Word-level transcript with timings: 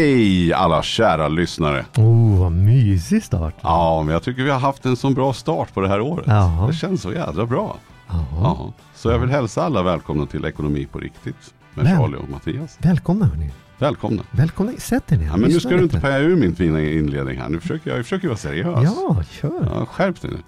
Hej 0.00 0.52
alla 0.52 0.82
kära 0.82 1.28
lyssnare. 1.28 1.84
Oh, 1.96 2.38
vad 2.40 2.52
mysig 2.52 3.22
start. 3.24 3.54
Ja, 3.60 4.02
men 4.02 4.12
jag 4.12 4.22
tycker 4.22 4.42
vi 4.42 4.50
har 4.50 4.58
haft 4.58 4.84
en 4.86 4.96
så 4.96 5.10
bra 5.10 5.32
start 5.32 5.74
på 5.74 5.80
det 5.80 5.88
här 5.88 6.00
året. 6.00 6.24
Ja. 6.28 6.66
Det 6.70 6.76
känns 6.76 7.02
så 7.02 7.12
jädra 7.12 7.46
bra. 7.46 7.76
Ja. 8.08 8.26
Ja. 8.32 8.72
Så 8.94 9.10
jag 9.10 9.18
vill 9.18 9.30
hälsa 9.30 9.62
alla 9.62 9.82
välkomna 9.82 10.26
till 10.26 10.44
Ekonomi 10.44 10.86
på 10.92 10.98
riktigt. 10.98 11.54
Med 11.74 11.84
Väl- 11.84 11.96
Charlie 11.96 12.16
och 12.16 12.28
Mattias. 12.28 12.78
Välkomna 12.82 13.26
hörni. 13.26 13.50
Välkomna. 13.78 14.22
Välkomna, 14.30 14.72
sätt 14.78 15.12
er 15.12 15.16
ner. 15.16 15.26
Ja, 15.26 15.36
men 15.36 15.50
nu 15.50 15.60
ska 15.60 15.68
du 15.68 15.82
inte 15.82 16.00
paja 16.00 16.18
ur 16.18 16.36
min 16.36 16.56
fina 16.56 16.80
inledning 16.82 17.38
här. 17.38 17.48
Nu 17.48 17.60
försöker 17.60 17.90
jag, 17.90 17.98
jag 17.98 18.04
försöker 18.04 18.28
vara 18.28 18.38
seriös. 18.38 18.84
Ja, 18.84 19.22
kör. 19.30 19.68
Ja, 19.74 19.86
skärp 19.86 20.20
dig 20.20 20.30
nu. 20.30 20.38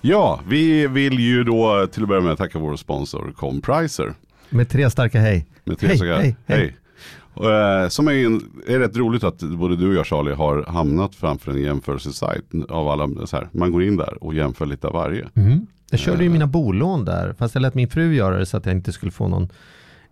Ja, 0.00 0.40
vi 0.48 0.86
vill 0.86 1.18
ju 1.18 1.44
då 1.44 1.86
till 1.92 2.02
att 2.02 2.08
börja 2.08 2.22
med 2.22 2.38
tacka 2.38 2.58
vår 2.58 2.76
sponsor 2.76 3.32
Compricer. 3.36 4.14
Med 4.50 4.68
tre 4.68 4.90
starka 4.90 5.20
hej. 5.20 5.46
Med 5.64 5.78
tre 5.78 5.88
Hej, 5.88 5.98
hej, 5.98 6.08
hej, 6.08 6.36
hej. 6.46 6.58
hej. 6.58 6.76
Eh, 7.36 7.88
Som 7.88 8.08
är, 8.08 8.12
en, 8.12 8.40
är 8.66 8.78
rätt 8.78 8.96
roligt 8.96 9.24
att 9.24 9.38
både 9.38 9.76
du 9.76 9.88
och 9.88 9.94
jag 9.94 10.06
Charlie 10.06 10.32
har 10.34 10.62
hamnat 10.68 11.14
framför 11.14 11.50
en 11.52 11.62
jämförelsesajt 11.62 12.44
av 12.68 12.88
alla, 12.88 13.26
så 13.26 13.36
här, 13.36 13.48
man 13.52 13.72
går 13.72 13.82
in 13.84 13.96
där 13.96 14.24
och 14.24 14.34
jämför 14.34 14.66
lite 14.66 14.86
av 14.86 14.92
varje. 14.92 15.28
Mm. 15.34 15.66
Jag 15.90 16.00
körde 16.00 16.18
Eh. 16.18 16.22
ju 16.24 16.30
mina 16.30 16.46
bolån 16.46 17.04
där, 17.04 17.34
fast 17.38 17.54
jag 17.54 17.62
lät 17.62 17.74
min 17.74 17.88
fru 17.88 18.14
göra 18.14 18.38
det 18.38 18.46
så 18.46 18.56
att 18.56 18.66
jag 18.66 18.74
inte 18.74 18.92
skulle 18.92 19.12
få 19.12 19.28
någon 19.28 19.48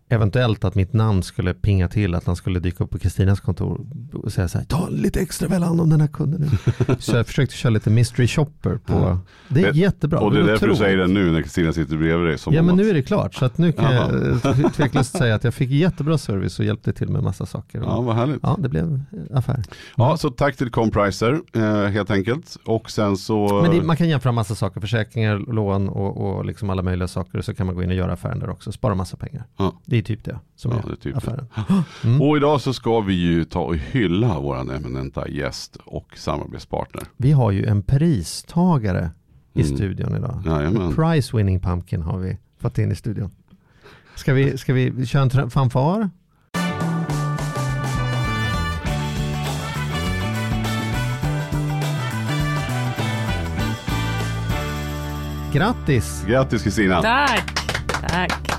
Eventuellt 0.09 0.65
att 0.65 0.75
mitt 0.75 0.93
namn 0.93 1.23
skulle 1.23 1.55
pinga 1.55 1.89
till, 1.89 2.15
att 2.15 2.27
han 2.27 2.37
skulle 2.37 2.61
dyka 2.61 2.85
upp 2.85 2.91
på 2.91 2.99
Kristinas 2.99 3.41
kontor 3.41 3.87
och 4.13 4.33
säga 4.33 4.49
så 4.49 4.59
här, 4.59 4.65
ta 4.65 4.89
lite 4.89 5.21
extra 5.21 5.49
väl 5.49 5.63
hand 5.63 5.81
om 5.81 5.91
den 5.91 6.01
här 6.01 6.09
kunden 6.09 6.41
nu. 6.41 6.95
så 6.99 7.17
jag 7.17 7.27
försökte 7.27 7.55
köra 7.57 7.71
lite 7.71 7.91
mystery 7.91 8.29
shopper 8.29 8.77
på, 8.87 8.93
Ja. 8.93 9.19
det 9.49 9.61
är 9.65 9.73
Det- 9.73 9.79
jättebra. 9.79 10.21
och 10.21 10.33
det 10.33 10.41
är 10.41 10.45
därför 10.45 10.69
du 10.69 10.77
säger 10.77 10.97
det 10.97 11.07
nu 11.07 11.33
när 11.33 11.43
Kristina 11.43 11.73
sitter 11.73 11.97
bredvid 11.97 12.29
dig. 12.29 12.39
Ja 12.51 12.63
men 12.63 12.77
nu 12.77 12.91
är 12.91 12.95
det 12.95 13.03
klart, 13.03 13.35
så 13.35 13.45
att 13.45 13.59
nu 13.59 13.73
kan 13.73 13.95
Jaha. 13.95 14.11
jag 14.45 14.61
eh, 14.65 14.71
tveklöst 14.71 15.17
säga 15.19 15.35
att 15.35 15.45
jag 15.45 15.55
fick 15.55 15.71
jättebra 15.71 16.19
service 16.19 16.59
och 16.59 16.65
hjälpte 16.65 16.93
till 16.93 17.09
med 17.09 17.23
massa 17.23 17.47
saker. 17.47 17.79
Ja, 17.83 18.01
vad 18.01 18.17
härligt. 18.17 18.39
Ja, 18.43 18.57
det 18.61 18.69
blev 18.69 19.01
affär. 19.35 19.63
Ja, 19.97 20.17
så 20.17 20.31
tack 20.31 20.57
till 20.57 20.71
Compricer 20.71 21.41
eh, 21.53 21.63
helt 21.85 22.11
enkelt. 22.11 22.57
Och 22.67 22.91
sen 22.91 23.17
så... 23.17 23.61
Men 23.63 23.71
det, 23.71 23.83
man 23.83 23.97
kan 23.97 24.09
jämföra 24.09 24.33
massa 24.33 24.55
saker, 24.55 24.81
försäkringar, 24.81 25.39
lån 25.53 25.89
och, 25.89 26.17
och 26.37 26.45
liksom 26.45 26.71
alla 26.71 26.83
möjliga 26.83 27.09
saker. 27.09 27.41
Så 27.41 27.55
kan 27.55 27.67
man 27.67 27.75
gå 27.75 27.83
in 27.83 27.89
och 27.91 27.97
göra 27.97 28.13
affären 28.13 28.39
där 28.39 28.51
också, 28.51 28.73
spara 28.73 28.95
massa 28.95 29.17
pengar. 29.17 29.45
Ja. 29.57 29.73
Det 29.95 29.99
är 29.99 30.03
typ 30.03 30.25
det 30.25 30.39
som 30.57 30.73
Ja, 30.73 30.79
är, 30.79 30.83
det 30.87 30.93
är 30.93 30.97
typ 30.97 31.15
det. 31.15 31.19
affären. 31.19 32.21
Och 32.23 32.37
idag 32.37 32.61
så 32.61 32.73
ska 32.75 33.01
vi 33.01 33.15
ju 33.15 33.45
ta 33.45 33.61
och 33.61 33.77
hylla 33.77 34.41
våran 34.41 34.71
eminenta 34.71 35.29
gäst 35.29 35.77
och 35.85 36.19
samarbetspartner. 36.19 37.03
Vi 37.17 37.33
har 37.33 37.51
ju 37.51 37.65
en 37.67 37.83
pristagare 37.83 39.11
i 39.53 39.63
Mm. 39.63 39.77
studion 39.77 40.17
idag. 40.17 40.43
Jajamän. 40.47 40.95
Prize 40.95 41.37
winning 41.37 41.61
pumpkin 41.61 42.03
har 42.03 42.19
vi 42.19 42.39
fått 42.59 42.79
in 42.79 42.93
i 42.93 42.95
studion. 42.95 43.31
Ska 44.15 44.33
vi, 44.35 44.59
ska 44.59 44.73
vi 44.73 45.07
köra 45.07 45.43
en 45.43 45.51
fanfar? 45.51 46.11
Grattis! 55.53 56.25
Grattis 56.29 56.63
Kristina! 56.63 57.03
Tack, 57.03 57.45
tack. 58.09 58.54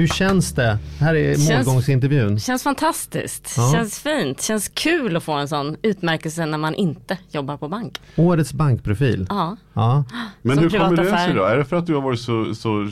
Hur 0.00 0.06
känns 0.06 0.52
det? 0.52 0.78
Här 1.00 1.14
är 1.14 1.34
Känns- 1.34 1.66
målgångsintervjun. 1.66 2.40
Känns 2.40 2.62
fantastiskt. 2.62 3.54
Ja. 3.56 3.72
Känns 3.72 3.98
fint. 3.98 4.42
Känns 4.42 4.68
kul 4.68 5.16
att 5.16 5.22
få 5.22 5.32
en 5.32 5.48
sån 5.48 5.76
utmärkelse 5.82 6.46
när 6.46 6.58
man 6.58 6.74
inte 6.74 7.18
jobbar 7.30 7.56
på 7.56 7.68
bank. 7.68 8.00
Årets 8.16 8.52
bankprofil. 8.52 9.26
Ja, 9.28 9.56
Ja. 9.74 10.04
Men 10.42 10.56
Som 10.56 10.62
hur 10.64 10.70
kommer 10.70 10.96
det 10.96 11.10
sig 11.18 11.34
då? 11.34 11.44
Är 11.44 11.56
det 11.56 11.64
för 11.64 11.76
att 11.76 11.86
du 11.86 11.94
har 11.94 12.00
varit 12.02 12.20
så, 12.20 12.54
så 12.54 12.88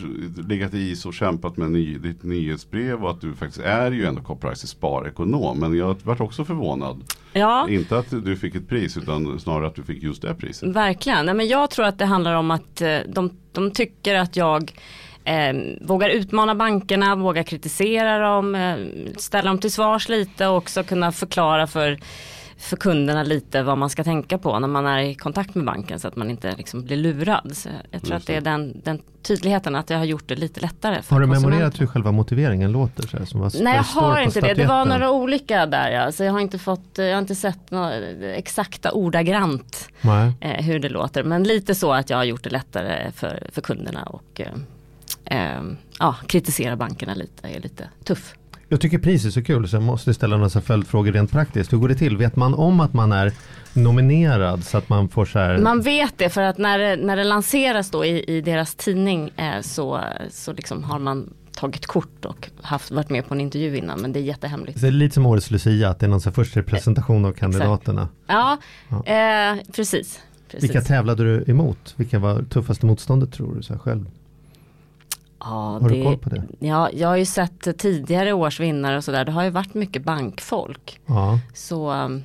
legat 0.48 0.74
i 0.74 0.96
så 0.96 1.12
kämpat 1.12 1.56
med 1.56 1.70
ny, 1.70 1.98
ditt 1.98 2.22
nyhetsbrev 2.22 3.04
och 3.04 3.10
att 3.10 3.20
du 3.20 3.34
faktiskt 3.34 3.60
är 3.64 3.90
ju 3.90 4.06
ändå 4.06 4.20
Compricer 4.22 4.68
sparekonom. 4.68 5.58
Men 5.60 5.76
jag 5.76 5.96
varit 6.02 6.20
också 6.20 6.44
förvånad. 6.44 7.02
ja 7.32 7.68
Inte 7.68 7.98
att 7.98 8.10
du 8.24 8.36
fick 8.36 8.54
ett 8.54 8.68
pris 8.68 8.96
utan 8.96 9.40
snarare 9.40 9.66
att 9.66 9.74
du 9.74 9.82
fick 9.82 10.02
just 10.02 10.22
det 10.22 10.34
priset. 10.34 10.68
verkligen. 10.76 11.26
Nej, 11.26 11.34
men 11.34 11.48
jag 11.48 11.70
tror 11.70 11.86
att 11.86 11.98
det 11.98 12.04
handlar 12.06 12.34
om 12.34 12.50
att 12.50 12.80
eh, 12.80 12.98
de, 13.08 13.30
de 13.52 13.70
tycker 13.70 14.14
att 14.14 14.36
jag 14.36 14.72
eh, 15.28 15.54
vågar 15.80 16.08
utmana 16.08 16.54
bankerna, 16.54 17.16
vågar 17.16 17.42
kritisera 17.42 18.18
dem, 18.18 18.54
eh, 18.54 18.76
ställa 19.16 19.50
dem 19.50 19.58
till 19.58 19.72
svars 19.72 20.08
lite 20.08 20.46
och 20.46 20.56
också 20.56 20.84
kunna 20.84 21.12
förklara 21.12 21.66
för 21.66 21.98
för 22.58 22.76
kunderna 22.76 23.22
lite 23.22 23.62
vad 23.62 23.78
man 23.78 23.90
ska 23.90 24.04
tänka 24.04 24.38
på 24.38 24.58
när 24.58 24.68
man 24.68 24.86
är 24.86 24.98
i 24.98 25.14
kontakt 25.14 25.54
med 25.54 25.64
banken 25.64 26.00
så 26.00 26.08
att 26.08 26.16
man 26.16 26.30
inte 26.30 26.54
liksom 26.56 26.84
blir 26.84 26.96
lurad. 26.96 27.56
Så 27.56 27.68
jag 27.90 28.02
tror 28.02 28.14
Just 28.14 28.22
att 28.22 28.26
det 28.26 28.34
är 28.34 28.40
den, 28.40 28.80
den 28.84 29.02
tydligheten 29.22 29.74
att 29.74 29.90
jag 29.90 29.98
har 29.98 30.04
gjort 30.04 30.28
det 30.28 30.36
lite 30.36 30.60
lättare. 30.60 31.02
Har 31.08 31.20
du 31.20 31.26
memorerat 31.26 31.80
hur 31.80 31.86
själva 31.86 32.12
motiveringen 32.12 32.72
låter? 32.72 33.02
Så 33.02 33.16
här, 33.16 33.24
som 33.24 33.40
var, 33.40 33.62
Nej 33.62 33.76
jag 33.76 33.82
har 33.82 34.20
inte 34.20 34.40
det. 34.40 34.54
Det 34.54 34.66
var 34.66 34.84
några 34.84 35.10
olika 35.10 35.66
där 35.66 35.90
ja. 35.90 36.12
Så 36.12 36.24
jag 36.24 36.32
har 36.32 36.40
inte 36.40 36.58
fått, 36.58 36.90
jag 36.94 37.12
har 37.12 37.18
inte 37.18 37.34
sett 37.34 37.70
några 37.70 37.94
exakta 38.34 38.92
ordagrant 38.92 39.88
eh, 40.40 40.64
hur 40.64 40.78
det 40.78 40.88
låter. 40.88 41.22
Men 41.24 41.42
lite 41.42 41.74
så 41.74 41.92
att 41.92 42.10
jag 42.10 42.16
har 42.16 42.24
gjort 42.24 42.44
det 42.44 42.50
lättare 42.50 43.12
för, 43.12 43.48
för 43.52 43.60
kunderna 43.60 44.02
och 44.02 44.40
eh, 44.40 44.46
eh, 45.30 45.62
ja, 45.98 46.16
kritisera 46.26 46.76
bankerna 46.76 47.14
lite 47.14 47.48
är 47.48 47.60
lite 47.60 47.88
tuff. 48.04 48.34
Jag 48.70 48.80
tycker 48.80 48.98
pris 48.98 49.24
är 49.24 49.30
så 49.30 49.42
kul 49.42 49.68
så 49.68 49.76
jag 49.76 49.82
måste 49.82 50.14
ställa 50.14 50.36
några 50.36 50.60
följdfrågor 50.60 51.12
rent 51.12 51.30
praktiskt. 51.32 51.72
Hur 51.72 51.78
går 51.78 51.88
det 51.88 51.94
till? 51.94 52.16
Vet 52.16 52.36
man 52.36 52.54
om 52.54 52.80
att 52.80 52.92
man 52.92 53.12
är 53.12 53.32
nominerad 53.72 54.64
så 54.64 54.78
att 54.78 54.88
man 54.88 55.08
får 55.08 55.24
så 55.24 55.38
här? 55.38 55.58
Man 55.58 55.80
vet 55.82 56.18
det 56.18 56.28
för 56.28 56.42
att 56.42 56.58
när 56.58 56.78
det, 56.78 56.96
när 56.96 57.16
det 57.16 57.24
lanseras 57.24 57.90
då 57.90 58.04
i, 58.04 58.36
i 58.36 58.40
deras 58.40 58.74
tidning 58.74 59.30
eh, 59.36 59.60
så, 59.60 60.00
så 60.30 60.52
liksom 60.52 60.84
har 60.84 60.98
man 60.98 61.34
tagit 61.52 61.86
kort 61.86 62.24
och 62.24 62.50
haft, 62.62 62.90
varit 62.90 63.10
med 63.10 63.28
på 63.28 63.34
en 63.34 63.40
intervju 63.40 63.76
innan 63.76 64.00
men 64.00 64.12
det 64.12 64.18
är 64.18 64.22
jättehemligt. 64.22 64.80
Det 64.80 64.86
är 64.86 64.90
lite 64.90 65.14
som 65.14 65.26
årets 65.26 65.50
Lucia, 65.50 65.88
att 65.88 65.98
det 66.00 66.06
är 66.06 66.10
någon 66.10 66.20
första 66.20 66.62
presentation 66.62 67.24
av 67.24 67.32
kandidaterna. 67.32 68.08
Ja, 68.26 68.56
Ja. 68.88 68.96
eh, 69.06 69.58
precis. 69.72 70.20
precis. 70.50 70.62
Vilka 70.62 70.80
tävlade 70.80 71.24
du 71.24 71.44
emot? 71.50 71.94
Vilka 71.96 72.18
var 72.18 72.42
tuffaste 72.42 72.86
motståndet 72.86 73.32
tror 73.32 73.54
du 73.54 73.62
så 73.62 73.78
själv? 73.78 74.06
Ja, 75.40 75.78
Har 75.82 75.88
du 75.88 76.02
koll 76.04 76.18
på 76.18 76.30
det? 76.30 76.42
Ja, 76.58 76.90
jag 76.92 77.08
har 77.08 77.16
ju 77.16 77.24
sett 77.24 77.78
tidigare 77.78 78.32
års 78.32 78.60
vinnare 78.60 78.96
och 78.96 79.04
sådär. 79.04 79.24
Det 79.24 79.32
har 79.32 79.44
ju 79.44 79.50
varit 79.50 79.74
mycket 79.74 80.04
bankfolk. 80.04 81.00
Ja, 81.06 81.38
Så 81.54 81.92
um, 81.92 82.22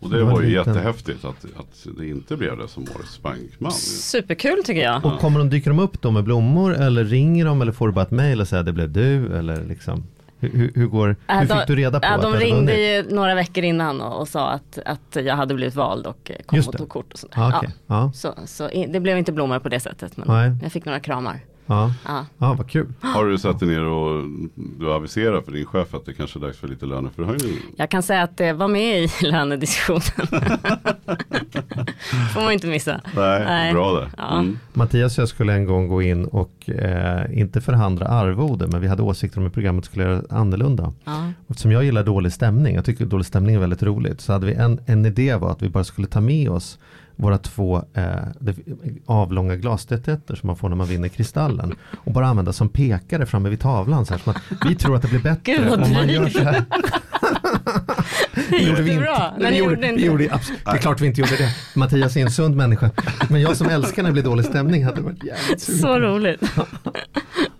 Och 0.00 0.10
Det 0.10 0.16
det 0.18 0.24
var 0.24 0.32
var 0.32 0.42
ju 0.42 0.52
jättehäftigt 0.52 1.24
att, 1.24 1.44
att 1.56 1.86
det 1.98 2.08
inte 2.08 2.36
blev 2.36 2.58
det 2.58 2.68
som 2.68 2.82
årets 2.96 3.22
bankman. 3.22 3.72
superkul 3.72 4.64
tycker 4.64 4.82
jag. 4.82 5.04
och 5.06 5.18
kommer 5.20 5.38
de, 5.38 5.50
dyker 5.50 5.70
de 5.70 5.78
upp 5.78 6.02
då 6.02 6.10
med 6.10 6.24
blommor 6.24 6.74
eller 6.74 7.04
ringer 7.04 7.44
de 7.44 7.62
eller 7.62 7.72
får 7.72 7.86
du 7.88 7.92
bara 7.94 8.02
ett 8.04 8.10
mejl 8.10 8.40
och 8.40 8.48
säger 8.48 8.62
det 8.62 8.72
blev 8.72 8.90
du 8.92 9.38
eller 9.38 9.64
liksom? 9.64 10.02
Hur, 10.40 10.72
hur, 10.74 10.86
går, 10.86 11.16
Äh, 11.28 11.38
hur 11.38 11.46
fick 11.46 11.66
du 11.66 11.76
reda 11.76 12.00
på 12.00 12.06
Ja, 12.06 12.14
att 12.14 12.22
de 12.22 12.32
ringde 12.34 12.80
ju 12.80 13.14
några 13.14 13.34
veckor 13.34 13.64
innan 13.64 14.00
och, 14.00 14.20
och 14.20 14.28
sa 14.28 14.50
att, 14.50 14.78
att 14.84 15.16
jag 15.24 15.36
hade 15.36 15.54
blivit 15.54 15.74
vald 15.74 16.06
och 16.06 16.30
kom 16.46 16.58
och 16.58 16.72
det. 16.72 16.78
tog 16.78 16.88
kort 16.88 17.12
och 17.12 17.18
sådär. 17.18 17.34
Ja, 17.36 17.56
okej. 17.58 17.70
ja, 17.86 18.12
Så, 18.14 18.34
så 18.46 18.68
i- 18.70 18.86
det 18.86 19.00
blev 19.00 19.18
inte 19.18 19.32
blommor 19.32 19.58
på 19.58 19.68
det 19.68 19.80
sättet 19.80 20.16
men 20.16 20.26
Nej. 20.28 20.56
jag 20.62 20.72
fick 20.72 20.84
några 20.84 21.00
kramar. 21.00 21.40
Ja, 21.68 21.92
Ja. 22.04 22.26
ja, 22.38 22.54
vad 22.58 22.70
kul. 22.70 22.86
Har 23.00 23.24
du 23.26 23.38
satt 23.38 23.60
dig 23.60 23.68
ner 23.68 23.84
och 23.84 24.24
du 24.80 24.92
aviserar 24.92 25.40
för 25.40 25.52
din 25.52 25.66
chef 25.66 25.94
att 25.94 26.04
det 26.06 26.12
kanske 26.14 26.38
är 26.38 26.40
dags 26.40 26.58
för 26.58 26.68
lite 26.68 26.86
löneförhöjning? 26.86 27.58
Jag 27.76 27.90
kan 27.90 28.02
säga 28.02 28.22
att 28.22 28.36
det 28.36 28.52
var 28.52 28.68
med 28.68 29.02
i 29.04 29.08
lönediskussionen. 29.22 30.28
Får 32.34 32.40
man 32.40 32.52
inte 32.52 32.66
missa. 32.66 33.00
Nej, 33.16 33.44
Nej. 33.44 33.72
bra 33.72 33.92
där. 34.00 34.10
Ja. 34.16 34.38
Mm. 34.38 34.58
Mattias 34.72 35.18
och 35.18 35.22
jag 35.22 35.28
skulle 35.28 35.52
en 35.52 35.64
gång 35.64 35.88
gå 35.88 36.02
in 36.02 36.24
och 36.24 36.70
eh, 36.70 37.38
inte 37.40 37.60
förhandla 37.60 38.06
arvode 38.06 38.66
men 38.66 38.80
vi 38.80 38.86
hade 38.88 39.02
åsikter 39.02 39.38
om 39.38 39.44
hur 39.44 39.50
programmet 39.50 39.84
skulle 39.84 40.04
göra 40.04 40.22
annorlunda. 40.30 40.92
Ja. 41.04 41.32
Och 41.46 41.50
Eftersom 41.50 41.72
jag 41.72 41.84
gillar 41.84 42.04
dålig 42.04 42.32
stämning, 42.32 42.74
jag 42.74 42.84
tycker 42.84 43.06
dålig 43.06 43.26
stämning 43.26 43.54
är 43.54 43.58
väldigt 43.58 43.82
roligt, 43.82 44.20
så 44.20 44.32
hade 44.32 44.46
vi 44.46 44.54
en, 44.54 44.80
en 44.86 45.06
idé 45.06 45.34
var 45.36 45.50
att 45.50 45.62
vi 45.62 45.68
bara 45.68 45.84
skulle 45.84 46.06
ta 46.06 46.20
med 46.20 46.50
oss 46.50 46.78
våra 47.18 47.38
två 47.38 47.76
eh, 47.94 48.04
det- 48.40 48.56
avlånga 49.06 49.56
glasdetetter 49.56 50.34
som 50.34 50.46
man 50.46 50.56
får 50.56 50.68
när 50.68 50.76
man 50.76 50.86
vinner 50.86 51.08
Kristallen 51.08 51.74
och 52.04 52.12
bara 52.12 52.26
använda 52.26 52.52
som 52.52 52.68
pekare 52.68 53.26
framme 53.26 53.48
vid 53.48 53.60
tavlan. 53.60 54.06
Så 54.06 54.14
här, 54.14 54.20
som 54.20 54.30
att 54.32 54.42
vi 54.68 54.74
tror 54.74 54.96
att 54.96 55.02
det 55.02 55.08
blir 55.08 55.20
bättre 55.20 55.52
Gud, 55.56 55.72
om 55.72 55.92
man 55.92 56.08
gör 56.08 56.28
så 56.28 56.38
här. 56.42 56.64
Det 58.50 58.56
gjorde 58.58 58.82
vi 58.82 58.90
inte. 58.92 59.32
Ni 59.38 59.44
gjorde, 59.44 59.56
gjorde 59.56 59.86
inte 59.88 60.00
vi 60.02 60.06
gjorde, 60.06 60.24
det 60.64 60.70
är 60.70 60.76
klart 60.78 61.00
vi 61.00 61.06
inte 61.06 61.20
gjorde 61.20 61.36
det. 61.36 61.54
Mattias 61.76 62.16
är 62.16 62.20
en 62.20 62.30
sund 62.30 62.56
människa. 62.56 62.90
Men 63.30 63.40
jag 63.40 63.56
som 63.56 63.68
älskar 63.68 64.02
när 64.02 64.08
det 64.10 64.12
blir 64.12 64.22
dålig 64.22 64.44
stämning 64.44 64.84
hade 64.84 65.00
varit 65.00 65.24
jävligt 65.24 65.60
sugen. 65.60 65.80
Så 65.80 65.98
roligt. 65.98 66.40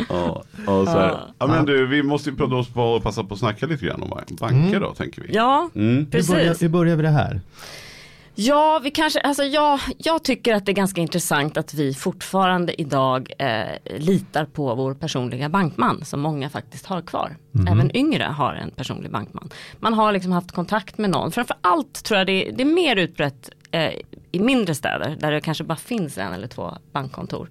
Ja, 0.09 0.43
ja, 0.67 0.85
så 0.85 0.91
här. 0.91 1.17
ja 1.39 1.47
men 1.47 1.65
du, 1.67 1.87
vi 1.87 2.03
måste 2.03 2.31
ju 2.31 2.37
på 2.37 2.45
och 2.83 3.03
passa 3.03 3.25
på 3.25 3.35
att 3.35 3.41
snacka 3.41 3.67
lite 3.67 3.87
grann 3.87 4.03
om 4.03 4.13
banker 4.41 4.81
då, 4.81 4.95
tänker 4.95 5.23
vi. 5.23 5.35
Ja, 5.35 5.71
Mm. 5.75 5.97
Hur 5.97 6.29
börjar, 6.29 6.45
precis. 6.45 6.63
hur 6.63 6.69
börjar 6.69 6.97
vi 6.97 7.03
det 7.03 7.09
här? 7.09 7.41
Ja, 8.41 8.81
vi 8.83 8.91
kanske, 8.91 9.21
alltså 9.21 9.43
jag, 9.45 9.81
jag 9.97 10.25
tycker 10.25 10.55
att 10.55 10.67
det 10.67 10.73
är 10.73 10.75
ganska 10.75 11.01
intressant 11.01 11.57
att 11.57 11.75
vi 11.75 11.95
fortfarande 11.95 12.81
idag 12.81 13.33
eh, 13.39 13.99
litar 13.99 14.45
på 14.45 14.75
vår 14.75 14.95
personliga 14.95 15.49
bankman 15.49 16.05
som 16.05 16.21
många 16.21 16.51
faktiskt 16.51 16.87
har 16.87 17.03
kvar. 17.03 17.37
Även 17.69 17.97
yngre 17.97 18.25
har 18.25 18.55
en 18.55 18.71
personlig 18.71 19.11
bankman. 19.11 19.51
Man 19.79 19.95
har 19.95 20.13
liksom 20.13 20.33
haft 20.33 20.53
kontakt 20.53 20.99
med 20.99 21.11
någon. 21.11 21.33
Framför 21.33 21.57
allt 21.61 22.05
tror 22.05 22.19
jag 22.19 22.27
det 22.27 22.49
är, 22.49 22.53
det 22.53 22.63
är 22.63 22.75
mer 22.75 22.97
utbrett 22.97 23.51
eh, 23.71 23.93
i 24.33 24.41
mindre 24.41 24.75
städer 24.75 25.17
där 25.21 25.33
det 25.33 25.41
kanske 25.41 25.65
bara 25.65 25.77
finns 25.77 26.19
en 26.19 26.33
eller 26.33 26.49
två 26.49 26.73
bankkontor. 26.93 27.49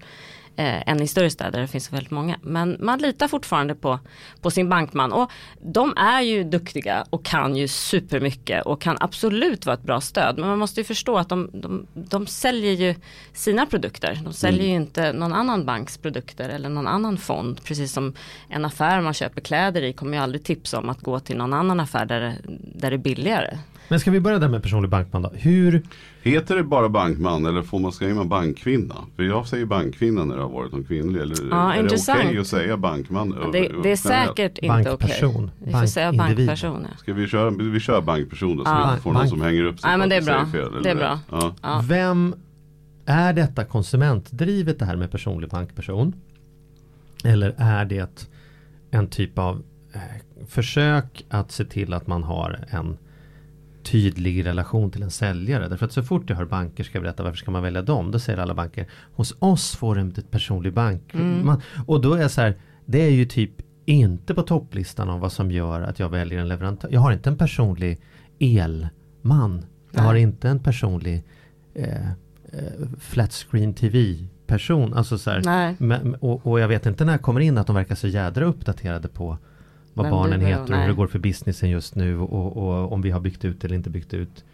Eh, 0.58 0.88
än 0.88 1.02
i 1.02 1.06
större 1.06 1.30
städer 1.30 1.60
det 1.60 1.66
finns 1.66 1.92
väldigt 1.92 2.10
många. 2.10 2.38
Men 2.42 2.76
man 2.80 2.98
litar 2.98 3.28
fortfarande 3.28 3.74
på, 3.74 3.98
på 4.40 4.50
sin 4.50 4.68
bankman. 4.68 5.12
Och 5.12 5.30
de 5.60 5.94
är 5.96 6.20
ju 6.20 6.44
duktiga 6.44 7.06
och 7.10 7.24
kan 7.24 7.56
ju 7.56 7.68
supermycket 7.68 8.66
och 8.66 8.80
kan 8.80 8.96
absolut 9.00 9.66
vara 9.66 9.74
ett 9.74 9.82
bra 9.82 10.00
stöd. 10.00 10.38
Men 10.38 10.48
man 10.48 10.58
måste 10.58 10.80
ju 10.80 10.84
förstå 10.84 11.18
att 11.18 11.28
de, 11.28 11.50
de, 11.52 11.86
de 11.94 12.26
säljer 12.26 12.72
ju 12.72 12.94
sina 13.32 13.66
produkter. 13.66 14.20
De 14.24 14.32
säljer 14.32 14.66
ju 14.66 14.74
inte 14.74 15.12
någon 15.12 15.32
annan 15.32 15.64
banks 15.64 15.98
produkter 15.98 16.48
eller 16.48 16.68
någon 16.68 16.86
annan 16.86 17.18
fond. 17.18 17.64
Precis 17.64 17.92
som 17.92 18.14
en 18.48 18.64
affär 18.64 19.00
man 19.00 19.14
köper 19.14 19.40
kläder 19.40 19.82
i 19.82 19.92
kommer 19.92 20.16
ju 20.16 20.22
aldrig 20.22 20.44
tipsa 20.44 20.78
om 20.78 20.88
att 20.88 21.00
gå 21.00 21.20
till 21.20 21.36
någon 21.36 21.52
annan 21.52 21.80
affär 21.80 22.06
där 22.06 22.34
där 22.74 22.90
det 22.90 22.96
är 22.96 22.98
billigare. 22.98 23.58
Men 23.88 24.00
ska 24.00 24.10
vi 24.10 24.20
börja 24.20 24.38
där 24.38 24.48
med 24.48 24.62
personlig 24.62 24.90
bankman 24.90 25.22
då? 25.22 25.30
Hur, 25.34 25.82
Heter 26.22 26.56
det 26.56 26.62
bara 26.62 26.88
bankman 26.88 27.46
eller 27.46 27.62
får 27.62 27.78
man 27.78 27.92
man 28.16 28.28
bankkvinna? 28.28 28.94
För 29.16 29.22
jag 29.22 29.46
säger 29.46 29.66
bankkvinna 29.66 30.24
när 30.24 30.36
det 30.36 30.42
har 30.42 30.48
varit 30.50 30.72
om 30.72 30.84
kvinnlig. 30.84 31.20
Eller 31.20 31.36
Ja, 31.50 31.72
är 31.72 31.76
det 31.76 31.82
intressant. 31.82 32.20
okej 32.24 32.38
att 32.38 32.46
säga 32.46 32.76
bankman? 32.76 33.30
Det, 33.52 33.58
över- 33.66 33.82
det 33.82 33.92
är 33.92 33.96
säkert 33.96 34.58
inte 34.58 34.80
okej. 34.80 34.84
Bankperson, 34.98 35.50
Vi 35.58 35.72
får 35.72 35.86
säga 35.86 36.12
bankperson. 36.12 36.86
ja. 36.90 36.96
Ska 36.98 37.12
vi 37.12 37.26
köra, 37.26 37.50
vi 37.50 37.80
kör 37.80 38.00
bankperson 38.00 38.56
då 38.56 38.64
så 38.64 38.70
Ja. 38.70 38.84
vi 38.86 38.90
inte 38.90 39.02
får 39.02 39.10
någon 39.12 39.20
Bank- 39.20 39.30
som 39.30 39.40
hänger 39.40 39.64
upp 39.64 39.80
sig 39.80 39.88
Nej, 39.88 39.94
på 39.94 39.98
men 39.98 40.08
det 40.08 40.16
är 40.16 40.22
bra. 40.22 40.46
fel, 40.52 40.82
Det 40.82 40.90
är 40.90 40.94
bra. 40.94 41.18
Ja. 41.30 41.54
Ja. 41.62 41.84
Vem 41.88 42.34
är 43.06 43.32
detta 43.32 43.64
konsumentdrivet 43.64 44.78
det 44.78 44.84
här 44.84 44.96
med 44.96 45.10
personlig 45.10 45.50
bankperson? 45.50 46.12
Eller 47.24 47.54
är 47.56 47.84
det 47.84 48.26
en 48.90 49.06
typ 49.08 49.38
av 49.38 49.62
eh, 49.94 50.00
försök 50.48 51.24
att 51.30 51.52
se 51.52 51.64
till 51.64 51.92
att 51.94 52.06
man 52.06 52.22
har 52.22 52.58
en 52.70 52.96
tydlig 53.82 54.46
relation 54.46 54.90
till 54.90 55.02
en 55.02 55.10
säljare. 55.10 55.68
Därför 55.68 55.86
att 55.86 55.92
så 55.92 56.02
fort 56.02 56.30
jag 56.30 56.36
hör 56.36 56.44
banker 56.44 56.84
ska 56.84 57.00
berätta 57.00 57.22
varför 57.22 57.36
ska 57.36 57.50
man 57.50 57.62
välja 57.62 57.82
dem? 57.82 58.10
Då 58.10 58.18
säger 58.18 58.38
alla 58.38 58.54
banker 58.54 58.86
hos 59.12 59.36
oss 59.38 59.76
får 59.76 59.94
du 59.94 60.00
en 60.00 60.14
personlig 60.30 60.72
bank. 60.72 61.14
Man, 61.44 61.62
och 61.86 62.00
då 62.00 62.14
är 62.14 62.20
jag 62.20 62.30
så 62.30 62.40
här, 62.40 62.56
det 62.86 63.02
är 63.02 63.10
ju 63.10 63.24
typ 63.24 63.52
inte 63.86 64.34
på 64.34 64.42
topplistan 64.42 65.10
av 65.10 65.20
vad 65.20 65.32
som 65.32 65.50
gör 65.50 65.80
att 65.80 65.98
jag 65.98 66.08
väljer 66.08 66.38
en 66.38 66.48
leverantör. 66.48 66.88
Jag 66.92 67.00
har 67.00 67.12
inte 67.12 67.30
en 67.30 67.36
personlig 67.36 68.00
elman. 68.38 69.66
Jag 69.92 70.02
har 70.02 70.14
inte 70.14 70.48
en 70.48 70.58
personlig 70.58 71.24
eh, 71.74 72.10
eh, 72.52 72.88
flat 72.98 73.32
screen 73.32 73.74
TV 73.74 74.28
person. 74.46 74.94
Alltså 74.94 75.18
så 75.18 75.30
här, 75.30 75.74
men, 75.78 76.14
och, 76.14 76.46
och 76.46 76.60
jag 76.60 76.68
vet 76.68 76.86
inte 76.86 77.04
när 77.04 77.12
jag 77.12 77.22
kommer 77.22 77.40
in 77.40 77.58
att 77.58 77.66
de 77.66 77.76
verkar 77.76 77.94
så 77.94 78.08
jädra 78.08 78.44
uppdaterade 78.44 79.08
på 79.08 79.38
vad 79.98 80.06
Vem 80.06 80.10
barnen 80.14 80.40
heter 80.40 80.62
och 80.62 80.70
nej. 80.70 80.80
hur 80.80 80.88
det 80.88 80.94
går 80.94 81.06
för 81.06 81.18
businessen 81.18 81.70
just 81.70 81.94
nu 81.94 82.18
och, 82.18 82.56
och 82.56 82.92
om 82.92 83.02
vi 83.02 83.10
har 83.10 83.20
byggt 83.20 83.44
ut 83.44 83.64
eller 83.64 83.74
inte 83.74 83.90
byggt 83.90 84.14
ut. 84.14 84.44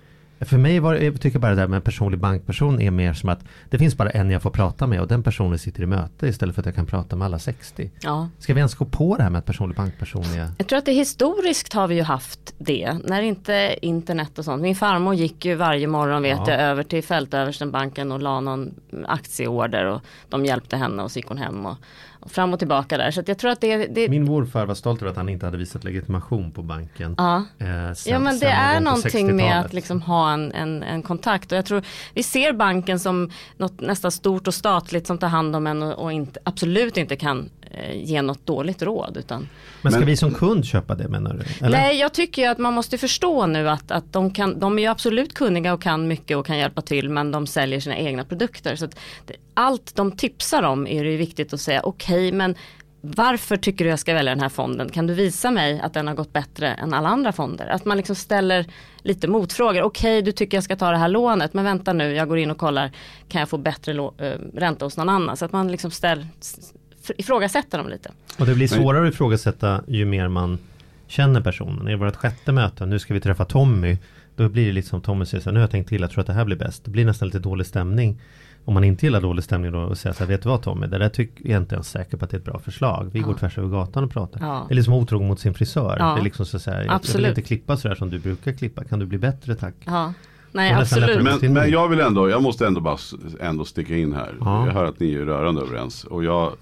För 0.40 0.58
mig 0.58 0.80
var 0.80 0.94
jag 0.94 1.20
tycker 1.20 1.38
bara 1.38 1.50
det 1.54 1.60
där 1.60 1.66
med 1.68 1.76
en 1.76 1.82
personlig 1.82 2.20
bankperson 2.20 2.80
är 2.80 2.90
mer 2.90 3.12
som 3.12 3.28
att 3.28 3.44
det 3.70 3.78
finns 3.78 3.96
bara 3.96 4.10
en 4.10 4.30
jag 4.30 4.42
får 4.42 4.50
prata 4.50 4.86
med 4.86 5.00
och 5.00 5.08
den 5.08 5.22
personen 5.22 5.58
sitter 5.58 5.82
i 5.82 5.86
möte 5.86 6.26
istället 6.28 6.54
för 6.54 6.62
att 6.62 6.66
jag 6.66 6.74
kan 6.74 6.86
prata 6.86 7.16
med 7.16 7.26
alla 7.26 7.38
60. 7.38 7.90
Ja. 8.00 8.28
Ska 8.38 8.54
vi 8.54 8.58
ens 8.60 8.74
gå 8.74 8.84
på 8.84 9.16
det 9.16 9.22
här 9.22 9.30
med 9.30 9.38
att 9.38 9.44
personlig 9.46 9.76
bankperson 9.76 10.22
är... 10.24 10.48
Jag 10.58 10.66
tror 10.66 10.78
att 10.78 10.84
det 10.86 10.92
historiskt 10.92 11.72
har 11.72 11.88
vi 11.88 11.94
ju 11.94 12.02
haft 12.02 12.54
det. 12.58 12.96
När 13.04 13.22
inte 13.22 13.76
internet 13.82 14.38
och 14.38 14.44
sånt. 14.44 14.62
Min 14.62 14.76
farmor 14.76 15.14
gick 15.14 15.44
ju 15.44 15.54
varje 15.54 15.86
morgon 15.86 16.22
vet 16.22 16.38
Ja. 16.38 16.50
jag 16.50 16.60
över 16.60 16.82
till 16.82 17.04
Fältöverstenbanken 17.04 18.12
och 18.12 18.20
la 18.22 18.40
någon 18.40 18.74
aktieorder 19.06 19.84
och 19.84 20.00
de 20.28 20.44
hjälpte 20.44 20.76
henne 20.76 21.02
och 21.02 21.10
så 21.10 21.18
gick 21.18 21.26
hon 21.28 21.38
hem 21.38 21.66
och 21.66 21.76
fram 22.26 22.52
och 22.52 22.58
tillbaka 22.58 22.96
där. 22.96 23.10
Så 23.10 23.20
att 23.20 23.28
jag 23.28 23.38
tror 23.38 23.50
att 23.50 23.60
det, 23.60 23.86
det 23.86 24.08
Min 24.08 24.24
morfar 24.24 24.66
var 24.66 24.74
stolt 24.74 25.02
över 25.02 25.10
att 25.10 25.16
han 25.16 25.28
inte 25.28 25.46
hade 25.46 25.58
visat 25.58 25.84
legitimation 25.84 26.50
på 26.52 26.62
banken. 26.62 27.14
Ja. 27.18 27.36
Eh, 27.58 27.92
sen, 27.94 28.12
Ja 28.12 28.18
men 28.18 28.38
det 28.38 28.46
är 28.46 28.80
någonting 28.80 29.36
med 29.36 29.44
60-talet. 29.44 29.66
att 29.66 29.72
liksom 29.72 30.02
ha 30.02 30.32
en, 30.32 30.52
en, 30.52 30.82
en 30.82 31.02
kontakt 31.02 31.52
och 31.52 31.58
jag 31.58 31.66
tror 31.66 31.82
vi 32.14 32.22
ser 32.22 32.52
banken 32.52 32.98
som 33.00 33.30
något 33.56 33.80
nästan 33.80 34.10
stort 34.10 34.46
och 34.48 34.54
statligt 34.54 35.06
som 35.06 35.18
tar 35.18 35.28
hand 35.28 35.56
om 35.56 35.66
en 35.66 35.82
och, 35.82 36.02
och 36.04 36.12
inte, 36.12 36.40
absolut 36.44 36.96
inte 36.96 37.16
kan 37.16 37.50
eh, 37.70 37.96
ge 38.04 38.22
något 38.22 38.46
dåligt 38.46 38.82
råd 38.82 39.16
utan 39.16 39.48
Men 39.82 39.92
ska 39.92 39.98
Men- 40.00 40.06
vi 40.06 40.16
som 40.16 40.34
kund 40.34 40.64
köpa 40.64 40.94
det 40.94 41.08
menar 41.08 41.34
du? 41.34 41.66
Eller? 41.66 41.78
Nej, 41.78 41.96
jag 42.00 42.12
tycker 42.12 42.42
ju 42.42 42.48
att 42.48 42.58
man 42.58 42.74
måste 42.74 42.98
förstå 42.98 43.46
nu 43.46 43.68
att, 43.68 43.90
att 43.90 44.12
de, 44.12 44.30
kan, 44.30 44.58
de 44.60 44.78
är 44.78 44.82
ju 44.82 44.88
absolut 44.88 45.34
kunniga 45.34 45.72
och 45.74 45.82
kan 45.82 46.08
mycket 46.08 46.36
och 46.36 46.46
kan 46.46 46.58
hjälpa 46.58 46.82
till 46.82 47.08
men 47.10 47.30
de 47.30 47.46
säljer 47.46 47.80
sina 47.80 47.96
egna 47.96 48.24
produkter. 48.24 48.76
Så 48.76 48.84
att 48.84 48.98
det, 49.26 49.34
allt 49.54 49.96
de 49.96 50.12
tipsar 50.12 50.62
om 50.62 50.86
är 50.86 51.04
det 51.04 51.10
ju 51.10 51.16
viktigt 51.16 51.52
att 51.52 51.60
säga 51.60 51.82
okej 51.82 52.13
men 52.32 52.54
varför 53.00 53.56
tycker 53.56 53.84
du 53.84 53.90
jag 53.90 53.98
ska 53.98 54.14
välja 54.14 54.32
den 54.34 54.40
här 54.40 54.48
fonden? 54.48 54.88
Kan 54.88 55.06
du 55.06 55.14
visa 55.14 55.50
mig 55.50 55.80
att 55.80 55.94
den 55.94 56.06
har 56.06 56.14
gått 56.14 56.32
bättre 56.32 56.68
än 56.68 56.94
alla 56.94 57.08
andra 57.08 57.32
fonder? 57.32 57.66
Att 57.66 57.84
man 57.84 57.96
liksom 57.96 58.16
ställer 58.16 58.66
lite 59.02 59.28
motfrågor. 59.28 59.82
Okej, 59.82 60.22
du 60.22 60.32
tycker 60.32 60.56
jag 60.56 60.64
ska 60.64 60.76
ta 60.76 60.90
det 60.90 60.96
här 60.96 61.08
lånet, 61.08 61.54
men 61.54 61.64
vänta 61.64 61.92
nu, 61.92 62.12
jag 62.14 62.28
går 62.28 62.38
in 62.38 62.50
och 62.50 62.58
kollar, 62.58 62.90
kan 63.28 63.38
jag 63.38 63.48
få 63.48 63.58
bättre 63.58 63.92
eh, 63.92 64.38
ränta 64.54 64.84
hos 64.86 64.96
någon 64.96 65.08
annan? 65.08 65.36
Så 65.36 65.44
att 65.44 65.52
man 65.52 65.70
liksom 65.70 65.90
ställer, 65.90 66.26
s- 66.40 66.72
ifrågasätter 67.16 67.78
dem 67.78 67.88
lite. 67.88 68.10
Och 68.38 68.46
det 68.46 68.54
blir 68.54 68.68
svårare 68.68 69.08
att 69.08 69.14
ifrågasätta 69.14 69.82
ju 69.88 70.04
mer 70.04 70.28
man 70.28 70.58
känner 71.06 71.40
personen. 71.40 71.88
I 71.88 71.94
vårt 71.94 72.16
sjätte 72.16 72.52
möte, 72.52 72.86
nu 72.86 72.98
ska 72.98 73.14
vi 73.14 73.20
träffa 73.20 73.44
Tommy. 73.44 73.98
Då 74.36 74.48
blir 74.48 74.66
det 74.66 74.72
lite 74.72 74.88
som 74.88 75.00
Tommy 75.00 75.24
säger 75.26 75.42
så 75.42 75.50
här, 75.50 75.52
nu 75.52 75.58
har 75.60 75.62
jag 75.64 75.70
tänkt 75.70 75.88
till, 75.88 76.00
jag 76.00 76.10
tror 76.10 76.20
att 76.20 76.26
det 76.26 76.32
här 76.32 76.44
blir 76.44 76.56
bäst. 76.56 76.84
Det 76.84 76.90
blir 76.90 77.04
nästan 77.04 77.28
lite 77.28 77.38
dålig 77.38 77.66
stämning. 77.66 78.20
Om 78.64 78.74
man 78.74 78.84
inte 78.84 79.06
gillar 79.06 79.20
dålig 79.20 79.44
stämning 79.44 79.72
då 79.72 79.78
och 79.78 79.98
säger 79.98 80.14
så 80.14 80.24
här, 80.24 80.28
vet 80.28 80.42
du 80.42 80.48
vad 80.48 80.62
Tommy, 80.62 80.86
det 80.86 80.98
där 80.98 81.08
tycker 81.08 81.50
jag 81.50 81.62
inte 81.62 81.74
ens 81.74 81.90
säker 81.90 82.16
på 82.16 82.24
att 82.24 82.30
det 82.30 82.36
är 82.36 82.38
ett 82.38 82.44
bra 82.44 82.58
förslag. 82.58 83.10
Vi 83.12 83.20
går 83.20 83.34
tvärs 83.34 83.58
över 83.58 83.68
gatan 83.68 84.04
och 84.04 84.10
pratar. 84.10 84.40
Ja. 84.40 84.64
Det 84.68 84.74
är 84.74 84.76
liksom 84.76 84.94
otrogen 84.94 85.28
mot 85.28 85.40
sin 85.40 85.54
frisör. 85.54 85.96
Ja. 85.98 86.14
Det 86.14 86.20
är 86.20 86.24
liksom 86.24 86.46
så 86.46 86.58
så 86.58 86.70
här, 86.70 86.76
jag, 86.76 86.84
jag 86.84 86.90
vill 86.90 86.96
Absolut. 86.96 87.28
inte 87.28 87.42
klippa 87.42 87.76
så 87.76 87.88
där 87.88 87.94
som 87.94 88.10
du 88.10 88.18
brukar 88.18 88.52
klippa. 88.52 88.84
Kan 88.84 88.98
du 88.98 89.06
bli 89.06 89.18
bättre 89.18 89.54
tack? 89.54 89.74
Ja, 89.84 90.12
nej 90.52 90.72
absolut. 90.72 91.22
Men, 91.22 91.52
men 91.52 91.70
jag 91.70 91.88
vill 91.88 92.00
ändå, 92.00 92.30
jag 92.30 92.42
måste 92.42 92.66
ändå 92.66 92.80
bara 92.80 92.98
ändå 93.40 93.64
sticka 93.64 93.96
in 93.96 94.12
här. 94.12 94.34
Ja. 94.40 94.66
Jag 94.66 94.72
hör 94.72 94.84
att 94.84 95.00
ni 95.00 95.14
är 95.14 95.24
rörande 95.24 95.60
överens. 95.60 96.04
Och 96.04 96.24
jag, 96.24 96.52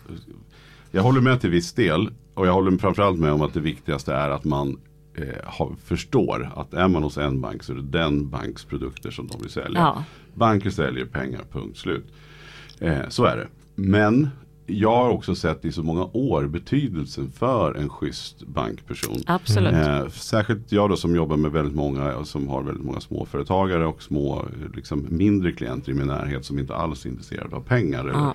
jag 0.90 1.02
håller 1.02 1.20
med 1.20 1.40
till 1.40 1.50
viss 1.50 1.72
del. 1.72 2.10
Och 2.34 2.46
jag 2.46 2.52
håller 2.52 2.78
framförallt 2.78 3.18
med 3.18 3.32
om 3.32 3.42
att 3.42 3.54
det 3.54 3.60
viktigaste 3.60 4.14
är 4.14 4.30
att 4.30 4.44
man 4.44 4.76
eh, 5.14 5.68
förstår 5.84 6.50
att 6.56 6.74
är 6.74 6.88
man 6.88 7.02
hos 7.02 7.18
en 7.18 7.40
bank 7.40 7.62
så 7.62 7.72
är 7.72 7.76
det 7.76 7.82
den 7.82 8.28
banks 8.30 8.64
produkter 8.64 9.10
som 9.10 9.26
de 9.26 9.40
vill 9.42 9.50
sälja. 9.50 9.80
Ja. 9.80 10.04
Banker 10.34 10.70
säljer 10.70 11.04
pengar, 11.04 11.40
punkt 11.52 11.78
slut. 11.78 12.04
Eh, 12.78 13.08
så 13.08 13.24
är 13.24 13.36
det. 13.36 13.48
Men 13.74 14.28
jag 14.66 14.96
har 14.96 15.10
också 15.10 15.34
sett 15.34 15.64
i 15.64 15.72
så 15.72 15.82
många 15.82 16.04
år 16.12 16.46
betydelsen 16.46 17.30
för 17.32 17.74
en 17.74 17.88
schysst 17.88 18.46
bankperson. 18.46 19.16
Absolut. 19.26 19.72
Eh, 19.72 20.08
särskilt 20.08 20.72
jag 20.72 20.90
då 20.90 20.96
som 20.96 21.16
jobbar 21.16 21.36
med 21.36 21.52
väldigt 21.52 21.74
många 21.74 22.16
och 22.16 22.26
som 22.26 22.48
har 22.48 22.62
väldigt 22.62 22.84
många 22.84 23.00
småföretagare 23.00 23.86
och 23.86 24.02
små 24.02 24.44
liksom, 24.74 25.06
mindre 25.08 25.52
klienter 25.52 25.92
i 25.92 25.94
min 25.94 26.06
närhet 26.06 26.44
som 26.44 26.58
inte 26.58 26.74
alls 26.74 27.04
är 27.06 27.10
intresserade 27.10 27.56
av 27.56 27.60
pengar. 27.60 28.00
Eller 28.00 28.12
Ja. 28.12 28.34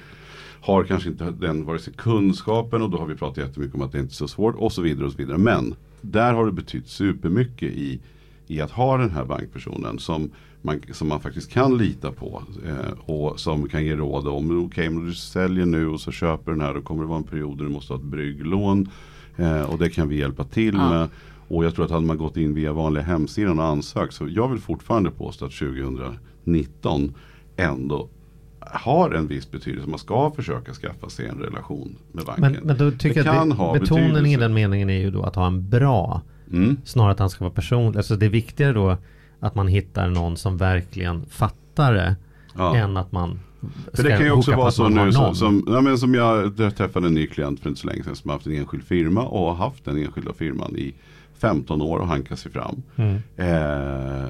har 0.62 0.84
kanske 0.84 1.10
inte 1.10 1.32
den 1.32 1.66
vare 1.66 1.80
sig 1.80 1.94
kunskapen 1.94 2.82
och 2.82 2.90
då 2.90 2.98
har 2.98 3.06
vi 3.06 3.16
pratat 3.16 3.38
jättemycket 3.38 3.76
om 3.76 3.82
att 3.82 3.92
det 3.92 4.00
inte 4.00 4.12
är 4.12 4.16
så 4.16 4.28
svårt 4.28 4.56
och 4.56 4.72
så 4.72 4.82
vidare 4.82 5.06
och 5.06 5.12
så 5.12 5.18
vidare. 5.18 5.38
Men 5.38 5.76
där 6.02 6.34
har 6.34 6.46
det 6.46 6.52
betytt 6.52 6.88
supermycket 6.88 7.72
i, 7.74 8.00
i 8.48 8.62
att 8.62 8.72
ha 8.72 8.98
den 8.98 9.10
här 9.12 9.26
bankpersonen 9.26 10.00
som 10.00 10.32
man, 10.62 10.82
som 10.92 11.08
man 11.08 11.20
faktiskt 11.22 11.52
kan 11.52 11.78
lita 11.78 12.12
på 12.12 12.44
eh, 12.66 13.00
och 13.06 13.40
som 13.40 13.70
kan 13.70 13.86
ge 13.86 13.96
råd 13.96 14.28
om 14.28 14.66
okej 14.66 14.90
men 14.90 15.06
du 15.06 15.14
säljer 15.14 15.66
nu 15.66 15.88
och 15.88 16.02
så 16.02 16.12
köper 16.12 16.52
den 16.52 16.62
här 16.62 16.74
då 16.74 16.82
kommer 16.82 17.02
det 17.04 17.08
vara 17.10 17.18
en 17.18 17.24
period 17.24 17.58
där 17.58 17.66
du 17.66 17.72
måste 17.72 17.94
ha 17.94 18.00
ett 18.00 18.06
brygglån 18.06 18.90
eh, 19.38 19.62
och 19.62 19.78
det 19.80 19.90
kan 19.90 20.10
vi 20.10 20.18
hjälpa 20.20 20.44
till 20.44 20.76
Ja. 20.76 20.90
med. 20.90 21.10
Och 21.50 21.66
jag 21.66 21.76
tror 21.76 21.86
att 21.86 21.92
hade 21.92 22.06
man 22.06 22.18
gått 22.18 22.38
in 22.38 22.54
via 22.54 22.74
vanliga 22.74 23.04
hemsidan 23.04 23.60
och 23.60 23.66
ansökt 23.66 24.14
så 24.14 24.28
jag 24.28 24.48
vill 24.48 24.60
fortfarande 24.62 25.12
påstå 25.12 25.46
att 25.46 25.52
2019 25.52 27.14
ändå 27.58 28.10
har 28.72 29.12
en 29.12 29.28
viss 29.28 29.52
betydelse. 29.52 29.90
Man 29.90 30.00
ska 30.00 30.32
försöka 30.36 30.74
skaffa 30.74 31.10
sig 31.10 31.28
en 31.28 31.38
relation 31.40 31.96
med 32.12 32.26
banken. 32.26 32.42
Men, 32.42 32.64
men 32.64 32.78
då 32.78 32.92
tycker 32.92 33.24
Det 33.24 33.30
jag 33.30 33.52
att 33.52 33.80
betoningen 33.80 34.10
i 34.10 34.14
betydelse. 34.14 34.40
den 34.42 34.54
meningen 34.54 34.90
är 34.90 35.00
ju 35.00 35.12
då 35.12 35.24
att 35.24 35.36
ha 35.36 35.48
en 35.48 35.70
bra 35.70 36.22
Mm. 36.52 36.78
Snarare 36.84 37.12
att 37.12 37.20
han 37.20 37.30
ska 37.30 37.44
vara 37.44 37.54
personlig. 37.54 37.98
Alltså 37.98 38.16
det 38.16 38.26
är 38.26 38.30
viktigare 38.30 38.74
då 38.74 38.98
att 39.40 39.56
man 39.56 39.68
hittar 39.68 40.10
någon 40.10 40.38
som 40.38 40.58
verkligen 40.58 41.26
fattar 41.26 41.94
det. 41.94 42.16
Ja. 42.56 42.76
än 42.76 42.98
att 42.98 43.12
man 43.12 43.40
För 43.94 44.04
det 44.04 44.10
kan 44.10 44.26
ju 44.26 44.32
också 44.32 44.56
vara 44.56 44.72
så 44.72 44.90
nu 44.90 45.12
som, 45.12 45.36
som, 45.36 45.64
ja, 45.68 45.82
men 45.82 45.98
som 45.98 46.14
jag 46.14 46.58
träffade 46.58 47.08
en 47.08 47.14
ny 47.14 47.28
klient 47.28 47.60
för 47.60 47.70
inte 47.70 47.82
så 47.82 47.88
länge 47.88 48.04
sedan 48.04 48.16
som 48.16 48.30
har 48.30 48.36
haft 48.36 48.48
en 48.48 48.54
enskild 48.54 48.84
firma 48.84 49.24
och 49.24 49.46
har 49.46 49.66
haft 49.66 49.86
den 49.86 49.98
enskilda 49.98 50.34
firman 50.34 50.76
i 50.76 50.94
15 51.38 51.82
år 51.82 52.00
och 52.00 52.08
hankat 52.08 52.40
sig 52.40 52.52
fram. 52.52 52.82
Mm. 52.96 53.16
Eh, 53.36 54.30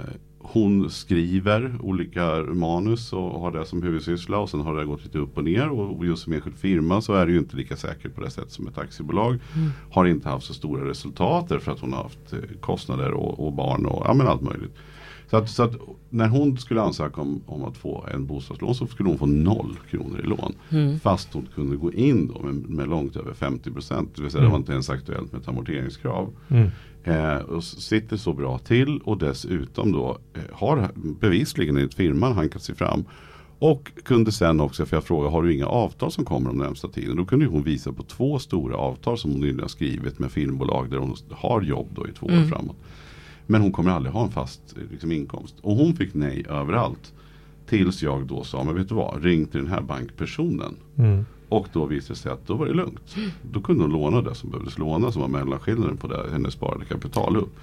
hon 0.51 0.89
skriver 0.89 1.75
olika 1.81 2.35
manus 2.43 3.13
och 3.13 3.41
har 3.41 3.51
det 3.51 3.65
som 3.65 3.83
huvudsyssla 3.83 4.37
och 4.37 4.49
sen 4.49 4.61
har 4.61 4.75
det 4.75 4.85
gått 4.85 5.03
lite 5.03 5.17
upp 5.17 5.37
och 5.37 5.43
ner 5.43 5.69
och 5.69 6.05
just 6.05 6.23
som 6.23 6.33
enskild 6.33 6.57
firma 6.57 7.01
så 7.01 7.13
är 7.13 7.25
det 7.25 7.31
ju 7.31 7.37
inte 7.37 7.55
lika 7.55 7.75
säkert 7.75 8.15
på 8.15 8.21
det 8.21 8.29
sätt 8.29 8.51
som 8.51 8.67
ett 8.67 8.77
aktiebolag. 8.77 9.39
Har 9.91 10.05
inte 10.05 10.29
haft 10.29 10.45
så 10.45 10.53
stora 10.53 10.89
resultat 10.89 11.47
för 11.63 11.71
att 11.71 11.79
hon 11.79 11.93
har 11.93 12.03
haft 12.03 12.33
eh, 12.33 12.39
kostnader 12.59 13.11
och, 13.11 13.47
och 13.47 13.53
barn 13.53 13.85
och 13.85 14.05
ja, 14.05 14.27
allt 14.29 14.41
möjligt. 14.41 14.75
Så 15.29 15.37
att, 15.37 15.49
så 15.49 15.63
att 15.63 15.75
när 16.09 16.27
hon 16.27 16.57
skulle 16.57 16.81
ansöka 16.81 17.21
om, 17.21 17.41
om 17.45 17.63
att 17.63 17.77
få 17.77 18.05
en 18.13 18.25
bostadslån 18.25 18.75
så 18.75 18.87
skulle 18.87 19.09
hon 19.09 19.17
få 19.17 19.25
noll 19.25 19.75
kronor 19.89 20.19
i 20.19 20.27
lån. 20.27 20.55
Fast 20.99 21.33
hon 21.33 21.47
kunde 21.55 21.77
gå 21.77 21.93
in 21.93 22.27
då 22.27 22.39
med, 22.39 22.55
med 22.69 22.89
långt 22.89 23.15
över 23.15 23.33
50 23.33 23.71
procent. 23.71 24.15
Det 24.15 24.21
vill 24.21 24.31
säga 24.31 24.43
det 24.43 24.49
var 24.49 24.57
inte 24.57 24.71
ens 24.71 24.89
aktuellt 24.89 25.31
med 25.31 25.41
ett 25.41 25.47
amorteringskrav. 25.47 26.33
Mm. 26.47 26.69
Eh, 27.03 27.37
och 27.37 27.63
sitter 27.63 28.17
så 28.17 28.33
bra 28.33 28.57
till 28.57 28.99
och 28.99 29.17
dessutom 29.17 29.91
då 29.91 30.17
eh, 30.33 30.41
har 30.51 30.89
bevisligen 31.19 31.77
enligt 31.77 31.93
firman 31.93 32.33
hankat 32.33 32.61
sig 32.61 32.75
fram. 32.75 33.05
Och 33.59 33.91
kunde 34.03 34.31
sen 34.31 34.59
också, 34.59 34.85
för 34.85 34.95
jag 34.95 35.03
frågade, 35.03 35.31
har 35.31 35.43
du 35.43 35.53
inga 35.53 35.65
avtal 35.65 36.11
som 36.11 36.25
kommer 36.25 36.49
om 36.49 36.57
närmsta 36.57 36.87
tiden? 36.87 37.15
Då 37.17 37.25
kunde 37.25 37.45
hon 37.45 37.63
visa 37.63 37.91
på 37.91 38.03
två 38.03 38.39
stora 38.39 38.77
avtal 38.77 39.17
som 39.17 39.31
hon 39.31 39.39
nyligen 39.39 39.59
har 39.59 39.67
skrivit 39.67 40.19
med 40.19 40.31
filmbolag 40.31 40.89
där 40.89 40.97
hon 40.97 41.15
har 41.31 41.61
jobb 41.61 41.87
då 41.95 42.07
i 42.07 42.11
två 42.11 42.25
år 42.25 42.49
framåt. 42.49 42.75
Men 43.47 43.61
hon 43.61 43.71
kommer 43.71 43.91
aldrig 43.91 44.13
ha 44.13 44.23
en 44.23 44.31
fast 44.31 44.75
liksom, 44.91 45.11
inkomst. 45.11 45.55
Och 45.61 45.75
hon 45.75 45.95
fick 45.95 46.13
nej 46.13 46.45
överallt. 46.49 47.13
Tills 47.65 48.03
jag 48.03 48.25
då 48.27 48.43
sa, 48.43 48.63
men 48.63 48.75
vet 48.75 48.89
du 48.89 48.95
vad, 48.95 49.23
ring 49.23 49.45
till 49.45 49.59
den 49.59 49.69
här 49.69 49.81
bankpersonen. 49.81 50.75
Mm. 50.97 51.25
Och 51.49 51.67
då 51.73 51.85
visade 51.85 52.13
det 52.13 52.19
sig 52.19 52.31
att 52.31 52.47
då 52.47 52.55
var 52.55 52.65
det 52.65 52.73
lugnt. 52.73 53.15
Då 53.51 53.61
kunde 53.61 53.83
hon 53.83 53.91
låna 53.91 54.21
det 54.21 54.35
som 54.35 54.49
behövdes 54.49 54.77
låna 54.77 55.11
som 55.11 55.21
var 55.21 55.29
mellanskillnaden 55.29 55.97
på 55.97 56.07
det 56.07 56.25
hennes 56.31 56.53
sparade 56.53 56.85
kapital 56.85 57.37
upp. 57.37 57.55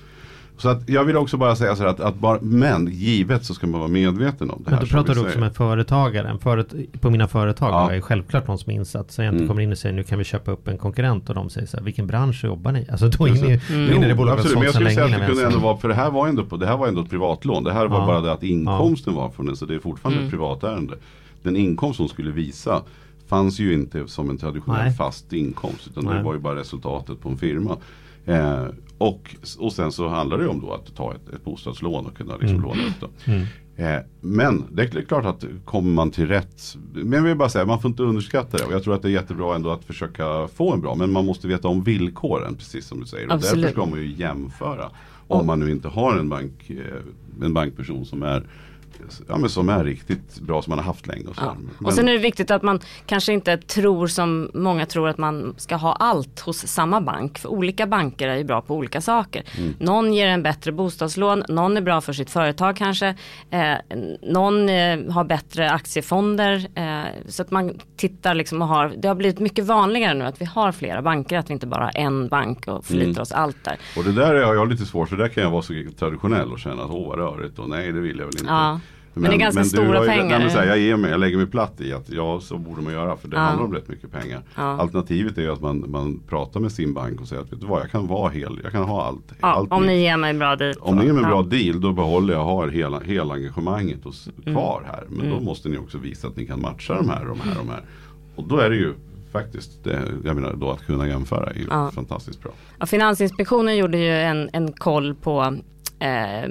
Så 0.58 0.68
att 0.68 0.88
jag 0.88 1.04
vill 1.04 1.16
också 1.16 1.36
bara 1.36 1.56
säga 1.56 1.76
så 1.76 1.82
här 1.82 1.90
att, 1.90 2.00
att 2.00 2.14
bara, 2.14 2.38
men 2.42 2.86
givet 2.92 3.44
så 3.44 3.54
ska 3.54 3.66
man 3.66 3.80
vara 3.80 3.90
medveten 3.90 4.50
om 4.50 4.58
det 4.58 4.64
Men 4.70 4.74
här. 4.74 4.80
då 4.80 4.86
som 4.86 4.94
pratar 4.98 5.14
du 5.14 5.20
också 5.20 5.38
med 5.38 5.48
en 5.48 5.54
företagare. 5.54 6.28
En 6.28 6.38
föret 6.38 6.74
på 7.00 7.10
mina 7.10 7.28
företag 7.28 7.68
Ja. 7.72 7.94
ju 7.94 8.00
självklart 8.00 8.48
någon 8.48 8.58
som 8.58 8.72
är 8.72 8.76
insatt. 8.76 9.10
Så 9.10 9.22
jag 9.22 9.28
inte 9.28 9.36
Mm. 9.36 9.48
kommer 9.48 9.62
in 9.62 9.72
och 9.72 9.78
säger 9.78 9.94
nu 9.94 10.02
kan 10.02 10.18
vi 10.18 10.24
köpa 10.24 10.50
upp 10.50 10.68
en 10.68 10.78
konkurrent 10.78 11.28
och 11.28 11.34
de 11.34 11.50
säger 11.50 11.66
så 11.66 11.76
här, 11.76 11.84
vilken 11.84 12.06
bransch 12.06 12.44
jobbar 12.44 12.72
ni? 12.72 12.86
Alltså 12.90 13.08
då 13.08 13.28
inne, 13.28 13.36
Just 13.38 13.70
i- 13.70 13.74
det. 13.74 13.86
då 13.86 13.92
inne 13.92 14.10
i 14.10 14.14
bolaget 14.14 14.38
absolut, 14.40 14.54
men 14.58 14.64
jag 14.64 14.74
skulle 14.74 14.90
säga 14.90 15.04
att 15.04 15.20
det 15.20 15.26
kunde 15.26 15.46
ändå 15.46 15.58
vara, 15.58 15.76
för 15.76 15.88
det 15.88 15.94
här 15.94 16.10
var 16.10 16.28
ändå, 16.28 16.44
på, 16.44 16.56
det 16.56 16.66
här 16.66 16.76
var 16.76 16.88
ändå 16.88 17.00
ett 17.02 17.10
privatlån. 17.10 17.64
Det 17.64 17.72
här 17.72 17.86
var 17.86 17.98
Ja. 18.00 18.06
bara 18.06 18.20
det 18.20 18.32
att 18.32 18.42
inkomsten 18.42 19.14
var 19.14 19.30
från 19.30 19.46
den, 19.46 19.56
så 19.56 19.66
det 19.66 19.74
är 19.74 19.78
fortfarande 19.78 20.16
Mm. 20.18 20.26
ett 20.26 20.30
privatärende. 20.32 20.94
Den 21.42 21.56
inkomst 21.56 21.98
hon 21.98 22.08
skulle 22.08 22.30
visa 22.30 22.82
fanns 23.28 23.58
ju 23.58 23.74
inte 23.74 24.08
som 24.08 24.30
en 24.30 24.38
traditionell 24.38 24.84
Nej. 24.84 24.92
fast 24.96 25.32
inkomst. 25.32 25.86
Utan 25.90 26.04
Nej. 26.04 26.14
det 26.18 26.22
var 26.22 26.34
ju 26.34 26.40
bara 26.40 26.56
resultatet 26.56 27.20
på 27.20 27.28
en 27.28 27.36
firma. 27.38 27.76
Eh, 28.26 28.66
och, 28.98 29.36
och 29.58 29.72
sen 29.72 29.92
så 29.92 30.08
handlar 30.08 30.38
det 30.38 30.48
om 30.48 30.60
då 30.60 30.72
att 30.72 30.96
ta 30.96 31.14
ett, 31.14 31.34
ett 31.34 31.44
bostadslån 31.44 32.06
och 32.06 32.16
kunna 32.16 32.36
liksom 32.36 32.56
Mm. 32.58 32.62
låna 32.68 32.82
ut 32.82 33.00
det. 33.24 33.32
Mm. 33.32 33.46
Eh, 33.76 34.02
men 34.20 34.64
det 34.72 34.82
är 34.82 35.02
klart 35.02 35.24
att 35.24 35.44
kommer 35.64 35.90
man 35.90 36.10
till 36.10 36.26
rätt. 36.28 36.76
Men 36.92 37.12
jag 37.12 37.22
vill 37.22 37.36
bara 37.36 37.48
säga, 37.48 37.64
man 37.66 37.80
får 37.80 37.88
inte 37.90 38.02
underskatta 38.02 38.56
det. 38.56 38.64
Och 38.64 38.72
jag 38.72 38.82
tror 38.84 38.94
att 38.94 39.02
det 39.02 39.08
är 39.08 39.12
jättebra 39.12 39.54
ändå 39.54 39.70
att 39.70 39.84
försöka 39.84 40.48
få 40.48 40.72
en 40.72 40.80
bra. 40.80 40.94
Men 40.94 41.12
man 41.12 41.24
måste 41.26 41.48
veta 41.48 41.68
om 41.68 41.82
villkoren, 41.82 42.54
precis 42.54 42.86
som 42.86 43.00
du 43.00 43.06
säger. 43.06 43.26
Och 43.26 43.32
Absolut. 43.32 43.62
därför 43.62 43.72
ska 43.80 43.86
man 43.90 43.98
ju 44.00 44.12
jämföra. 44.12 44.90
Om 45.28 45.46
man 45.46 45.60
nu 45.60 45.70
inte 45.70 45.88
har 45.88 46.16
en, 46.18 46.28
bank, 46.28 46.70
eh, 46.70 47.44
en 47.46 47.54
bankperson 47.54 48.04
som 48.04 48.22
är, 48.22 48.46
ja, 49.28 49.36
men 49.38 49.50
som 49.50 49.68
är 49.68 49.84
riktigt 49.84 50.40
bra, 50.40 50.62
som 50.62 50.70
man 50.70 50.78
har 50.78 50.86
haft 50.86 51.06
länge. 51.06 51.26
Och, 51.28 51.36
så. 51.36 51.42
Ja. 51.44 51.56
Men, 51.78 51.86
Och 51.86 51.92
sen 51.92 52.08
är 52.08 52.12
det 52.12 52.18
viktigt 52.18 52.50
att 52.50 52.62
man 52.62 52.80
kanske 53.06 53.32
inte 53.32 53.56
tror 53.56 54.06
som 54.06 54.50
många 54.54 54.86
tror 54.86 55.08
att 55.08 55.18
man 55.18 55.54
ska 55.56 55.76
ha 55.76 55.92
allt 55.92 56.40
hos 56.40 56.58
samma 56.66 57.00
bank. 57.00 57.38
För 57.38 57.48
olika 57.48 57.86
banker 57.86 58.28
är 58.28 58.36
ju 58.36 58.44
bra 58.44 58.60
på 58.60 58.74
olika 58.76 59.00
saker. 59.00 59.42
Mm. 59.58 59.74
Någon 59.78 60.14
ger 60.14 60.26
en 60.28 60.42
bättre 60.42 60.72
bostadslån, 60.72 61.44
någon 61.48 61.76
är 61.76 61.80
bra 61.80 62.00
för 62.00 62.12
sitt 62.12 62.30
företag 62.30 62.76
kanske. 62.76 63.14
Eh, 63.50 63.74
någon 64.22 64.68
eh, 64.68 65.12
har 65.12 65.24
bättre 65.24 65.70
aktiefonder. 65.70 66.66
Eh, 66.74 67.04
så 67.28 67.42
att 67.42 67.50
man 67.50 67.72
tittar 67.96 68.34
liksom 68.34 68.62
och 68.62 68.68
har, 68.68 68.92
det 68.98 69.08
har 69.08 69.14
blivit 69.14 69.38
mycket 69.38 69.64
vanligare 69.64 70.14
nu 70.14 70.24
att 70.24 70.40
vi 70.40 70.44
har 70.44 70.72
flera 70.72 71.02
banker. 71.02 71.38
Att 71.38 71.50
vi 71.50 71.54
inte 71.54 71.66
bara 71.66 71.84
har 71.84 71.92
en 71.94 72.28
bank 72.28 72.68
och 72.68 72.84
förlitar 72.84 73.04
Mm. 73.14 73.22
oss 73.22 73.32
allt 73.32 73.64
där. 73.64 73.76
och 73.96 74.04
det 74.04 74.12
där 74.12 74.34
har 74.42 74.54
jag 74.54 74.68
lite 74.68 74.84
svårt 74.86 75.08
för 75.08 75.16
där 75.16 75.28
kan 75.28 75.42
jag 75.42 75.50
vara 75.50 75.62
så 75.62 75.72
traditionell 75.98 76.52
och 76.52 76.58
känna 76.58 76.82
att 76.82 76.90
åh 76.90 77.08
vad 77.08 77.18
rörigt 77.18 77.58
och 77.58 77.68
nej 77.68 77.92
det 77.92 78.00
vill 78.00 78.18
jag 78.18 78.24
väl 78.26 78.34
inte. 78.34 78.46
Ja. 78.52 78.80
Men 79.14 79.30
det 79.30 79.36
är 79.36 79.38
ganska 79.38 79.62
du 79.62 79.68
stora 79.68 80.00
ju- 80.00 80.06
pengar. 80.08 80.38
Nej, 80.38 80.46
men 80.46 80.50
här, 80.50 80.66
jag, 80.66 80.78
ger 80.78 80.96
mig, 80.96 81.10
jag 81.10 81.20
lägger 81.20 81.36
mig 81.36 81.46
platt 81.46 81.80
i 81.80 81.92
att 81.92 82.08
ja 82.10 82.40
så 82.40 82.58
borde 82.58 82.82
man 82.82 82.92
göra 82.92 83.16
för 83.16 83.28
det 83.28 83.36
Ja. 83.36 83.42
handlar 83.42 83.64
om 83.64 83.74
rätt 83.74 83.88
mycket 83.88 84.12
pengar. 84.12 84.42
Ja. 84.56 84.62
Alternativet 84.62 85.38
är 85.38 85.48
att 85.48 85.60
man, 85.60 85.84
man 85.88 86.20
pratar 86.28 86.60
med 86.60 86.72
sin 86.72 86.94
bank 86.94 87.20
och 87.20 87.28
säger 87.28 87.42
att 87.42 87.52
vet 87.52 87.60
du 87.60 87.66
vad 87.66 87.80
jag 87.80 87.90
kan 87.90 88.06
vara 88.06 88.30
hel, 88.30 88.60
jag 88.62 88.72
kan 88.72 88.84
ha 88.84 89.04
allt. 89.06 89.32
Ja, 89.40 89.48
allt 89.48 89.72
om 89.72 89.80
mitt- 89.82 89.88
ni 89.90 90.02
ger 90.02 90.16
mig 90.16 90.34
bra 90.34 90.56
dit. 90.56 90.76
om 90.80 90.96
ni 90.96 91.04
ger 91.06 91.12
mig 91.12 91.22
en 91.24 91.28
bra 91.30 91.42
deal 91.42 91.80
då 91.80 91.92
behåller 91.92 92.34
jag 92.34 92.44
har 92.44 92.68
hela, 92.68 93.00
hela 93.00 93.34
engagemanget 93.34 94.06
och, 94.06 94.12
s- 94.12 94.28
Mm. 94.46 94.54
kvar 94.54 94.82
här. 94.86 95.04
Men 95.08 95.30
då 95.30 95.40
måste 95.40 95.68
ni 95.68 95.78
också 95.78 95.98
visa 95.98 96.28
att 96.28 96.36
ni 96.36 96.46
kan 96.46 96.60
matcha 96.60 96.94
de 96.94 97.08
här, 97.08 97.24
de 97.24 97.40
här, 97.40 97.54
de 97.58 97.68
här. 97.68 97.82
Och 98.36 98.48
då 98.48 98.56
är 98.58 98.70
det 98.70 98.76
ju 98.76 98.94
faktiskt, 99.32 99.84
det, 99.84 100.02
jag 100.24 100.34
menar 100.36 100.54
då 100.56 100.70
att 100.70 100.86
kunna 100.86 101.08
jämföra 101.08 101.50
är 101.50 101.54
ju 101.54 101.66
fantastiskt 101.94 102.42
bra. 102.42 102.52
Finansinspektionen 102.86 103.76
gjorde 103.76 103.98
ju 103.98 104.10
en, 104.10 104.50
en 104.52 104.72
koll 104.72 105.14
på 105.14 105.56
eh, 105.98 106.48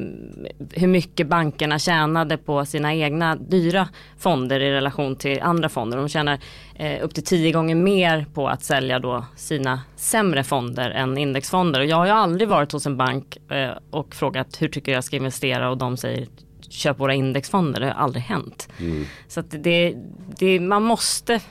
hur 0.72 0.88
mycket 0.88 1.28
bankerna 1.28 1.80
tjänade 1.80 2.38
på 2.38 2.66
sina 2.66 2.94
egna 2.94 3.36
dyra 3.36 3.88
fonder 4.18 4.60
i 4.60 4.72
relation 4.72 5.16
till 5.16 5.42
andra 5.42 5.70
fonder. 5.70 5.98
De 5.98 6.10
tjänar 6.10 6.40
eh, 6.76 7.04
upp 7.04 7.14
till 7.14 7.24
tio 7.24 7.52
gånger 7.52 7.76
mer 7.76 8.26
på 8.34 8.48
att 8.48 8.64
sälja 8.64 9.00
då 9.00 9.26
sina 9.36 9.82
sämre 9.96 10.44
fonder 10.44 10.90
än 10.90 11.18
indexfonder. 11.18 11.80
Och 11.80 11.86
jag 11.86 11.98
har 11.98 12.06
ju 12.06 12.12
aldrig 12.12 12.50
varit 12.50 12.72
hos 12.72 12.86
en 12.86 12.98
bank 12.98 13.38
eh, 13.52 13.72
och 13.90 14.16
frågat 14.16 14.62
hur 14.62 14.68
tycker 14.68 14.92
jag 14.92 15.04
ska 15.04 15.16
investera 15.16 15.70
och 15.70 15.78
de 15.78 15.98
säger 15.98 16.28
köp 16.70 17.00
våra 17.00 17.14
indexfonder. 17.14 17.80
Det 17.80 17.86
har 17.86 17.94
aldrig 17.94 18.24
hänt. 18.24 18.70
Mm. 18.80 19.06
Så 19.28 19.42
det, 19.42 19.96
det, 20.40 20.60
man 20.60 20.84
måste 20.84 21.42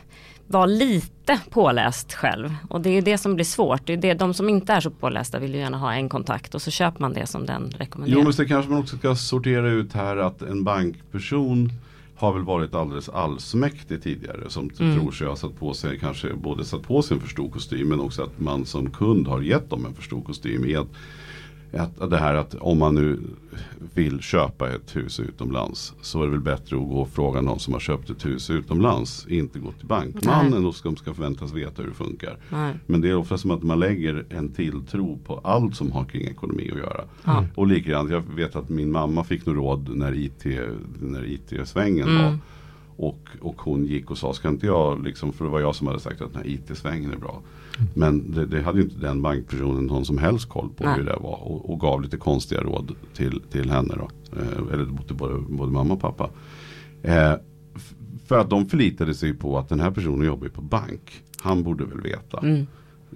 vara 0.47 0.67
lite 0.67 1.41
påläst 1.51 2.13
själv. 2.13 2.55
Och 2.69 2.81
det 2.81 2.91
är 2.91 3.03
det 3.03 3.19
som 3.19 3.35
blir 3.35 3.45
svårt. 3.45 3.87
Det 3.87 3.93
är 3.93 3.97
det, 3.97 4.15
de 4.15 4.35
som 4.35 4.49
inte 4.49 4.73
är 4.73 4.81
så 4.81 4.91
pålästa 4.91 5.39
vill 5.39 5.55
ju 5.55 5.61
gärna 5.61 5.79
ha 5.79 5.95
en 5.95 6.09
kontakt 6.09 6.55
och 6.55 6.63
så 6.63 6.71
köper 6.71 7.01
man 7.01 7.13
det 7.13 7.27
som 7.27 7.47
den 7.47 7.71
rekommenderar. 7.79 8.19
Jo 8.19 8.25
men 8.25 8.33
så 8.33 8.45
kanske 8.45 8.71
man 8.71 8.81
också 8.81 8.97
ska 8.97 9.15
sortera 9.15 9.69
ut 9.71 9.93
här 9.93 10.17
att 10.17 10.43
en 10.43 10.65
bankperson 10.65 11.73
har 12.17 12.33
väl 12.33 12.43
varit 12.43 12.75
alldeles 12.75 13.09
allsmäktig 13.09 14.03
tidigare 14.03 14.51
som 14.51 14.71
Mm. 14.79 15.01
tror 15.01 15.13
sig 15.13 15.27
ha 15.27 15.37
satt 15.37 15.59
på 15.59 15.75
sig 15.75 15.99
kanske 15.99 16.35
både 16.35 16.65
satt 16.65 16.83
på 16.83 17.03
sig 17.03 17.15
en 17.15 17.21
för 17.21 17.29
stor 17.29 17.51
kostym 17.51 17.89
men 17.89 18.01
också 18.01 18.23
att 18.23 18.41
man 18.41 18.65
som 18.65 18.91
kund 18.91 19.27
har 19.29 19.41
gett 19.41 19.71
dem 19.71 19.87
en 19.87 19.95
för 19.95 20.03
stor 20.03 20.23
kostym. 20.23 20.65
I 20.65 20.77
att, 20.77 20.89
att, 21.81 22.11
det 22.11 22.17
här 22.17 22.35
att 22.35 22.55
om 22.55 22.79
man 22.79 22.95
nu 22.95 23.21
vill 23.95 24.21
köpa 24.21 24.71
ett 24.71 24.97
hus 24.97 25.21
utomlands 25.21 25.95
så 26.03 26.21
är 26.23 26.25
det 26.25 26.31
väl 26.31 26.41
bättre 26.41 26.77
att 26.77 26.89
gå 26.89 27.01
och 27.01 27.09
fråga 27.09 27.41
någon 27.41 27.59
som 27.61 27.73
har 27.73 27.81
köpt 27.81 28.11
ett 28.11 28.27
hus 28.27 28.51
utomlands. 28.51 29.27
Inte 29.29 29.59
gå 29.59 29.73
till 29.73 29.87
bankmannen 29.87 30.67
och 30.67 30.75
som 30.75 30.97
ska 30.97 31.15
förväntas 31.15 31.53
veta 31.53 31.83
hur 31.83 31.89
det 31.89 31.95
funkar. 31.95 32.37
Nej. 32.49 32.75
Men 32.87 33.01
det 33.01 33.09
är 33.09 33.15
ofta 33.17 33.39
som 33.39 33.51
att 33.51 33.63
man 33.63 33.81
lägger 33.81 34.25
en 34.29 34.49
tilltro 34.49 35.19
på 35.27 35.41
allt 35.45 35.77
som 35.77 35.93
har 35.93 36.05
kring 36.05 36.23
ekonomi 36.23 36.71
att 36.73 36.79
göra. 36.79 37.05
Ja. 37.25 37.45
Och 37.55 37.67
likadant, 37.67 38.11
jag 38.11 38.23
vet 38.37 38.57
att 38.57 38.69
min 38.69 38.93
mamma 38.93 39.25
fick 39.25 39.47
nog 39.47 39.57
råd 39.57 39.97
när 39.97 40.15
IT, 40.15 40.45
när 41.01 41.25
IT-svängen 41.25 42.09
Mm. 42.09 42.23
var. 42.25 42.39
Och, 42.97 43.29
och 43.41 43.63
hon 43.63 43.85
gick 43.87 44.11
och 44.11 44.19
sa, 44.19 44.33
ska 44.33 44.49
inte 44.49 44.67
jag, 44.67 45.05
liksom, 45.05 45.33
för 45.33 45.45
det 45.45 45.51
var 45.51 45.61
jag 45.61 45.75
som 45.75 45.87
hade 45.87 46.01
sagt 46.01 46.21
att 46.21 46.33
den 46.33 46.43
här 46.43 46.49
IT-svängen 46.51 47.13
är 47.13 47.17
bra. 47.17 47.41
Men 47.95 48.33
det, 48.33 48.47
det 48.47 48.63
hade 48.63 48.79
ju 48.79 48.85
inte 48.85 48.99
den 49.01 49.23
bankpersonen 49.23 49.87
någon 49.87 50.05
som 50.05 50.19
helst 50.19 50.49
koll 50.49 50.69
på 50.77 50.85
Nej. 50.85 50.95
hur 50.97 51.05
det 51.05 51.17
var. 51.21 51.43
Och, 51.43 51.71
och 51.73 51.81
gav 51.81 52.03
lite 52.03 52.17
konstiga 52.17 52.61
råd 52.61 52.95
till, 53.15 53.41
till 53.51 53.71
henne 53.71 53.95
då. 53.99 54.09
Eh, 54.41 54.73
eller 54.73 55.03
till 55.07 55.17
både, 55.17 55.35
både 55.49 55.73
mamma 55.73 55.95
och 55.95 56.01
pappa. 56.01 56.31
Eh, 57.03 57.33
för 58.27 58.39
att 58.39 58.51
de 58.51 58.67
förlitade 58.67 59.15
sig 59.15 59.35
på 59.35 59.59
att 59.59 59.69
den 59.69 59.81
här 59.81 59.91
personen 59.91 60.27
jobbar 60.27 60.49
på 60.49 60.63
bank. 60.63 61.23
Han 61.41 61.63
borde 61.63 61.85
väl 61.85 62.01
veta. 62.01 62.39
Mm. 62.39 62.67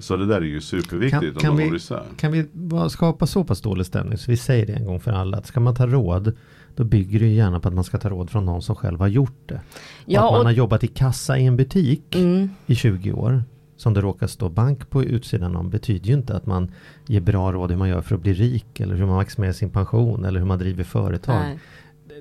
Så 0.00 0.16
det 0.16 0.26
där 0.26 0.36
är 0.36 0.40
ju 0.44 0.60
superviktigt 0.60 1.22
Kan- 1.22 1.40
kan 1.40 1.50
om 1.50 1.56
vi- 1.56 1.76
isär. 1.76 2.04
Kan 2.16 2.32
vi 2.32 2.46
skapa 2.90 3.26
så 3.26 3.44
pass 3.44 3.60
dålig 3.60 3.86
stämning 3.86 4.18
så 4.18 4.30
vi 4.30 4.36
säger 4.36 4.66
det 4.66 4.72
en 4.72 4.84
gång 4.84 5.00
för 5.00 5.10
alla 5.12 5.36
att 5.36 5.46
ska 5.46 5.60
man 5.60 5.74
ta 5.74 5.86
råd 5.86 6.32
då 6.76 6.84
bygger 6.84 7.18
det 7.20 7.26
ju 7.26 7.34
gärna 7.34 7.60
på 7.60 7.68
att 7.68 7.74
man 7.74 7.84
ska 7.84 7.98
ta 7.98 8.08
råd 8.08 8.30
från 8.30 8.44
någon 8.46 8.62
som 8.62 8.76
själv 8.76 9.00
har 9.00 9.08
gjort 9.08 9.40
det. 9.46 9.60
Ja, 10.06 10.20
och 10.20 10.26
att 10.26 10.32
man 10.32 10.40
och- 10.40 10.44
har 10.46 10.52
jobbat 10.52 10.84
i 10.84 10.86
kassa 10.86 11.38
i 11.38 11.46
en 11.46 11.56
butik 11.56 12.14
Mm. 12.16 12.48
i 12.66 12.74
20 12.74 13.12
år 13.12 13.44
som 13.76 13.94
det 13.94 14.00
råkar 14.00 14.26
stå 14.26 14.48
bank 14.48 14.90
på 14.90 15.02
utsidan 15.04 15.56
om 15.56 15.70
betyder 15.70 16.06
ju 16.06 16.14
inte 16.14 16.36
att 16.36 16.46
man 16.46 16.70
ger 17.06 17.20
bra 17.20 17.52
råd 17.52 17.70
hur 17.70 17.78
man 17.78 17.88
gör 17.88 18.00
för 18.00 18.14
att 18.14 18.20
bli 18.22 18.32
rik 18.34 18.80
eller 18.80 18.94
hur 18.94 19.06
man 19.06 19.16
maximerar 19.16 19.52
sin 19.52 19.70
pension 19.70 20.24
eller 20.24 20.38
hur 20.40 20.46
man 20.46 20.58
driver 20.58 20.84
företag. 20.84 21.40
Nej. 21.40 21.58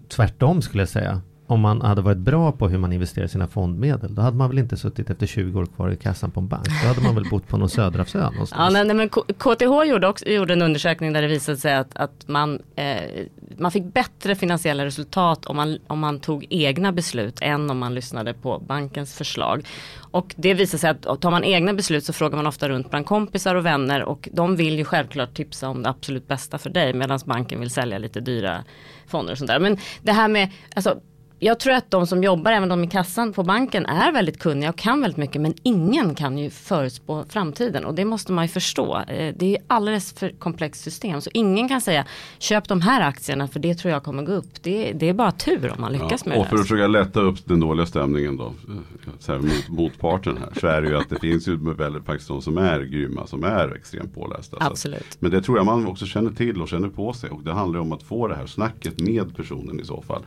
Tvärtom 0.09 0.61
skulle 0.61 0.81
jag 0.81 0.89
säga 0.89 1.21
om 1.47 1.59
man 1.59 1.81
hade 1.81 2.01
varit 2.01 2.17
bra 2.17 2.51
på 2.51 2.67
hur 2.67 2.77
man 2.77 2.93
investerar 2.93 3.27
sina 3.27 3.47
fondmedel, 3.47 4.15
då 4.15 4.21
hade 4.21 4.37
man 4.37 4.49
väl 4.49 4.59
inte 4.59 4.77
suttit 4.77 5.09
efter 5.09 5.25
20 5.25 5.59
år 5.59 5.65
kvar 5.65 5.89
i 5.91 5.97
kassan 5.97 6.31
på 6.31 6.39
en 6.39 6.47
bank. 6.47 6.67
Då 6.81 6.87
hade 6.87 7.01
man 7.01 7.15
väl 7.15 7.29
bott 7.29 7.47
på 7.47 7.57
någon 7.57 7.69
södra 7.69 8.05
Ja, 8.13 8.29
någonstans. 8.29 8.73
nej, 8.73 8.85
nej, 8.85 8.95
men 8.95 9.09
KTH 9.09 9.89
gjorde, 9.89 10.07
också, 10.07 10.25
gjorde 10.25 10.53
en 10.53 10.61
undersökning 10.61 11.13
där 11.13 11.21
det 11.21 11.27
visade 11.27 11.57
sig 11.57 11.75
att, 11.75 11.95
att 11.95 12.27
man, 12.27 12.61
eh, 12.75 13.01
man 13.57 13.71
fick 13.71 13.83
bättre 13.83 14.35
finansiella 14.35 14.85
resultat 14.85 15.45
om 15.45 15.55
man, 15.55 15.77
om 15.87 15.99
man 15.99 16.19
tog 16.19 16.45
egna 16.49 16.91
beslut 16.91 17.37
än 17.41 17.69
om 17.69 17.77
man 17.77 17.95
lyssnade 17.95 18.33
på 18.33 18.59
bankens 18.59 19.13
förslag. 19.15 19.65
Och 20.11 20.35
det 20.37 20.53
visar 20.53 20.77
sig 20.77 20.89
att 20.89 21.21
tar 21.21 21.31
man 21.31 21.43
egna 21.43 21.73
beslut 21.73 22.05
så 22.05 22.13
frågar 22.13 22.35
man 22.35 22.47
ofta 22.47 22.69
runt 22.69 22.89
bland 22.89 23.05
kompisar 23.05 23.55
och 23.55 23.65
vänner 23.65 24.03
och 24.03 24.29
de 24.31 24.55
vill 24.55 24.77
ju 24.77 24.85
självklart 24.85 25.33
tipsa 25.33 25.69
om 25.69 25.83
det 25.83 25.89
absolut 25.89 26.27
bästa 26.27 26.57
för 26.57 26.69
dig 26.69 26.93
medan 26.93 27.19
banken 27.25 27.59
vill 27.59 27.69
sälja 27.69 27.97
lite 27.97 28.19
dyra 28.19 28.63
fonder 29.07 29.31
och 29.31 29.37
sånt 29.37 29.47
där. 29.47 29.59
Men 29.59 29.77
det 30.01 30.11
här 30.11 30.27
med, 30.27 30.49
alltså 30.75 30.99
jag 31.39 31.59
tror 31.59 31.73
att 31.73 31.91
de 31.91 32.07
som 32.07 32.23
jobbar, 32.23 32.51
även 32.51 32.69
de 32.69 32.83
i 32.83 32.87
kassan 32.87 33.33
på 33.33 33.43
banken, 33.43 33.85
är 33.85 34.11
väldigt 34.11 34.39
kunniga 34.39 34.69
och 34.69 34.75
kan 34.75 35.01
väldigt 35.01 35.17
mycket. 35.17 35.41
Men 35.41 35.53
ingen 35.63 36.15
kan 36.15 36.37
ju 36.37 36.49
förutspå 36.49 37.25
framtiden 37.29 37.85
och 37.85 37.95
det 37.95 38.05
måste 38.05 38.31
man 38.31 38.43
ju 38.43 38.47
förstå. 38.49 38.97
Eh, 39.07 39.33
Det 39.37 39.55
är 39.55 39.63
alldeles 39.67 40.13
för 40.13 40.29
komplext 40.29 40.83
system. 40.83 41.21
Så 41.21 41.29
ingen 41.33 41.69
kan 41.69 41.81
säga 41.81 42.05
köp 42.39 42.67
de 42.67 42.81
här 42.81 43.01
aktierna 43.01 43.47
för 43.47 43.59
det 43.59 43.75
tror 43.75 43.91
jag 43.93 44.03
kommer 44.03 44.23
gå 44.23 44.31
upp. 44.31 44.63
Det, 44.63 44.91
det 44.91 45.09
är 45.09 45.13
bara 45.13 45.31
tur 45.31 45.71
om 45.75 45.81
man 45.81 45.91
lyckas 45.91 46.25
med 46.25 46.37
och 46.37 46.43
det. 46.43 46.49
för 46.49 46.55
att 46.55 46.61
försöka 46.61 46.87
lätta 46.87 47.19
upp 47.21 47.45
den 47.45 47.59
dåliga 47.59 47.85
stämningen 47.85 48.37
då, 48.37 48.53
så 49.19 49.31
här, 49.31 49.39
mot 49.39 49.67
motparten 49.69 50.37
här, 50.37 50.59
så 50.59 50.67
är 50.67 50.81
det 50.81 50.87
ju 50.89 50.97
att 50.97 51.09
det 51.09 51.19
finns 51.19 51.47
ju 51.47 51.73
väldigt 51.73 52.05
faktiskt 52.05 52.27
de 52.27 52.41
som 52.41 52.57
är 52.57 52.79
grymma, 52.81 53.27
som 53.27 53.43
är 53.43 53.75
extremt 53.75 54.15
pålästa. 54.15 54.57
Så 54.57 54.63
att- 54.63 54.71
Absolut. 54.71 55.17
Men 55.19 55.31
det 55.31 55.41
tror 55.41 55.57
jag 55.57 55.65
man 55.65 55.87
också 55.87 56.05
känner 56.05 56.31
till 56.31 56.61
och 56.61 56.67
känner 56.69 56.87
på 56.89 57.13
sig 57.13 57.29
och 57.29 57.43
det 57.43 57.53
handlar 57.53 57.79
om 57.79 57.91
att 57.91 58.03
få 58.03 58.27
det 58.27 58.35
här 58.35 58.45
snacket 58.45 58.99
med 58.99 59.35
personen 59.35 59.79
i 59.79 59.85
så 59.85 60.01
fall. 60.01 60.21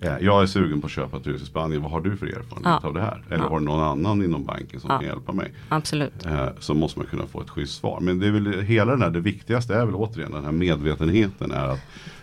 Eh, 0.00 0.12
Jag 0.20 0.42
är 0.42 0.46
sugen 0.46 0.80
på 0.80 0.86
att 0.86 0.92
köpa 0.92 1.16
ett 1.16 1.26
hus 1.26 1.42
i 1.42 1.46
Spanien, 1.46 1.82
vad 1.82 1.90
har 1.90 2.00
du 2.00 2.16
för 2.16 2.26
erfarenhet 2.26 2.80
Ja. 2.82 2.88
av 2.88 2.94
det 2.94 3.00
här? 3.00 3.24
Eller 3.30 3.44
Ja. 3.44 3.48
har 3.50 3.58
du 3.58 3.64
någon 3.64 3.82
annan 3.82 4.22
inom 4.24 4.44
banken 4.44 4.80
som 4.80 4.90
Ja. 4.90 4.98
kan 4.98 5.06
hjälpa 5.08 5.32
mig? 5.32 5.52
Absolut. 5.68 6.26
Eh, 6.26 6.46
Så 6.60 6.74
måste 6.74 6.98
man 6.98 7.06
kunna 7.08 7.26
få 7.26 7.40
ett 7.40 7.50
schysst 7.50 7.74
svar. 7.80 8.00
Men 8.00 8.18
det 8.18 8.26
är 8.26 8.30
väl 8.30 8.60
hela 8.62 8.92
den 8.92 9.02
här, 9.02 9.10
det 9.10 9.20
viktigaste 9.20 9.74
är 9.74 9.86
väl 9.86 9.94
återigen 9.94 10.32
den 10.32 10.44
här 10.44 10.52
medvetenheten 10.52 11.50
är 11.50 11.68
att 11.68 11.80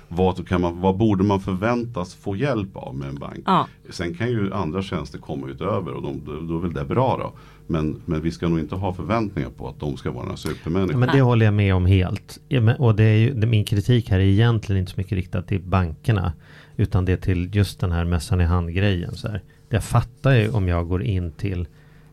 vad, 0.08 0.48
kan 0.48 0.62
man, 0.62 0.82
vad 0.82 0.98
borde 0.98 1.24
man 1.24 1.39
förväntas 1.42 2.15
få 2.15 2.36
hjälp 2.36 2.70
av 2.77 2.96
med 2.96 3.10
en 3.10 3.15
bank? 3.15 3.39
Ja. 3.46 3.68
Sen 3.89 4.13
kan 4.15 4.30
ju 4.30 4.53
andra 4.53 4.82
tjänster 4.82 5.20
komma 5.20 5.48
utöver 5.48 5.94
och 5.94 6.01
de, 6.01 6.22
då, 6.25 6.39
då 6.42 6.58
är 6.58 6.62
väl 6.62 6.74
det 6.74 6.86
bra 6.86 7.18
då. 7.18 7.34
Men, 7.68 8.01
men 8.06 8.22
vi 8.22 8.32
ska 8.32 8.48
nog 8.50 8.60
inte 8.60 8.75
ha 8.75 8.94
förväntningar 8.94 9.50
på 9.50 9.68
att 9.70 9.80
de 9.80 9.98
ska 9.98 10.12
vara 10.12 10.24
några 10.24 10.38
supermänniskor. 10.38 11.00
Men 11.00 11.10
det 11.15 11.22
håller 11.22 11.46
jag 11.46 11.53
med 11.53 11.75
om 11.75 11.86
helt. 11.86 12.39
Och 12.80 12.96
det 12.96 13.03
är 13.03 13.18
ju, 13.18 13.34
det, 13.34 13.48
min 13.48 13.63
kritik 13.65 14.10
här 14.10 14.20
är 14.20 14.24
egentligen 14.24 14.80
inte 14.80 14.92
så 14.92 14.98
mycket 15.00 15.13
riktad 15.15 15.42
till 15.42 15.62
bankerna. 15.62 16.34
Utan 16.75 17.06
det 17.06 17.12
är 17.13 17.18
till 17.18 17.56
just 17.56 17.80
den 17.80 17.92
här 17.92 18.06
mössan 18.06 18.42
i 18.42 18.44
hand-grejen. 18.44 19.15
Så 19.15 19.27
här. 19.27 19.42
Jag 19.70 19.84
fattar 19.84 20.32
ju 20.32 20.50
om 20.50 20.68
jag 20.68 20.88
går 20.88 21.03
in 21.03 21.32
till 21.32 21.68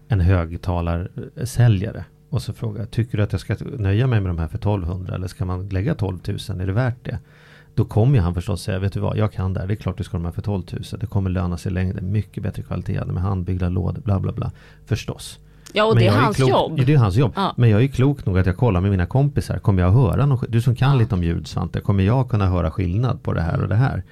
en 0.09 0.21
högtalarsäljare. 0.21 2.05
Och 2.31 2.43
så 2.43 2.52
frågar 2.52 2.81
jag, 2.81 2.90
tycker 2.90 3.19
du 3.19 3.25
att 3.25 3.33
jag 3.33 3.40
ska 3.40 3.57
nöja 3.79 4.07
mig 4.07 4.21
med 4.21 4.31
de 4.31 4.38
här 4.38 4.49
för 4.49 4.59
1200 4.59 5.14
eller 5.14 5.29
ska 5.29 5.45
man 5.45 5.69
lägga 5.69 5.95
12 5.95 6.19
000? 6.49 6.61
Är 6.61 6.67
det 6.67 6.73
värt 6.73 7.05
det? 7.05 7.19
Då 7.75 7.85
kommer 7.85 8.19
han 8.19 8.35
förstås 8.35 8.62
säga, 8.62 8.79
vet 8.79 8.93
du 8.93 9.00
vad, 9.00 9.17
jag 9.17 9.33
kan 9.33 9.55
det 9.55 9.61
här, 9.61 9.67
det 9.67 9.75
är 9.75 9.76
klart 9.76 9.99
du 9.99 10.05
ska 10.05 10.17
ha 10.17 10.19
de 10.19 10.25
här 10.25 10.33
för 10.33 10.43
12 10.43 10.62
000. 10.73 10.83
Det 11.00 11.07
kommer 11.07 11.31
löna 11.31 11.57
sig 11.57 11.73
i 11.73 11.75
längden, 11.75 12.12
mycket 12.12 12.43
bättre 12.43 12.62
kvalitet 12.62 13.05
med 13.05 13.23
handbyggda 13.23 13.69
lådor, 13.69 14.00
bla 14.00 14.21
bla 14.21 14.33
bla. 14.33 14.52
Förstås. 14.87 15.38
Ja 15.73 15.85
och 15.85 15.97
det 15.97 16.02
är 16.02 16.07
jag 16.07 16.12
hans 16.12 16.37
klok, 16.37 16.50
jobb. 16.50 16.87
Det 16.87 16.93
är 16.93 16.99
hans 16.99 17.17
jobb. 17.17 17.33
Ja. 17.37 17.55
Men 17.57 17.71
jag 17.71 17.83
är 17.83 17.88
klok 17.88 18.26
nog 18.26 18.38
att 18.38 18.47
jag 18.47 18.57
kollar 18.57 18.81
med 18.81 18.90
mina 18.90 19.07
kompisar. 19.07 19.59
Kommer 19.59 19.83
jag 19.83 19.90
höra 19.90 20.26
någon, 20.26 20.45
Du 20.49 20.62
som 20.62 20.76
kan 20.76 20.99
lite 20.99 21.14
om 21.14 21.25
ljud 21.25 21.47
Svante, 21.47 21.81
kommer 21.81 22.05
jag 22.05 22.31
kunna 22.31 22.47
höra 22.47 22.71
skillnad 22.71 23.23
på 23.23 23.33
det 23.33 23.40
här 23.40 23.62
och 23.62 23.69
det 23.69 23.75
här? 23.75 24.02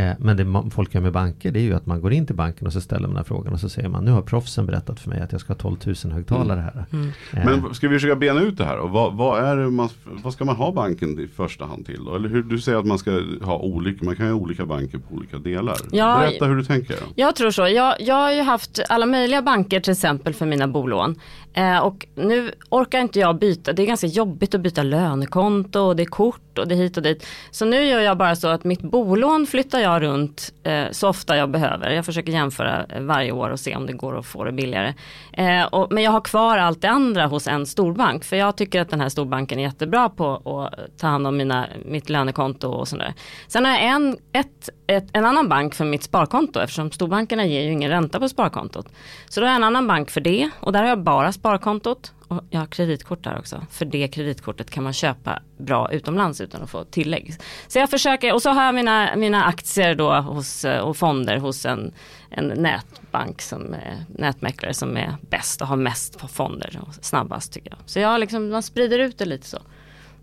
Eh, 0.00 0.12
men 0.18 0.36
det 0.36 0.70
folk 0.70 0.94
gör 0.94 1.00
med 1.00 1.12
banker 1.12 1.50
det 1.50 1.60
är 1.60 1.62
ju 1.62 1.74
att 1.74 1.86
man 1.86 2.00
går 2.00 2.12
in 2.12 2.26
till 2.26 2.36
banken 2.36 2.66
och 2.66 2.72
så 2.72 2.80
ställer 2.80 3.00
man 3.00 3.10
den 3.10 3.16
här 3.16 3.24
frågan 3.24 3.52
och 3.52 3.60
så 3.60 3.68
säger 3.68 3.88
man 3.88 4.04
nu 4.04 4.10
har 4.10 4.22
proffsen 4.22 4.66
berättat 4.66 5.00
för 5.00 5.10
mig 5.10 5.20
att 5.20 5.32
jag 5.32 5.40
ska 5.40 5.52
ha 5.52 5.58
12 5.58 5.76
000 6.04 6.12
högtalare 6.12 6.60
här. 6.60 6.84
Mm. 6.92 7.08
Eh, 7.32 7.44
Men 7.44 7.74
ska 7.74 7.88
vi 7.88 7.96
försöka 7.96 8.16
bena 8.16 8.40
ut 8.40 8.58
det 8.58 8.64
här? 8.64 8.78
Och 8.78 8.90
vad, 8.90 9.14
vad, 9.14 9.44
är 9.44 9.56
det 9.56 9.70
man, 9.70 9.88
vad 10.04 10.32
ska 10.32 10.44
man 10.44 10.56
ha 10.56 10.72
banken 10.72 11.20
i 11.20 11.28
första 11.28 11.64
hand 11.64 11.86
till? 11.86 12.04
Då? 12.04 12.14
Eller 12.14 12.28
hur, 12.28 12.42
du 12.42 12.58
säger 12.58 12.78
att 12.78 12.86
man 12.86 12.98
ska 12.98 13.22
ha 13.42 13.58
olika, 13.58 14.04
man 14.04 14.16
kan 14.16 14.26
ha 14.26 14.34
olika 14.34 14.66
banker 14.66 14.98
på 14.98 15.14
olika 15.14 15.38
delar. 15.38 15.76
Ja, 15.92 16.18
Berätta 16.18 16.44
hur 16.44 16.56
du 16.56 16.64
tänker. 16.64 16.96
Jag 17.14 17.36
tror 17.36 17.50
så. 17.50 17.68
Jag, 17.68 17.94
jag 18.00 18.14
har 18.14 18.32
ju 18.32 18.42
haft 18.42 18.80
alla 18.88 19.06
möjliga 19.06 19.42
banker 19.42 19.80
till 19.80 19.92
exempel 19.92 20.34
för 20.34 20.46
mina 20.46 20.68
bolån. 20.68 21.16
Eh, 21.52 21.78
och 21.78 22.06
nu 22.14 22.52
orkar 22.68 23.00
inte 23.00 23.18
jag 23.18 23.38
byta. 23.38 23.72
Det 23.72 23.82
är 23.82 23.86
ganska 23.86 24.06
jobbigt 24.06 24.54
att 24.54 24.60
byta 24.60 24.82
lönekonto 24.82 25.80
och 25.80 25.96
det 25.96 26.02
är 26.02 26.06
kort 26.06 26.49
och 26.58 26.68
det 26.68 26.74
är 26.74 26.76
hit 26.76 26.96
och 26.96 27.02
dit. 27.02 27.26
Så 27.50 27.64
nu 27.64 27.84
gör 27.84 28.00
jag 28.00 28.18
bara 28.18 28.36
så 28.36 28.48
att 28.48 28.64
mitt 28.64 28.82
bolån 28.82 29.46
flyttar 29.46 29.80
jag 29.80 30.02
runt 30.02 30.52
eh, 30.62 30.84
så 30.90 31.08
ofta 31.08 31.36
jag 31.36 31.50
behöver. 31.50 31.90
Jag 31.90 32.04
försöker 32.04 32.32
jämföra 32.32 32.86
eh, 32.88 33.02
varje 33.02 33.32
år 33.32 33.50
och 33.50 33.60
se 33.60 33.76
om 33.76 33.86
det 33.86 33.92
går 33.92 34.18
att 34.18 34.26
få 34.26 34.44
det 34.44 34.52
billigare. 34.52 34.94
Eh, 35.32 35.64
och, 35.64 35.92
men 35.92 36.02
jag 36.02 36.10
har 36.10 36.20
kvar 36.20 36.58
allt 36.58 36.82
det 36.82 36.88
andra 36.88 37.26
hos 37.26 37.46
en 37.46 37.66
storbank. 37.66 38.24
För 38.24 38.36
jag 38.36 38.56
tycker 38.56 38.80
att 38.80 38.90
den 38.90 39.00
här 39.00 39.08
storbanken 39.08 39.58
är 39.58 39.62
jättebra 39.62 40.08
på 40.08 40.34
att 40.34 40.98
ta 40.98 41.06
hand 41.06 41.26
om 41.26 41.36
mina, 41.36 41.66
mitt 41.84 42.08
lönekonto 42.08 42.68
och 42.68 42.88
sådär. 42.88 43.14
Sen 43.48 43.64
har 43.64 43.72
jag 43.72 43.82
en, 43.82 44.16
ett, 44.32 44.68
ett, 44.96 45.08
en 45.12 45.24
annan 45.24 45.48
bank 45.48 45.74
för 45.74 45.84
mitt 45.84 46.02
sparkonto 46.02 46.60
eftersom 46.60 46.90
storbankerna 46.90 47.46
ger 47.46 47.60
ju 47.62 47.72
ingen 47.72 47.90
ränta 47.90 48.20
på 48.20 48.28
sparkontot. 48.28 48.88
Så 49.28 49.40
då 49.40 49.46
har 49.46 49.50
jag 49.50 49.56
en 49.56 49.64
annan 49.64 49.86
bank 49.86 50.10
för 50.10 50.20
det 50.20 50.50
och 50.60 50.72
där 50.72 50.80
har 50.82 50.88
jag 50.88 51.02
bara 51.02 51.32
sparkontot. 51.32 52.12
Och 52.28 52.44
jag 52.50 52.60
har 52.60 52.66
kreditkort 52.66 53.24
där 53.24 53.38
också. 53.38 53.66
För 53.70 53.84
det 53.84 54.08
kreditkortet 54.08 54.70
kan 54.70 54.84
man 54.84 54.92
köpa 54.92 55.42
bra 55.58 55.92
utomlands 55.92 56.40
utan 56.40 56.62
att 56.62 56.70
få 56.70 56.84
tillägg. 56.84 57.34
Så 57.68 57.78
jag 57.78 57.90
försöker, 57.90 58.34
och 58.34 58.42
så 58.42 58.50
har 58.50 58.64
jag 58.64 58.74
mina, 58.74 59.16
mina 59.16 59.44
aktier 59.44 59.94
då 59.94 60.14
hos, 60.14 60.64
eh, 60.64 60.80
och 60.80 60.96
fonder 60.96 61.36
hos 61.36 61.66
en, 61.66 61.92
en 62.30 62.46
nätbank 62.48 63.42
som 63.42 63.74
är 63.74 64.04
nätmäklare 64.08 64.74
som 64.74 64.96
är 64.96 65.14
bäst 65.30 65.60
och 65.62 65.66
har 65.68 65.76
mest 65.76 66.18
på 66.18 66.28
fonder 66.28 66.80
och 66.82 66.94
snabbast 66.94 67.52
tycker 67.52 67.70
jag. 67.70 67.78
Så 67.86 67.98
jag 67.98 68.20
liksom, 68.20 68.48
man 68.50 68.62
sprider 68.62 68.98
ut 68.98 69.18
det 69.18 69.24
lite 69.24 69.46
så. 69.46 69.58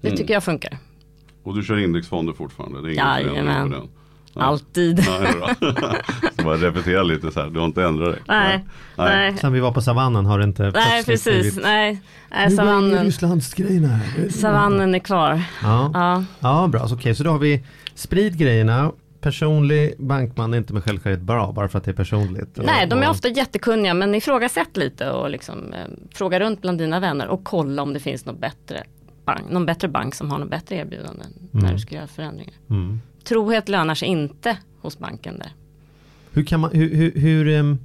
Det 0.01 0.08
Mm. 0.08 0.17
tycker 0.17 0.34
jag 0.34 0.43
funkar. 0.43 0.77
Och 1.43 1.56
du 1.56 1.63
kör 1.63 1.77
indexfonder 1.77 2.34
fortfarande? 2.34 2.82
Det 2.82 2.88
är 2.88 3.19
ingen 3.19 3.45
Jajamän. 3.45 3.89
Ja. 4.34 4.42
Alltid. 4.42 5.06
Nej, 5.22 5.34
bra. 5.34 5.72
Så 6.38 6.44
bara 6.44 6.58
repetera 6.58 7.04
lite 7.04 7.32
så 7.32 7.40
här, 7.42 7.50
du 7.50 7.60
har 7.60 7.66
inte 7.66 7.84
ändrat 7.84 8.12
dig? 8.13 8.22
Nej, 8.28 8.66
nej. 8.96 9.38
Sen 9.38 9.54
vi 9.54 9.60
var 9.60 9.72
på 9.72 9.82
savannen 9.82 10.26
har 10.26 10.38
det 10.40 10.44
inte 10.44 10.72
Nej 10.72 11.04
precis, 11.06 11.24
blivit- 11.42 11.63
nej. 11.63 12.02
nej 12.32 12.52
savannen, 12.52 13.04
Rysslandsgrejerna 13.06 13.88
här. 13.88 14.30
savannen 14.30 14.96
är 14.96 15.00
kvar. 15.00 15.42
Ja, 15.63 15.92
Ja. 15.94 16.24
ja 16.40 16.68
bra. 16.68 16.88
Så, 16.88 16.96
Okej, 16.96 17.16
så 17.16 17.24
då 17.24 17.30
har 17.32 17.40
vi 17.40 17.66
sprid 17.96 18.38
grejerna. 18.38 18.92
Personlig 19.22 19.94
bankman 20.00 20.54
är 20.54 20.58
inte 20.58 20.74
med 20.74 20.84
självklarhet 20.84 21.22
bra, 21.22 21.52
bara 21.52 21.68
för 21.68 21.78
att 21.78 21.84
det 21.86 21.92
är 21.92 21.96
personligt. 21.96 22.50
Nej, 22.66 22.88
de 22.88 23.04
är 23.04 23.10
ofta 23.10 23.28
jättekunniga 23.28 23.94
men 23.94 24.16
ifrågasätt 24.16 24.78
lite 24.78 25.10
och 25.12 25.30
liksom, 25.30 25.74
eh, 25.74 25.80
fråga 26.13 26.40
runt 26.40 26.62
bland 26.62 26.78
dina 26.78 27.00
vänner 27.00 27.28
och 27.28 27.44
kolla 27.44 27.82
om 27.82 27.94
det 27.94 28.00
finns 28.00 28.26
något 28.26 28.40
bättre 28.40 28.84
bank, 29.26 29.42
någon 29.52 29.66
bättre 29.66 29.88
bank 29.88 30.16
som 30.16 30.32
har 30.32 30.40
något 30.40 30.50
bättre 30.50 30.76
erbjudanden 30.76 31.28
när 31.52 31.74
du 31.74 31.80
ska 31.80 31.96
göra 31.96 32.08
förändringar. 32.08 32.54
Mm. 32.70 33.02
Trohet 33.28 33.70
lönar 33.70 33.96
sig 33.96 34.08
inte 34.08 34.58
hos 34.82 35.00
banken 35.00 35.40
där. 35.40 35.52
Hur 36.32 36.44
kan 36.44 36.60
man, 36.60 36.72
hur, 36.74 36.96
hur, 36.96 37.12
hur 37.12 37.48
ehm, 37.48 37.78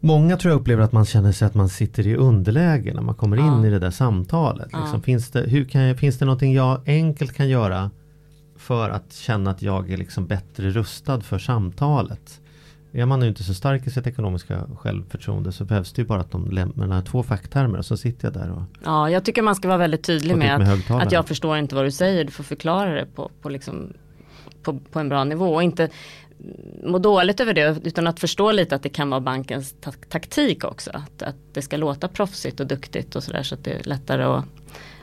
Många 0.00 0.36
tror 0.36 0.52
jag 0.52 0.60
upplever 0.60 0.82
att 0.82 0.92
man 0.92 1.04
känner 1.04 1.32
sig 1.32 1.46
att 1.46 1.54
man 1.54 1.68
sitter 1.68 2.06
i 2.06 2.16
underläge 2.16 2.94
när 2.94 3.02
man 3.02 3.14
kommer 3.14 3.36
in 3.36 3.44
Ja. 3.44 3.66
i 3.66 3.70
det 3.70 3.78
där 3.78 3.90
samtalet. 3.90 4.68
Ja. 4.72 4.80
Liksom, 4.80 5.02
finns, 5.02 5.30
det, 5.30 5.40
hur 5.40 5.64
kan 5.64 5.96
finns 5.96 6.18
det 6.18 6.24
någonting 6.24 6.54
jag 6.54 6.80
enkelt 6.86 7.32
kan 7.32 7.48
göra 7.48 7.90
för 8.56 8.90
att 8.90 9.12
känna 9.12 9.50
att 9.50 9.62
jag 9.62 9.90
är 9.90 9.96
liksom 9.96 10.26
bättre 10.26 10.70
rustad 10.70 11.20
för 11.20 11.38
samtalet? 11.38 12.40
Är 12.96 13.06
man 13.06 13.22
inte 13.22 13.44
så 13.44 13.54
stark 13.54 13.86
i 13.86 13.90
sitt 13.90 14.06
ekonomiska 14.06 14.66
självförtroende 14.76 15.52
så 15.52 15.64
behövs 15.64 15.92
det 15.92 16.02
ju 16.02 16.08
bara 16.08 16.20
att 16.20 16.30
de 16.30 16.50
lämnar 16.50 17.02
två 17.02 17.22
facktermer 17.22 17.78
och 17.78 17.84
så 17.86 17.96
sitter 17.96 18.26
jag 18.26 18.34
där 18.34 18.50
och 18.50 18.62
Ja, 18.84 19.10
jag 19.10 19.24
tycker 19.24 19.42
man 19.42 19.54
ska 19.54 19.68
vara 19.68 19.78
väldigt 19.78 20.04
tydlig 20.04 20.36
med, 20.36 20.60
ut 20.60 20.88
med 20.88 20.96
att, 20.96 21.06
att 21.06 21.12
jag 21.12 21.28
förstår 21.28 21.56
inte 21.56 21.74
vad 21.74 21.84
du 21.84 21.90
säger. 21.90 22.24
Du 22.24 22.30
får 22.30 22.44
förklara 22.44 22.94
det 22.94 23.06
på, 23.14 23.30
på, 23.42 23.48
liksom, 23.48 23.92
på, 24.62 24.78
på 24.92 24.98
en 24.98 25.08
bra 25.08 25.24
nivå 25.24 25.54
och 25.54 25.62
inte 25.62 25.88
må 26.82 26.98
dåligt 26.98 27.40
över 27.40 27.54
det 27.54 27.80
utan 27.84 28.06
att 28.06 28.20
förstå 28.20 28.52
lite 28.52 28.74
att 28.74 28.82
det 28.82 28.88
kan 28.88 29.10
vara 29.10 29.20
bankens 29.20 29.74
ta- 29.80 29.92
taktik 30.08 30.64
också. 30.64 30.90
Att, 30.94 31.22
att 31.22 31.36
det 31.52 31.62
ska 31.62 31.76
låta 31.76 32.08
proffsigt 32.08 32.60
och 32.60 32.66
duktigt 32.66 33.16
och 33.16 33.24
sådär 33.24 33.42
så 33.42 33.54
att 33.54 33.64
det 33.64 33.72
är 33.72 33.84
lättare 33.84 34.22
att, 34.22 34.44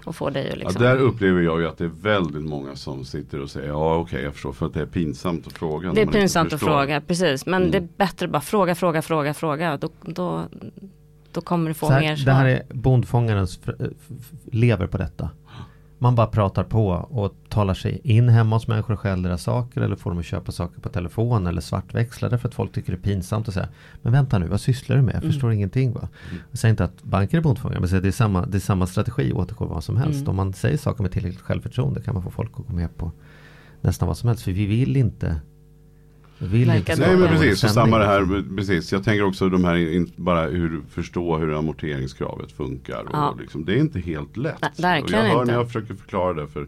att 0.05 0.15
få 0.15 0.29
dig 0.29 0.43
att 0.49 0.49
Ja, 0.49 0.55
liksom. 0.63 0.81
där 0.81 0.97
upplever 0.97 1.41
jag 1.41 1.59
ju 1.61 1.67
att 1.67 1.77
det 1.77 1.83
är 1.83 1.91
väldigt 2.01 2.43
många 2.43 2.75
som 2.75 3.05
sitter 3.05 3.39
och 3.41 3.49
säger 3.49 3.67
ja 3.67 3.95
okej 3.95 4.23
jag 4.23 4.33
förstår 4.33 4.53
för 4.53 4.65
att 4.65 4.73
det 4.73 4.81
är 4.81 4.85
pinsamt 4.85 5.47
att 5.47 5.53
fråga. 5.53 5.93
det 5.93 6.01
är 6.01 6.05
pinsamt 6.05 6.53
att 6.53 6.59
fråga, 6.59 7.01
precis. 7.01 7.45
Men 7.45 7.61
Mm. 7.61 7.71
det 7.71 7.77
är 7.77 7.87
bättre 7.97 8.27
bara 8.27 8.41
fråga, 8.41 8.75
fråga, 8.75 9.01
fråga, 9.01 9.33
fråga. 9.33 9.77
Då, 9.77 9.89
då, 10.05 10.43
då 11.31 11.41
kommer 11.41 11.67
du 11.67 11.73
få 11.73 11.89
här, 11.89 11.99
mer 12.01 12.15
svar. 12.15 12.25
Det 12.25 12.31
här 12.31 12.45
är 12.45 12.61
bondfångarens 12.69 13.59
f- 13.65 13.89
lever 14.51 14.87
på 14.87 14.97
detta. 14.97 15.29
Man 16.03 16.15
bara 16.15 16.27
pratar 16.27 16.63
på 16.63 16.87
och 16.89 17.35
talar 17.49 17.73
sig 17.73 18.01
in 18.03 18.29
hemma 18.29 18.55
hos 18.55 18.67
människor 18.67 18.93
och 18.93 18.99
stjäl 18.99 19.23
deras 19.23 19.43
saker 19.43 19.81
eller 19.81 19.95
får 19.95 20.11
dem 20.11 20.19
att 20.19 20.25
köpa 20.25 20.51
saker 20.51 20.81
på 20.81 20.89
telefon 20.89 21.47
eller 21.47 21.61
svartväxla 21.61 22.29
därför 22.29 22.47
att 22.47 22.53
folk 22.53 22.73
tycker 22.73 22.91
det 22.91 22.97
är 22.97 23.01
pinsamt 23.01 23.47
att 23.47 23.53
säga 23.53 23.67
Men 24.01 24.13
vänta 24.13 24.39
nu, 24.39 24.47
vad 24.47 24.61
sysslar 24.61 24.95
du 24.95 25.01
med? 25.01 25.15
Jag 25.15 25.23
förstår 25.23 25.51
ingenting 25.51 25.93
va? 25.93 26.09
Jag 26.49 26.59
säger 26.59 26.71
inte 26.71 26.83
att 26.83 27.03
banker 27.03 27.37
är 27.37 27.41
bondfångare 27.41 27.79
men 27.79 28.01
det 28.01 28.07
är 28.07 28.11
samma, 28.11 28.45
det 28.45 28.57
är 28.57 28.59
samma 28.59 28.87
strategi 28.87 29.33
återgår 29.33 29.67
vad 29.67 29.83
som 29.83 29.97
helst. 29.97 30.19
Mm. 30.19 30.29
Om 30.29 30.35
man 30.35 30.53
säger 30.53 30.77
saker 30.77 31.03
med 31.03 31.11
tillräckligt 31.11 31.41
självförtroende 31.41 32.01
kan 32.01 32.13
man 32.13 32.23
få 32.23 32.31
folk 32.31 32.51
att 32.59 32.67
gå 32.67 32.73
med 32.73 32.97
på 32.97 33.11
nästan 33.81 34.07
vad 34.07 34.17
som 34.17 34.27
helst. 34.27 34.43
För 34.43 34.51
vi 34.51 34.65
vill 34.65 34.97
inte 34.97 35.41
Vill 36.43 36.69
inte 36.69 36.95
Nej 36.95 37.17
men 37.17 37.27
precis, 37.27 37.59
så 37.59 37.67
stämning. 37.67 37.73
samma 37.73 37.97
det 37.97 38.05
här, 38.05 38.55
precis. 38.55 38.91
Jag 38.91 39.03
tänker 39.03 39.23
också 39.23 39.49
de 39.49 39.63
här, 39.63 39.75
in, 39.75 40.11
bara 40.15 40.41
hur, 40.41 40.81
förstå 40.89 41.37
hur 41.37 41.57
amorteringskravet 41.59 42.51
funkar. 42.51 43.05
Ja. 43.13 43.29
Och 43.29 43.39
liksom, 43.39 43.65
det 43.65 43.73
är 43.73 43.77
inte 43.77 43.99
helt 43.99 44.37
lätt. 44.37 44.61
Nej, 44.61 44.71
verkligen 44.77 45.21
och 45.21 45.27
jag 45.27 45.33
hör 45.33 45.41
inte. 45.41 45.51
när 45.51 45.59
jag 45.59 45.67
försöker 45.67 45.93
förklara 45.93 46.33
det 46.33 46.47
för, 46.47 46.67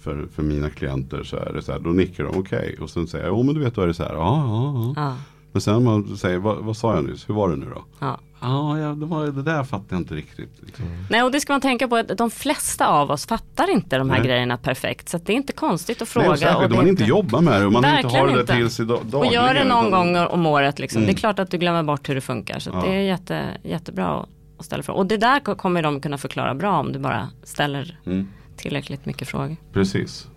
för, 0.00 0.26
för 0.34 0.42
mina 0.42 0.70
klienter 0.70 1.22
så 1.22 1.36
är 1.36 1.52
det 1.52 1.62
så 1.62 1.72
här, 1.72 1.78
då 1.78 1.90
nickar 1.90 2.24
de 2.24 2.38
okej. 2.38 2.76
Och 2.80 2.90
sen 2.90 3.06
säger 3.06 3.24
jag, 3.24 3.32
jo 3.32 3.42
men 3.42 3.54
du 3.54 3.60
vet 3.60 3.74
då 3.74 3.82
är 3.82 3.86
det 3.86 3.94
så 3.94 4.02
här, 4.02 4.14
ja, 4.14 4.44
ja, 4.46 4.92
ja. 4.96 5.16
Men 5.52 5.60
sen 5.62 5.84
man 5.84 6.16
säger, 6.16 6.38
vad, 6.38 6.56
vad 6.64 6.76
sa 6.76 6.94
jag 6.94 7.04
nyss, 7.04 7.28
hur 7.28 7.34
var 7.34 7.48
det 7.50 7.56
nu 7.56 7.66
då? 7.74 7.84
ja. 7.98 8.18
Ja, 8.44 8.78
ja 8.78 8.88
det, 8.88 9.06
var, 9.06 9.26
det 9.26 9.42
där 9.42 9.64
fattar 9.64 9.86
jag 9.88 10.00
inte 10.00 10.14
riktigt. 10.14 10.50
Liksom. 10.66 10.84
Nej 11.10 11.22
och 11.22 11.32
det 11.32 11.40
ska 11.40 11.52
man 11.52 11.60
tänka 11.60 11.88
på 11.88 11.96
att 11.96 12.18
de 12.18 12.30
flesta 12.30 12.86
av 12.88 13.10
oss 13.10 13.26
fattar 13.26 13.70
inte 13.70 13.98
de 13.98 14.10
här 14.10 14.18
Nej. 14.18 14.26
grejerna 14.26 14.56
perfekt. 14.56 15.08
Så 15.08 15.16
att 15.16 15.26
det 15.26 15.32
är 15.32 15.34
inte 15.34 15.52
konstigt 15.52 15.96
att 15.96 16.00
Nej, 16.00 16.06
fråga. 16.24 16.30
och 16.30 16.38
särskilt 16.38 16.58
och 16.64 16.70
om 16.70 16.76
man 16.76 16.88
inte 16.88 17.04
jobbar 17.04 17.40
med 17.40 17.60
det 17.60 17.66
och 17.66 17.72
man 17.72 17.84
inte 17.84 17.88
har 17.88 18.02
Verkligen 18.02 18.26
det 18.26 18.32
där 18.32 18.40
inte. 18.40 18.54
till 18.54 18.70
sig 18.70 18.86
da- 18.86 18.94
dagligen. 18.94 19.14
Och 19.26 19.32
gör 19.48 19.54
det 19.54 19.64
någon 19.64 19.90
gång 19.90 20.16
om 20.16 20.46
året 20.46 20.78
liksom. 20.78 20.98
Mm. 21.02 21.06
Det 21.06 21.12
är 21.12 21.20
klart 21.20 21.38
att 21.38 21.50
du 21.50 21.58
glömmer 21.58 21.82
bort 21.82 22.08
hur 22.08 22.14
det 22.14 22.20
funkar. 22.20 22.58
Så 22.58 22.70
Ja. 22.74 22.80
det 22.86 22.94
är 22.94 23.00
jätte, 23.00 23.44
jättebra 23.64 24.26
att- 24.58 24.64
ställa 24.64 24.82
frågor. 24.82 24.98
Och 25.00 25.06
det 25.06 25.16
där 25.16 25.40
ko- 25.40 25.54
kommer 25.54 25.82
de 25.82 26.00
kunna 26.00 26.18
förklara 26.18 26.54
bra 26.54 26.80
om 26.80 26.92
du 26.92 26.98
bara 26.98 27.28
ställer 27.44 27.98
Mm, 28.06 28.28
tillräckligt 28.56 29.06
mycket 29.06 29.28
frågor. 29.28 29.56
precis. 29.72 30.28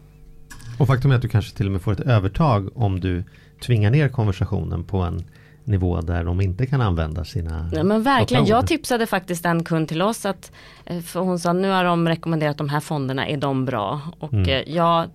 Och 0.79 0.87
faktum 0.87 1.11
är 1.11 1.15
att 1.15 1.21
du 1.21 1.27
kanske 1.29 1.57
till 1.57 1.65
och 1.65 1.71
med 1.71 1.81
får 1.81 1.91
ett 1.91 1.99
övertag 1.99 2.77
om 2.77 2.99
du 2.99 3.23
tvingar 3.61 3.91
ner 3.91 4.09
konversationen 4.09 4.83
på 4.83 4.97
en 4.97 5.23
nivå 5.67 6.01
där 6.01 6.23
de 6.23 6.41
inte 6.41 6.65
kan 6.65 6.81
använda 6.81 7.25
sina 7.25 7.69
Ja, 7.73 7.83
men 7.83 8.03
verkligen, 8.03 8.43
ord. 8.43 8.49
jag 8.49 8.67
tipsade 8.67 9.05
faktiskt 9.05 9.45
en 9.45 9.63
kund 9.63 9.87
till 9.87 10.01
oss 10.01 10.25
att 10.25 10.51
eh, 10.85 10.99
för 11.01 11.19
hon 11.19 11.39
sa 11.39 11.53
nu 11.53 11.69
har 11.69 11.83
de 11.83 12.07
rekommenderat 12.07 12.57
de 12.57 12.69
här 12.69 12.79
fonderna, 12.79 13.27
är 13.27 13.37
de 13.37 13.65
bra? 13.65 14.01
Och 14.19 14.33
Mm. 14.33 14.49
eh, 14.49 14.75
jag 14.75 15.09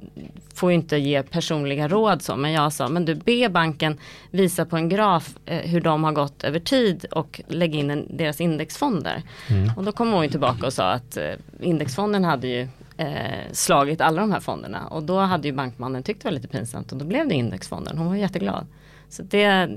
får 0.54 0.70
ju 0.70 0.74
inte 0.74 0.96
ge 0.96 1.22
personliga 1.22 1.88
råd 1.88 2.22
så, 2.22 2.36
men 2.36 2.52
jag 2.52 2.72
sa 2.72 2.88
men 2.88 3.04
du 3.04 3.14
be 3.14 3.48
banken 3.48 3.96
visa 4.30 4.64
på 4.64 4.76
en 4.76 4.88
graf 4.88 5.34
eh, 5.46 5.58
hur 5.58 5.80
de 5.80 6.04
har 6.04 6.12
gått 6.12 6.44
över 6.44 6.60
tid 6.60 7.04
och 7.10 7.40
lägg 7.48 7.74
in 7.74 7.90
en, 7.90 8.06
deras 8.16 8.40
indexfonder. 8.40 9.22
Mm. 9.48 9.70
Och 9.76 9.84
då 9.84 9.92
kom 9.92 10.12
hon 10.12 10.22
ju 10.22 10.30
tillbaka 10.30 10.66
och 10.66 10.72
sa 10.72 10.90
att 10.90 11.18
indexfonden 11.60 12.24
hade 12.24 12.48
ju 12.48 12.68
eh, 13.00 13.52
slagit 13.52 14.00
alla 14.00 14.20
de 14.20 14.32
här 14.32 14.40
fonderna 14.40 14.86
och 14.86 15.02
då 15.02 15.18
hade 15.18 15.48
ju 15.48 15.54
bankmannen 15.54 16.02
tyckt 16.02 16.22
det 16.22 16.28
var 16.28 16.32
lite 16.32 16.48
pinsamt 16.48 16.92
och 16.92 16.98
då 16.98 17.04
blev 17.04 17.28
det 17.28 17.34
indexfonden. 17.34 17.98
Hon 17.98 18.06
var 18.06 18.14
jätteglad. 18.16 18.66
Så 19.08 19.22
det 19.22 19.70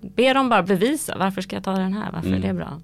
Be 0.00 0.32
dem 0.32 0.48
bara 0.48 0.62
bevisa, 0.62 1.16
varför 1.18 1.42
ska 1.42 1.56
jag 1.56 1.64
ta 1.64 1.72
den 1.72 1.92
här, 1.92 2.12
varför 2.12 2.28
Mm. 2.28 2.42
är 2.42 2.46
det 2.48 2.54
bra? 2.54 2.80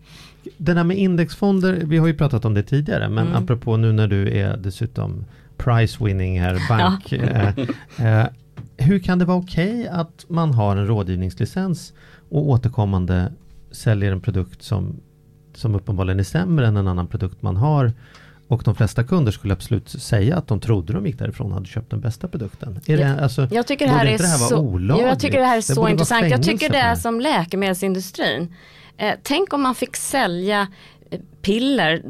Det 0.56 0.74
där 0.74 0.84
med 0.84 0.96
indexfonder, 0.98 1.72
vi 1.84 1.98
har 1.98 2.06
ju 2.06 2.14
pratat 2.14 2.44
om 2.44 2.54
det 2.54 2.62
tidigare, 2.62 3.08
men 3.08 3.26
Mm. 3.26 3.42
apropå 3.44 3.76
nu 3.76 3.92
när 3.92 4.06
du 4.08 4.38
är 4.38 4.56
dessutom 4.56 5.24
price 5.56 6.04
winning 6.04 6.40
här, 6.40 6.58
bank. 6.68 7.12
eh, 7.12 7.58
eh, 8.20 8.26
hur 8.76 8.98
kan 8.98 9.18
det 9.18 9.24
vara 9.24 9.36
okej 9.38 9.88
att 9.88 10.24
man 10.28 10.54
har 10.54 10.76
en 10.76 10.86
rådgivningslicens 10.86 11.92
och 12.30 12.48
återkommande 12.48 13.32
säljer 13.70 14.12
en 14.12 14.20
produkt 14.20 14.62
som, 14.62 14.96
som 15.54 15.74
uppenbarligen 15.74 16.20
är 16.20 16.24
sämre 16.24 16.66
än 16.66 16.76
en 16.76 16.88
annan 16.88 17.06
produkt 17.06 17.42
man 17.42 17.56
har 17.56 17.92
och 18.52 18.62
de 18.64 18.74
flesta 18.74 19.04
kunder 19.04 19.32
skulle 19.32 19.52
absolut 19.52 19.88
säga 19.88 20.36
att 20.36 20.48
de 20.48 20.60
trodde 20.60 20.92
de 20.92 21.06
gick 21.06 21.18
därifrån 21.18 21.46
och 21.46 21.54
hade 21.54 21.66
köpt 21.66 21.90
den 21.90 22.00
bästa 22.00 22.28
produkten. 22.28 22.80
Är 22.86 22.96
det, 22.96 23.22
alltså, 23.22 23.48
Jag 23.50 23.66
tycker 23.66 23.86
det 23.86 23.92
här 23.92 24.06
är 24.06 24.18
det 24.18 24.26
här 24.26 24.38
så, 24.38 24.58
olagligt? 24.58 25.06
jag 25.06 25.20
tycker 25.20 25.38
det 25.38 25.46
här 25.46 25.56
är 25.56 25.60
så 25.60 25.88
intressant. 25.88 26.30
Jag 26.30 26.42
tycker 26.42 26.68
det 26.68 26.78
är 26.78 26.94
som 26.94 27.20
läkemedelsindustrin. 27.20 28.54
Eh, 28.96 29.14
tänk 29.22 29.52
om 29.52 29.62
man 29.62 29.74
fick 29.74 29.96
sälja 29.96 30.68
eh, 31.10 31.20
piller 31.42 32.02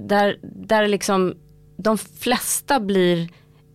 där, 0.00 0.36
där 0.42 0.88
liksom 0.88 1.34
de 1.76 1.98
flesta 1.98 2.80
blir 2.80 3.28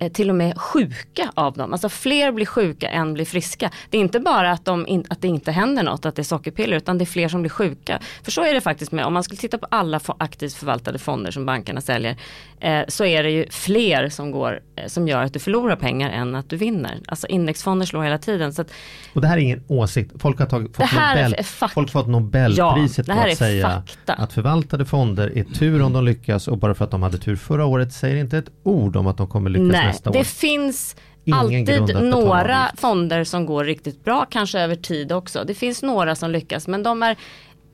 till 0.09 0.29
och 0.29 0.35
med 0.35 0.57
sjuka 0.61 1.31
av 1.33 1.53
dem. 1.53 1.73
Alltså 1.73 1.89
fler 1.89 2.31
blir 2.31 2.45
sjuka 2.45 2.89
än 2.89 3.13
blir 3.13 3.25
friska. 3.25 3.71
Det 3.89 3.97
är 3.97 4.01
inte 4.01 4.19
bara 4.19 4.51
att, 4.51 4.65
de 4.65 4.87
in, 4.87 5.05
att 5.09 5.21
det 5.21 5.27
inte 5.27 5.51
händer 5.51 5.83
något, 5.83 6.05
att 6.05 6.15
det 6.15 6.21
är 6.21 6.23
sockerpiller, 6.23 6.77
utan 6.77 6.97
det 6.97 7.03
är 7.03 7.05
fler 7.05 7.27
som 7.27 7.41
blir 7.41 7.49
sjuka. 7.49 7.99
För 8.23 8.31
så 8.31 8.43
är 8.45 8.53
det 8.53 8.61
faktiskt 8.61 8.91
med, 8.91 9.05
om 9.05 9.13
man 9.13 9.23
skulle 9.23 9.37
titta 9.39 9.57
på 9.57 9.67
alla 9.71 9.99
aktivt 10.17 10.53
förvaltade 10.53 10.99
fonder 10.99 11.31
som 11.31 11.45
bankerna 11.45 11.81
säljer, 11.81 12.15
eh, 12.59 12.81
så 12.87 13.05
är 13.05 13.23
det 13.23 13.31
ju 13.31 13.45
fler 13.49 14.09
som, 14.09 14.31
går, 14.31 14.59
eh, 14.75 14.87
som 14.87 15.07
gör 15.07 15.23
att 15.23 15.33
du 15.33 15.39
förlorar 15.39 15.75
pengar 15.75 16.09
än 16.09 16.35
att 16.35 16.49
du 16.49 16.57
vinner. 16.57 16.99
Alltså 17.07 17.27
indexfonder 17.27 17.85
slår 17.85 18.03
hela 18.03 18.17
tiden. 18.17 18.53
Så 18.53 18.61
att, 18.61 18.71
Och 19.13 19.21
det 19.21 19.27
här 19.27 19.37
är 19.37 19.41
ingen 19.41 19.63
åsikt. 19.67 20.11
Folk 20.19 20.39
har 20.39 20.45
tagit, 20.45 20.75
fått, 20.75 20.91
Nobel, 20.93 21.35
folk 21.73 21.91
fått 21.91 22.07
Nobelpriset 22.07 23.07
Ja, 23.07 23.15
på 23.15 23.29
att 23.29 23.37
säga 23.37 23.69
fakta. 23.69 24.13
att 24.13 24.33
förvaltade 24.33 24.85
fonder 24.85 25.37
är 25.37 25.43
tur 25.43 25.81
om 25.81 25.93
de 25.93 26.05
lyckas 26.05 26.47
och 26.47 26.57
bara 26.57 26.73
för 26.73 26.85
att 26.85 26.91
de 26.91 27.03
hade 27.03 27.17
tur 27.17 27.35
förra 27.35 27.65
året 27.65 27.93
säger 27.93 28.15
inte 28.15 28.37
ett 28.37 28.49
ord 28.63 28.95
om 28.95 29.07
att 29.07 29.17
de 29.17 29.27
kommer 29.27 29.49
lyckas 29.49 29.71
nej, 29.71 29.92
nästa 29.93 30.11
det 30.11 30.19
år. 30.19 30.23
finns 30.23 30.95
Ingen 31.25 31.65
grund 31.65 31.81
alltid 31.81 32.09
några 32.09 32.71
fonder 32.77 33.23
som 33.23 33.45
går 33.45 33.63
riktigt 33.63 34.03
bra, 34.03 34.25
kanske 34.29 34.59
över 34.59 34.75
tid 34.75 35.11
också. 35.11 35.43
Det 35.43 35.53
finns 35.53 35.81
några 35.81 36.15
som 36.15 36.31
lyckas, 36.31 36.67
men 36.67 36.83
de 36.83 37.03
är 37.03 37.17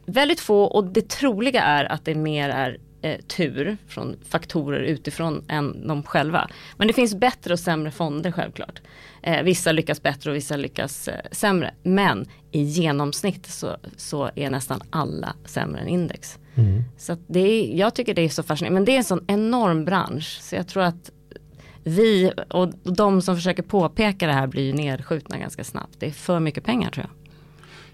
väldigt 0.06 0.40
få 0.40 0.64
och 0.64 0.84
det 0.84 1.10
troliga 1.10 1.64
är 1.64 1.86
att 1.86 2.06
det 2.06 2.16
mer 2.16 2.50
är 2.50 2.78
eh, 3.02 3.20
tur 3.20 3.78
från 3.88 4.16
faktorer 4.30 4.80
utifrån 4.80 5.46
än 5.48 5.88
de 5.88 6.04
själva. 6.04 6.50
Men 6.78 6.88
det 6.88 6.94
finns 6.94 7.16
bättre 7.16 7.54
och 7.54 7.60
sämre 7.60 7.92
fonder 7.92 8.32
självklart. 8.32 8.82
Eh, 9.22 9.44
vissa 9.44 9.72
lyckas 9.72 10.04
bättre 10.04 10.30
och 10.30 10.36
vissa 10.36 10.56
lyckas 10.56 11.08
eh, 11.08 11.20
sämre. 11.32 11.74
Men 11.84 12.26
i 12.52 12.62
genomsnitt 12.62 13.46
så, 13.46 13.78
så 13.98 14.30
är 14.36 14.50
nästan 14.50 14.82
alla 14.90 15.36
sämre 15.46 15.82
än 15.82 15.88
index. 15.88 16.40
Mm. 16.56 16.84
Så 16.98 17.18
det 17.28 17.40
är, 17.40 17.78
jag 17.78 17.96
tycker 17.96 18.14
det 18.14 18.22
är 18.22 18.30
så 18.30 18.44
fascinerande. 18.44 18.80
Men 18.80 18.86
det 18.86 18.92
är 18.92 18.98
en 18.98 19.04
sån 19.04 19.26
enorm 19.28 19.86
bransch. 19.86 20.40
Så 20.42 20.56
jag 20.56 20.68
tror 20.68 20.84
att 20.84 21.12
vi 21.90 22.32
och 22.50 22.74
de 22.84 23.22
som 23.22 23.36
försöker 23.36 23.64
påpeka 23.64 24.28
det 24.28 24.34
här 24.34 24.48
blir 24.48 24.64
ju 24.64 24.74
nedskjutna 24.74 25.38
ganska 25.38 25.64
snabbt. 25.64 26.00
Det 26.00 26.06
är 26.06 26.12
för 26.12 26.40
mycket 26.40 26.64
pengar 26.64 26.92
tror 26.92 27.06
jag. 27.06 27.19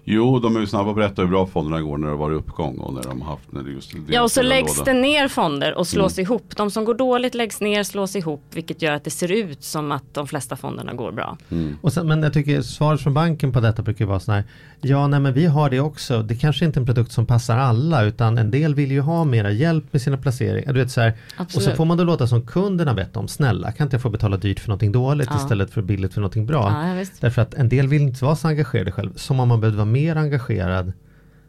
Jo, 0.08 0.38
de 0.38 0.56
är 0.56 0.60
ju 0.60 0.66
snabba 0.66 0.90
att 0.90 0.96
berätta 0.96 1.22
hur 1.22 1.28
bra 1.28 1.46
fonderna 1.46 1.80
går 1.82 1.98
när 1.98 2.06
det 2.06 2.12
har 2.12 2.18
varit 2.18 2.38
uppgång 2.38 2.78
och 2.78 2.94
när 2.94 3.02
de 3.02 3.20
har 3.22 3.30
haft 3.30 3.52
när 3.52 3.62
det 3.62 3.70
just 3.70 3.92
Ja 4.08 4.22
och 4.22 4.30
så 4.30 4.42
läggs 4.42 4.78
låda. 4.78 4.92
det 4.92 5.00
ner 5.00 5.28
fonder 5.28 5.74
och 5.78 5.86
slås 5.86 6.18
Mm. 6.18 6.24
ihop. 6.26 6.56
De 6.56 6.70
som 6.70 6.84
går 6.84 6.94
dåligt 6.94 7.34
läggs 7.34 7.60
ner, 7.60 7.82
slås 7.82 8.16
ihop. 8.16 8.42
Vilket 8.54 8.82
gör 8.82 8.92
att 8.92 9.04
det 9.04 9.10
ser 9.10 9.32
ut 9.32 9.62
som 9.64 9.92
att 9.92 10.04
de 10.14 10.26
flesta 10.26 10.56
fonderna 10.56 10.92
går 10.94 11.12
bra. 11.12 11.36
Och 11.80 11.92
sen, 11.92 12.06
men 12.08 12.22
jag 12.22 12.32
tycker 12.32 12.62
svaret 12.62 13.00
från 13.00 13.14
banken 13.14 13.52
på 13.52 13.60
detta 13.60 13.82
brukar 13.82 14.04
vara 14.04 14.20
sån 14.20 14.34
här, 14.34 14.44
ja 14.80 15.06
nej 15.06 15.20
men 15.20 15.32
vi 15.32 15.46
har 15.46 15.70
det 15.70 15.80
också, 15.80 16.22
det 16.22 16.34
kanske 16.34 16.64
inte 16.64 16.78
är 16.78 16.80
en 16.80 16.86
produkt 16.86 17.12
som 17.12 17.26
passar 17.26 17.58
alla 17.58 18.04
utan 18.04 18.38
en 18.38 18.50
del 18.50 18.74
vill 18.74 18.90
ju 18.92 19.00
ha 19.00 19.24
mera 19.24 19.50
hjälp 19.50 19.84
med 19.90 20.02
sina 20.02 20.16
placeringar. 20.16 20.72
Du 20.72 20.80
vet, 20.80 20.90
så 20.90 21.00
här, 21.00 21.12
och 21.38 21.50
så 21.62 21.70
får 21.70 21.84
man 21.84 21.96
då 21.98 22.04
låta 22.04 22.26
som 22.26 22.46
kunderna 22.46 22.94
bett 22.94 23.16
om, 23.16 23.28
snälla 23.28 23.72
kan 23.72 23.86
inte 23.86 23.94
jag 23.94 24.02
få 24.02 24.10
betala 24.10 24.36
dyrt 24.36 24.60
för 24.60 24.68
någonting 24.68 24.92
dåligt 24.92 25.28
Ja. 25.30 25.36
istället 25.36 25.70
för 25.70 25.82
billigt 25.82 26.14
för 26.14 26.20
någonting 26.20 26.46
bra. 26.46 26.96
Ja. 26.98 27.04
Därför 27.20 27.42
att 27.42 27.54
en 27.54 27.68
del 27.68 27.88
vill 27.88 28.02
inte 28.02 28.24
vara 28.24 28.36
så 28.36 28.48
engagerade 28.48 28.92
själv, 28.92 29.10
som 29.16 29.40
om 29.40 29.48
man 29.48 29.60
behövde 29.60 29.76
vara 29.76 29.84
mer 29.96 30.16
engagerad. 30.16 30.92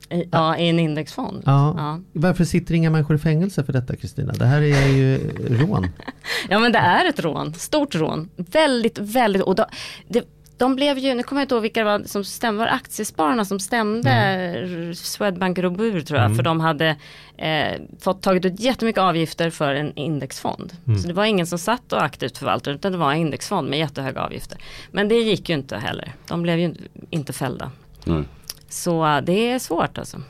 I, 0.10 0.23
ja, 0.31 0.57
i 0.57 0.69
en 0.69 0.79
indexfond. 0.79 1.43
Ja. 1.45 1.73
Ja. 1.77 1.99
Varför 2.13 2.43
sitter 2.43 2.73
inga 2.73 2.89
människor 2.89 3.15
i 3.15 3.19
fängelse 3.19 3.63
för 3.63 3.73
detta 3.73 3.95
Kristina? 3.95 4.33
Det 4.33 4.45
här 4.45 4.62
är 4.62 4.88
ju 4.88 5.31
rån. 5.49 5.88
Ja 6.49 6.60
men 6.60 6.71
det 6.71 6.79
är 6.79 7.10
ett 7.10 7.19
rån, 7.19 7.53
stort 7.53 7.95
rån. 7.95 8.29
Väldigt, 8.36 8.97
väldigt, 8.99 9.41
och 9.41 9.55
då, 9.55 9.65
det, 10.07 10.23
de 10.57 10.75
blev 10.75 10.97
ju, 10.97 11.13
nu 11.13 11.23
kommer 11.23 11.41
jag 11.41 11.45
inte 11.45 11.55
ihåg 11.55 11.62
vilka 11.62 11.79
det 11.79 11.86
var 11.86 12.03
som 12.05 12.23
stämde, 12.23 12.60
var 12.60 12.67
aktiespararna 12.67 13.45
som 13.45 13.60
stämde 13.60 14.12
mm. 14.12 14.95
Swedbank 14.95 15.60
Robur 15.60 16.01
tror 16.01 16.19
jag, 16.19 16.36
för 16.36 16.43
de 16.43 16.60
hade 16.60 16.95
eh, 17.38 17.81
fått 17.99 18.21
tagit 18.21 18.45
ut 18.45 18.60
jättemycket 18.60 19.01
avgifter 19.01 19.49
för 19.49 19.73
en 19.73 19.97
indexfond. 19.97 20.73
Så 21.01 21.07
det 21.07 21.13
var 21.13 21.25
ingen 21.25 21.47
som 21.47 21.60
satt 21.60 21.93
och 21.93 22.03
aktivt 22.03 22.38
förvaltade 22.38 22.75
utan 22.75 22.91
det 22.91 22.97
var 22.97 23.12
en 23.12 23.17
indexfond 23.17 23.69
med 23.69 23.79
jättehöga 23.79 24.21
avgifter. 24.21 24.57
Men 24.91 25.07
det 25.07 25.15
gick 25.15 25.49
ju 25.49 25.55
inte 25.55 25.77
heller, 25.77 26.13
de 26.27 26.41
blev 26.41 26.60
ju 26.60 26.75
inte 27.10 27.33
fällda. 27.33 27.71
Nej. 28.05 28.23
Så 28.69 29.21
det 29.23 29.51
är 29.51 29.60
svårt 29.60 29.97
alltså. 29.97 30.21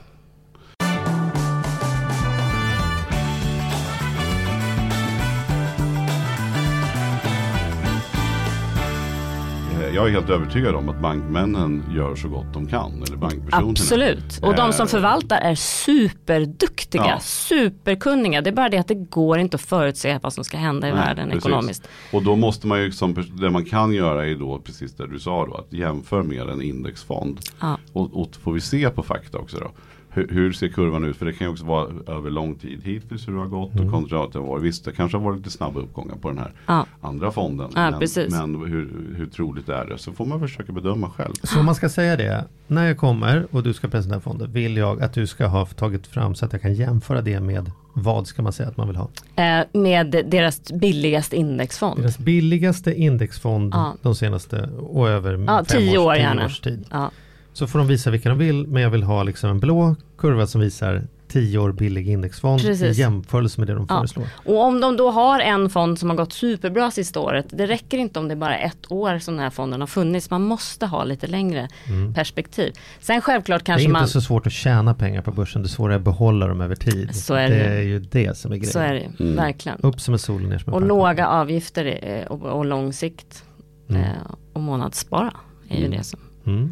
Jag 9.93 10.07
är 10.07 10.11
helt 10.11 10.29
övertygad 10.29 10.75
om 10.75 10.89
att 10.89 11.01
bankmännen 11.01 11.83
gör 11.95 12.15
så 12.15 12.27
gott 12.29 12.53
de 12.53 12.67
kan. 12.67 13.03
Eller 13.07 13.17
bankpersonerna. 13.17 13.69
Absolut. 13.71 14.39
Och 14.41 14.55
de 14.55 14.73
som 14.73 14.83
Eh, 14.83 14.89
förvaltar 14.89 15.37
är 15.41 15.55
superduktiga, 15.55 17.05
Ja. 17.05 17.19
superkunniga. 17.19 18.41
Det 18.41 18.49
är 18.49 18.53
bara 18.53 18.69
det 18.69 18.77
att 18.77 18.87
det 18.87 18.95
går 18.95 19.39
inte 19.39 19.55
att 19.55 19.61
förutse 19.61 20.19
vad 20.23 20.33
som 20.33 20.43
ska 20.43 20.57
hända 20.57 20.87
i 20.87 20.91
Nej, 20.91 20.99
världen 20.99 21.29
precis. 21.29 21.45
ekonomiskt. 21.45 21.87
Och 22.13 22.23
då 22.23 22.35
måste 22.35 22.67
man 22.67 22.81
ju, 22.81 22.91
som, 22.91 23.15
det 23.41 23.49
man 23.49 23.65
kan 23.65 23.93
göra 23.93 24.25
är 24.27 24.35
då 24.35 24.59
precis 24.59 24.95
det 24.95 25.07
du 25.07 25.19
sa 25.19 25.45
då, 25.45 25.53
att 25.53 25.73
jämföra 25.73 26.23
med 26.23 26.49
en 26.49 26.61
indexfond. 26.61 27.39
Ja. 27.59 27.77
Och, 27.93 28.21
och 28.21 28.29
får 28.43 28.53
vi 28.53 28.61
se 28.61 28.89
på 28.89 29.03
fakta 29.03 29.37
också 29.37 29.57
då. 29.59 29.71
Hur, 30.17 30.27
hur 30.31 30.51
ser 30.53 30.67
kurvan 30.67 31.03
ut? 31.05 31.17
För 31.17 31.25
det 31.25 31.33
kan 31.33 31.47
ju 31.47 31.51
också 31.51 31.65
vara 31.65 31.87
över 32.07 32.29
lång 32.29 32.55
tid 32.55 32.81
hittills 32.83 33.27
hur 33.27 33.33
det 33.33 33.39
har 33.39 33.45
gått 33.47 33.79
och 33.79 33.91
kontra 33.91 34.23
att 34.23 34.33
det 34.33 34.39
har 34.39 34.45
varit. 34.45 34.63
Visst 34.63 34.85
det 34.85 34.91
kanske 34.91 35.17
har 35.17 35.23
varit 35.25 35.37
lite 35.37 35.49
snabba 35.49 35.79
uppgångar 35.79 36.15
på 36.15 36.27
den 36.29 36.37
här 36.37 36.51
Ja. 36.67 36.85
andra 37.01 37.31
fonden. 37.31 37.69
Ja, 37.75 37.91
men 37.91 38.51
men 38.51 38.65
hur, 38.71 39.13
hur 39.17 39.25
troligt 39.25 39.69
är 39.69 39.85
det? 39.85 39.97
Så 39.97 40.11
får 40.13 40.25
man 40.25 40.39
försöka 40.39 40.71
bedöma 40.71 41.09
själv. 41.09 41.33
Så 41.43 41.63
man 41.63 41.75
ska 41.75 41.89
säga 41.89 42.15
det, 42.15 42.45
när 42.67 42.85
jag 42.87 42.97
kommer 42.97 43.47
och 43.51 43.63
du 43.63 43.73
ska 43.73 43.87
presentera 43.87 44.19
fonden, 44.19 44.51
vill 44.51 44.77
jag 44.77 45.01
att 45.01 45.13
du 45.13 45.27
ska 45.27 45.47
ha 45.47 45.65
tagit 45.65 46.07
fram 46.07 46.35
så 46.35 46.45
att 46.45 46.53
jag 46.53 46.61
kan 46.61 46.73
jämföra 46.73 47.21
det 47.21 47.39
med 47.39 47.71
vad 47.93 48.27
ska 48.27 48.41
man 48.41 48.53
säga 48.53 48.69
att 48.69 48.77
man 48.77 48.87
vill 48.87 48.95
ha? 48.95 49.09
Eh, 49.35 49.65
med 49.73 50.25
deras 50.27 50.71
billigaste 50.71 51.35
indexfond. 51.35 51.99
Deras 52.01 52.17
billigaste 52.19 52.93
indexfond 52.93 53.73
Ja. 53.73 53.95
de 54.01 54.15
senaste 54.15 54.69
och 54.79 55.09
över 55.09 55.33
Ja, 55.47 55.65
fem 55.69 55.79
tio 55.79 55.97
års, 55.97 56.05
år 56.05 56.13
tio 56.13 56.21
gärna. 56.23 56.45
års 56.45 56.59
tid. 56.59 56.85
Ja. 56.91 57.11
Så 57.57 57.67
får 57.67 57.79
de 57.79 57.87
visa 57.87 58.09
vilka 58.11 58.29
de 58.29 58.37
vill, 58.37 58.67
men 58.67 58.81
jag 58.81 58.89
vill 58.89 59.03
ha 59.03 59.23
liksom 59.23 59.49
en 59.49 59.59
blå 59.59 59.95
kurva 60.17 60.47
som 60.47 60.61
visar 60.61 61.07
10 61.27 61.57
år 61.59 61.71
billig 61.71 62.09
indexfond 62.09 62.61
Precis. 62.61 62.97
i 62.97 63.01
jämförelse 63.01 63.61
med 63.61 63.67
det 63.67 63.73
de 63.73 63.85
Ja. 63.89 63.97
föreslår. 63.97 64.27
Och 64.45 64.63
om 64.63 64.81
de 64.81 64.97
då 64.97 65.11
har 65.11 65.39
en 65.39 65.69
fond 65.69 65.99
som 65.99 66.09
har 66.09 66.17
gått 66.17 66.33
superbra 66.33 66.91
sista 66.91 67.19
året, 67.19 67.45
det 67.49 67.67
räcker 67.67 67.97
inte 67.97 68.19
om 68.19 68.27
det 68.27 68.33
är 68.33 68.35
bara 68.35 68.57
ett 68.57 68.91
år 68.91 69.19
som 69.19 69.33
den 69.33 69.43
här 69.43 69.49
fonden 69.49 69.79
har 69.79 69.87
funnits, 69.87 70.29
man 70.29 70.41
måste 70.41 70.85
ha 70.85 71.03
lite 71.03 71.27
längre 71.27 71.67
perspektiv. 72.15 72.73
Sen 72.99 73.21
självklart 73.21 73.61
Mm. 73.61 73.63
Det 73.65 73.71
är 73.71 73.73
kanske 73.73 73.83
inte 73.83 73.99
man, 73.99 74.07
så 74.07 74.21
svårt 74.21 74.47
att 74.47 74.53
tjäna 74.53 74.93
pengar 74.93 75.21
på 75.21 75.31
börsen, 75.31 75.63
det 75.63 75.69
svåra 75.69 75.93
är 75.93 75.97
att 75.97 76.03
behålla 76.03 76.47
dem 76.47 76.61
över 76.61 76.75
tid. 76.75 77.15
Så 77.15 77.33
är 77.33 77.49
det 77.49 77.55
det. 77.55 77.63
är 77.65 77.81
ju 77.81 77.99
det 77.99 78.37
som 78.37 78.51
är 78.51 78.55
grejen. 78.57 78.73
så 78.73 78.79
är 78.79 78.93
det 78.93 79.23
ju, 79.23 79.35
verkligen. 79.35 79.79
Upp 79.81 80.01
som 80.01 80.13
en 80.13 80.19
sol 80.19 80.43
och 80.43 80.49
ner 80.49 80.57
som 80.59 80.69
en 80.69 80.73
Och 80.73 80.81
pannkaka. 80.81 80.97
låga 81.09 81.27
avgifter 81.27 82.25
och, 82.29 82.41
och 82.43 82.65
lång 82.65 82.93
sikt. 82.93 83.43
Mm. 83.89 84.01
Eh, 84.01 84.09
och 84.53 84.61
månadsspara 84.61 85.33
är 85.69 85.77
ju 85.81 85.87
det 85.87 86.03
som. 86.03 86.19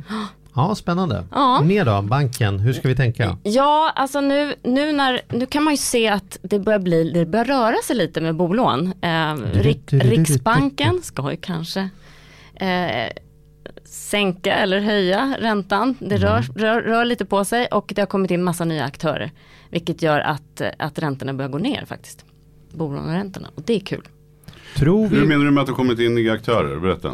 Mm. 0.58 0.68
Ja, 0.70 0.76
spännande. 0.76 1.24
Ja. 1.32 1.62
Mer 1.62 1.86
då, 1.86 2.02
banken, 2.02 2.60
hur 2.60 2.74
ska 2.74 2.88
vi 2.88 2.96
tänka? 2.96 3.38
Ja, 3.44 3.92
alltså 3.96 4.22
nu, 4.22 4.56
nu, 4.64 4.92
när, 4.92 5.22
nu 5.30 5.46
kan 5.46 5.64
man 5.64 5.74
ju 5.74 5.78
se 5.78 6.08
att 6.08 6.38
det 6.42 6.60
börjar, 6.60 6.80
bli, 6.80 7.12
det 7.12 7.26
börjar 7.26 7.46
röra 7.46 7.76
sig 7.84 7.96
lite 7.96 8.22
med 8.22 8.36
bolån. 8.36 8.94
Eh, 9.02 9.36
Rik, 9.54 9.94
Riksbanken 9.94 11.02
ska 11.04 11.32
ju 11.32 11.38
kanske 11.38 11.90
eh, 12.56 13.12
sänka 13.86 14.54
eller 14.54 14.80
höja 14.80 15.36
räntan. 15.40 15.96
Det 16.00 16.18
rör, 16.18 16.42
rör, 16.56 16.82
rör 16.82 17.06
lite 17.06 17.26
på 17.26 17.46
sig 17.46 17.68
och 17.68 17.92
det 17.96 18.02
har 18.02 18.08
kommit 18.08 18.32
in 18.32 18.44
massa 18.44 18.66
nya 18.66 18.84
aktörer. 18.84 19.32
Vilket 19.70 20.02
gör 20.02 20.20
att, 20.20 20.62
att 20.80 21.00
räntorna 21.00 21.34
börjar 21.34 21.50
gå 21.50 21.58
ner 21.58 21.86
faktiskt. 21.86 22.26
Bolåneräntorna 22.72 23.48
och 23.56 23.62
det 23.66 23.76
är 23.76 23.80
kul. 23.80 24.08
Tror 24.76 25.08
Hur 25.08 25.22
vi... 25.22 25.26
menar 25.28 25.46
du 25.46 25.52
med 25.52 25.62
att 25.62 25.68
det 25.68 25.72
har 25.72 25.78
kommit 25.78 26.00
in 26.00 26.16
nya 26.16 26.34
aktörer? 26.34 26.80
Berätta. 26.80 27.12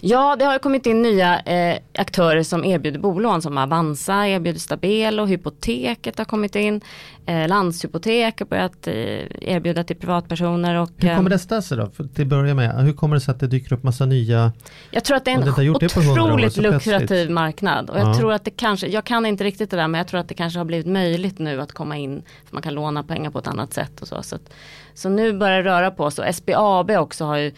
Ja, 0.00 0.36
det 0.36 0.44
har 0.44 0.58
kommit 0.58 0.86
in 0.86 1.02
nya 1.02 1.40
eh, 1.40 1.78
aktörer 1.98 2.42
som 2.42 2.64
erbjuder 2.64 2.98
bolån 2.98 3.42
som 3.42 3.58
Avanza 3.58 4.28
erbjuder 4.28 4.60
Stabelo, 4.60 5.24
Hypoteket 5.24 6.18
har 6.18 6.24
kommit 6.24 6.56
in, 6.56 6.80
eh, 7.26 7.48
Landshypotek 7.48 8.38
har 8.40 8.46
börjat 8.46 8.86
eh, 8.86 8.94
erbjuda 9.40 9.84
till 9.84 9.96
privatpersoner 9.96 10.74
och 10.74 10.90
Hur 10.96 11.10
eh, 11.10 11.16
kommer 11.16 11.30
det 11.30 11.38
sig 11.38 11.76
då? 11.76 11.90
För 11.90 12.04
till 12.04 12.22
att 12.22 12.28
börja 12.28 12.54
med, 12.54 12.84
hur 12.84 12.92
kommer 12.92 13.16
det 13.16 13.20
sig 13.20 13.32
att 13.32 13.40
det 13.40 13.46
dyker 13.46 13.72
upp 13.72 13.82
massa 13.82 14.06
nya? 14.06 14.52
jag 14.90 15.04
tror 15.04 15.16
att 15.16 15.24
det 15.24 15.30
är 15.30 15.34
en 15.34 15.40
det 15.40 15.94
på 15.94 16.00
100 16.00 16.22
år, 16.22 16.28
otroligt 16.28 16.56
lukrativ 16.56 17.30
marknad 17.30 17.90
och 17.90 17.98
jag 17.98 18.08
Ja. 18.08 18.14
tror 18.14 18.32
att 18.32 18.44
det 18.44 18.50
kanske, 18.50 18.86
jag 18.86 19.04
kan 19.04 19.26
inte 19.26 19.44
riktigt 19.44 19.70
det 19.70 19.76
där 19.76 19.88
men 19.88 19.98
jag 19.98 20.08
tror 20.08 20.20
att 20.20 20.28
det 20.28 20.34
kanske 20.34 20.58
har 20.60 20.64
blivit 20.64 20.86
möjligt 20.86 21.38
nu 21.38 21.60
att 21.60 21.72
komma 21.72 21.96
in, 21.96 22.22
för 22.46 22.54
man 22.54 22.62
kan 22.62 22.74
låna 22.74 23.02
pengar 23.02 23.30
på 23.30 23.38
ett 23.38 23.46
annat 23.46 23.72
sätt 23.72 24.00
och 24.02 24.08
så. 24.08 24.22
Så, 24.22 24.36
att, 24.36 24.50
så 24.94 25.08
nu 25.08 25.32
börjar 25.32 25.62
det 25.62 25.70
röra 25.70 25.90
på 25.90 26.10
sig 26.10 26.32
SBAB 26.32 26.90
också 26.90 27.24
har 27.24 27.36
ju 27.36 27.52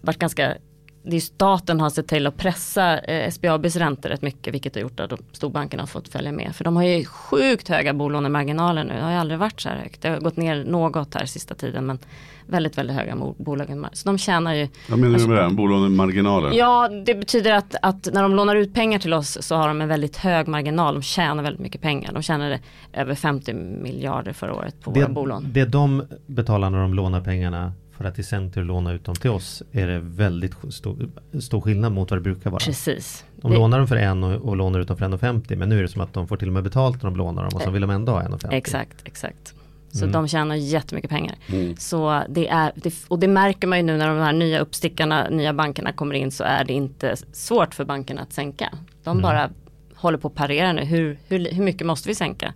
varit 0.00 0.18
ganska 0.18 0.54
det 1.02 1.16
är 1.16 1.20
staten 1.20 1.80
har 1.80 1.90
sett 1.90 2.08
till 2.08 2.26
att 2.26 2.36
pressa 2.36 2.98
eh, 2.98 3.30
SBABs 3.30 3.76
räntor 3.76 4.08
rätt 4.08 4.22
mycket 4.22 4.54
vilket 4.54 4.74
har 4.74 4.82
gjort 4.82 5.00
att 5.00 5.10
de 5.10 5.18
storbankerna 5.32 5.82
har 5.82 5.86
fått 5.86 6.08
följa 6.08 6.32
med. 6.32 6.56
För 6.56 6.64
de 6.64 6.76
har 6.76 6.82
ju 6.82 7.04
sjukt 7.04 7.68
höga 7.68 7.94
bolånemarginaler 7.94 8.84
nu. 8.84 8.94
Det 8.94 9.02
har 9.02 9.10
ju 9.10 9.16
aldrig 9.16 9.38
varit 9.38 9.60
så 9.60 9.68
här 9.68 9.76
högt. 9.76 10.02
Det 10.02 10.08
har 10.08 10.20
gått 10.20 10.36
ner 10.36 10.64
något 10.64 11.14
här 11.14 11.26
sista 11.26 11.54
tiden 11.54 11.86
men 11.86 11.98
väldigt 12.46 12.78
väldigt 12.78 12.96
höga 12.96 13.16
bolagen. 13.38 13.86
Så 13.92 14.08
de 14.08 14.18
tjänar 14.18 14.54
ju 14.54 14.68
Vad 14.88 14.98
menar 14.98 15.18
du 15.18 15.26
med 15.26 15.44
det? 15.44 15.54
Bolånemarginaler? 15.54 16.52
Ja, 16.52 16.88
det 17.06 17.14
betyder 17.14 17.52
att, 17.52 17.74
att 17.82 18.08
när 18.12 18.22
de 18.22 18.34
lånar 18.34 18.56
ut 18.56 18.74
pengar 18.74 18.98
till 18.98 19.14
oss 19.14 19.38
så 19.40 19.56
har 19.56 19.68
de 19.68 19.80
en 19.80 19.88
väldigt 19.88 20.16
hög 20.16 20.48
marginal. 20.48 20.94
De 20.94 21.02
tjänar 21.02 21.42
väldigt 21.42 21.62
mycket 21.62 21.80
pengar. 21.80 22.12
De 22.12 22.22
tjänade 22.22 22.60
över 22.92 23.14
50 23.14 23.54
miljarder 23.54 24.32
förra 24.32 24.54
året 24.54 24.74
på 24.82 24.90
våra 24.90 25.06
Det, 25.06 25.12
bolån. 25.12 25.44
det 25.52 25.64
de 25.64 26.02
betalar 26.26 26.70
när 26.70 26.78
de 26.78 26.94
lånar 26.94 27.20
pengarna 27.20 27.72
för 27.98 28.04
att 28.04 28.18
i 28.18 28.22
sin 28.22 28.52
tur 28.52 28.64
låna 28.64 28.92
ut 28.92 29.04
dem 29.04 29.14
till 29.14 29.30
oss 29.30 29.62
är 29.72 29.86
det 29.86 29.98
väldigt 29.98 30.54
stor, 30.70 31.08
stor 31.40 31.60
skillnad 31.60 31.92
mot 31.92 32.10
vad 32.10 32.18
det 32.18 32.22
brukar 32.22 32.50
vara. 32.50 32.60
Precis. 32.60 33.24
De 33.36 33.50
Det- 33.50 33.56
lånar 33.58 33.78
dem 33.78 33.88
för 33.88 33.96
en 33.96 34.24
och, 34.24 34.48
och 34.48 34.56
lånar 34.56 34.80
ut 34.80 34.88
dem 34.88 34.96
för 34.96 35.04
1,50 35.06 35.56
men 35.56 35.68
nu 35.68 35.78
är 35.78 35.82
det 35.82 35.88
som 35.88 36.00
att 36.00 36.12
de 36.12 36.28
får 36.28 36.36
till 36.36 36.48
och 36.48 36.54
med 36.54 36.62
betalt 36.62 37.02
när 37.02 37.10
de 37.10 37.16
lånar 37.16 37.42
dem 37.44 37.50
och 37.54 37.62
så 37.62 37.70
vill 37.70 37.80
de 37.82 37.90
ändå 37.90 38.12
ha 38.12 38.22
1,50. 38.22 38.48
Exakt, 38.52 38.96
exakt. 39.04 39.54
Så 39.92 39.98
Mm. 40.04 40.12
de 40.12 40.28
tjänar 40.28 40.54
jättemycket 40.54 41.10
pengar. 41.10 41.34
Så 41.78 42.22
det 42.28 42.48
är, 42.48 42.72
det, 42.76 42.94
och 43.08 43.18
det 43.18 43.28
märker 43.28 43.66
man 43.66 43.78
ju 43.78 43.84
nu 43.84 43.96
när 43.96 44.08
de 44.08 44.18
här 44.18 44.32
nya 44.32 44.60
uppstickarna, 44.60 45.28
nya 45.28 45.52
bankerna 45.52 45.92
kommer 45.92 46.14
in 46.14 46.30
så 46.30 46.44
är 46.44 46.64
det 46.64 46.72
inte 46.72 47.16
svårt 47.32 47.74
för 47.74 47.84
bankerna 47.84 48.20
att 48.22 48.32
sänka. 48.32 48.68
De 49.04 49.10
Mm. 49.10 49.22
bara 49.22 49.50
håller 49.94 50.18
på 50.18 50.28
att 50.28 50.34
parera 50.34 50.72
nu, 50.72 50.84
hur, 50.84 51.18
hur, 51.28 51.50
hur 51.52 51.62
mycket 51.64 51.86
måste 51.86 52.08
vi 52.08 52.14
sänka? 52.14 52.54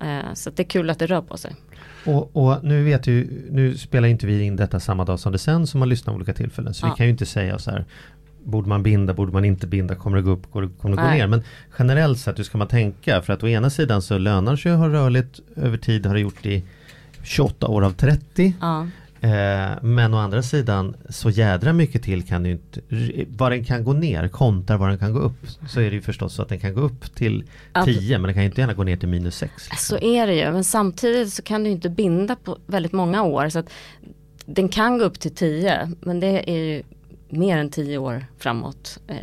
Eh, 0.00 0.34
så 0.34 0.50
det 0.50 0.62
är 0.62 0.64
kul 0.64 0.90
att 0.90 0.98
det 0.98 1.06
rör 1.06 1.22
på 1.22 1.36
sig. 1.36 1.54
Och, 2.06 2.36
och 2.36 2.64
nu 2.64 2.84
vet 2.84 3.06
ju, 3.06 3.42
nu 3.50 3.76
spelar 3.76 4.08
inte 4.08 4.26
vi 4.26 4.42
in 4.42 4.56
detta 4.56 4.80
samma 4.80 5.04
dag 5.04 5.20
som 5.20 5.32
det 5.32 5.38
sen 5.38 5.66
som 5.66 5.80
man 5.80 5.88
lyssnar 5.88 6.12
på 6.12 6.16
olika 6.16 6.32
tillfällen. 6.34 6.74
Så 6.74 6.86
Ja. 6.86 6.90
vi 6.90 6.96
kan 6.96 7.06
ju 7.06 7.12
inte 7.12 7.26
säga 7.26 7.58
så 7.58 7.70
här 7.70 7.84
Borde 8.44 8.68
man 8.68 8.82
binda, 8.82 9.14
borde 9.14 9.32
man 9.32 9.44
inte 9.44 9.66
binda, 9.66 9.94
kommer 9.94 10.16
det 10.16 10.22
gå 10.22 10.30
upp, 10.30 10.50
kommer 10.50 10.66
det, 10.66 10.86
det 10.86 10.96
gå 11.02 11.08
ner? 11.14 11.26
Men 11.26 11.42
generellt 11.78 12.18
sett, 12.18 12.38
hur 12.38 12.44
ska 12.44 12.58
man 12.58 12.68
tänka? 12.68 13.22
För 13.22 13.32
att 13.32 13.42
å 13.42 13.48
ena 13.48 13.70
sidan 13.70 14.02
så 14.02 14.18
lönar 14.18 14.56
sig 14.56 14.72
att 14.72 14.78
ha 14.78 14.88
rörligt 14.88 15.40
över 15.56 15.76
tid, 15.76 16.06
har 16.06 16.14
det 16.14 16.20
gjort 16.20 16.46
i 16.46 16.64
28 17.22 17.66
år 17.66 17.84
av 17.84 17.90
30. 17.90 18.54
Ja. 18.60 18.86
Eh, 19.22 19.70
men 19.82 20.14
å 20.14 20.16
andra 20.16 20.42
sidan 20.42 20.96
så 21.08 21.30
jädra 21.30 21.72
mycket 21.72 22.02
till 22.02 22.22
kan 22.26 22.44
ju 22.44 22.52
inte, 22.52 22.80
vad 23.28 23.52
den 23.52 23.64
kan 23.64 23.84
gå 23.84 23.92
ner 23.92 24.28
kontar 24.28 24.76
vad 24.76 24.88
den 24.88 24.98
kan 24.98 25.12
gå 25.12 25.18
upp. 25.18 25.46
Så 25.68 25.80
är 25.80 25.90
det 25.90 25.96
ju 25.96 26.02
förstås 26.02 26.34
så 26.34 26.42
att 26.42 26.48
den 26.48 26.60
kan 26.60 26.74
gå 26.74 26.80
upp 26.80 27.14
till 27.14 27.44
Ja. 27.72 27.84
10 27.84 28.18
men 28.18 28.22
den 28.22 28.34
kan 28.34 28.42
ju 28.42 28.48
inte 28.48 28.60
gärna 28.60 28.74
gå 28.74 28.82
ner 28.84 28.96
till 28.96 29.08
minus 29.08 29.36
6. 29.36 29.52
Så 29.78 29.98
är 29.98 30.26
det 30.26 30.34
ju, 30.34 30.52
men 30.52 30.64
samtidigt 30.64 31.32
så 31.32 31.42
kan 31.42 31.64
du 31.64 31.70
inte 31.70 31.88
binda 31.90 32.36
på 32.36 32.58
väldigt 32.66 32.92
många 32.92 33.22
år. 33.22 33.48
Så 33.48 33.58
att 33.58 33.70
den 34.46 34.68
kan 34.68 34.98
gå 34.98 35.04
upp 35.04 35.20
till 35.20 35.34
10, 35.34 35.92
men 36.00 36.20
det 36.20 36.50
är 36.50 36.56
ju 36.56 36.82
mer 37.28 37.58
än 37.58 37.70
10 37.70 37.98
år 37.98 38.26
framåt. 38.38 38.98
Eh, 39.08 39.16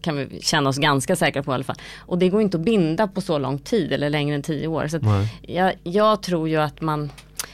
kan 0.00 0.16
vi 0.16 0.40
känna 0.42 0.68
oss 0.70 0.78
ganska 0.78 1.16
säkra 1.16 1.42
på 1.42 1.50
i 1.52 1.54
alla 1.54 1.64
fall. 1.64 1.76
Och 1.98 2.18
det 2.18 2.28
går 2.28 2.42
inte 2.42 2.56
att 2.56 2.64
binda 2.64 3.08
på 3.08 3.20
så 3.20 3.38
lång 3.38 3.58
tid 3.58 3.92
eller 3.92 4.10
längre 4.10 4.34
än 4.34 4.42
10 4.42 4.66
år. 4.66 4.88
Så 4.88 5.00
jag, 5.42 5.72
jag 5.82 6.22
tror 6.22 6.48
ju 6.48 6.56
att 6.56 6.80
man, 6.80 7.10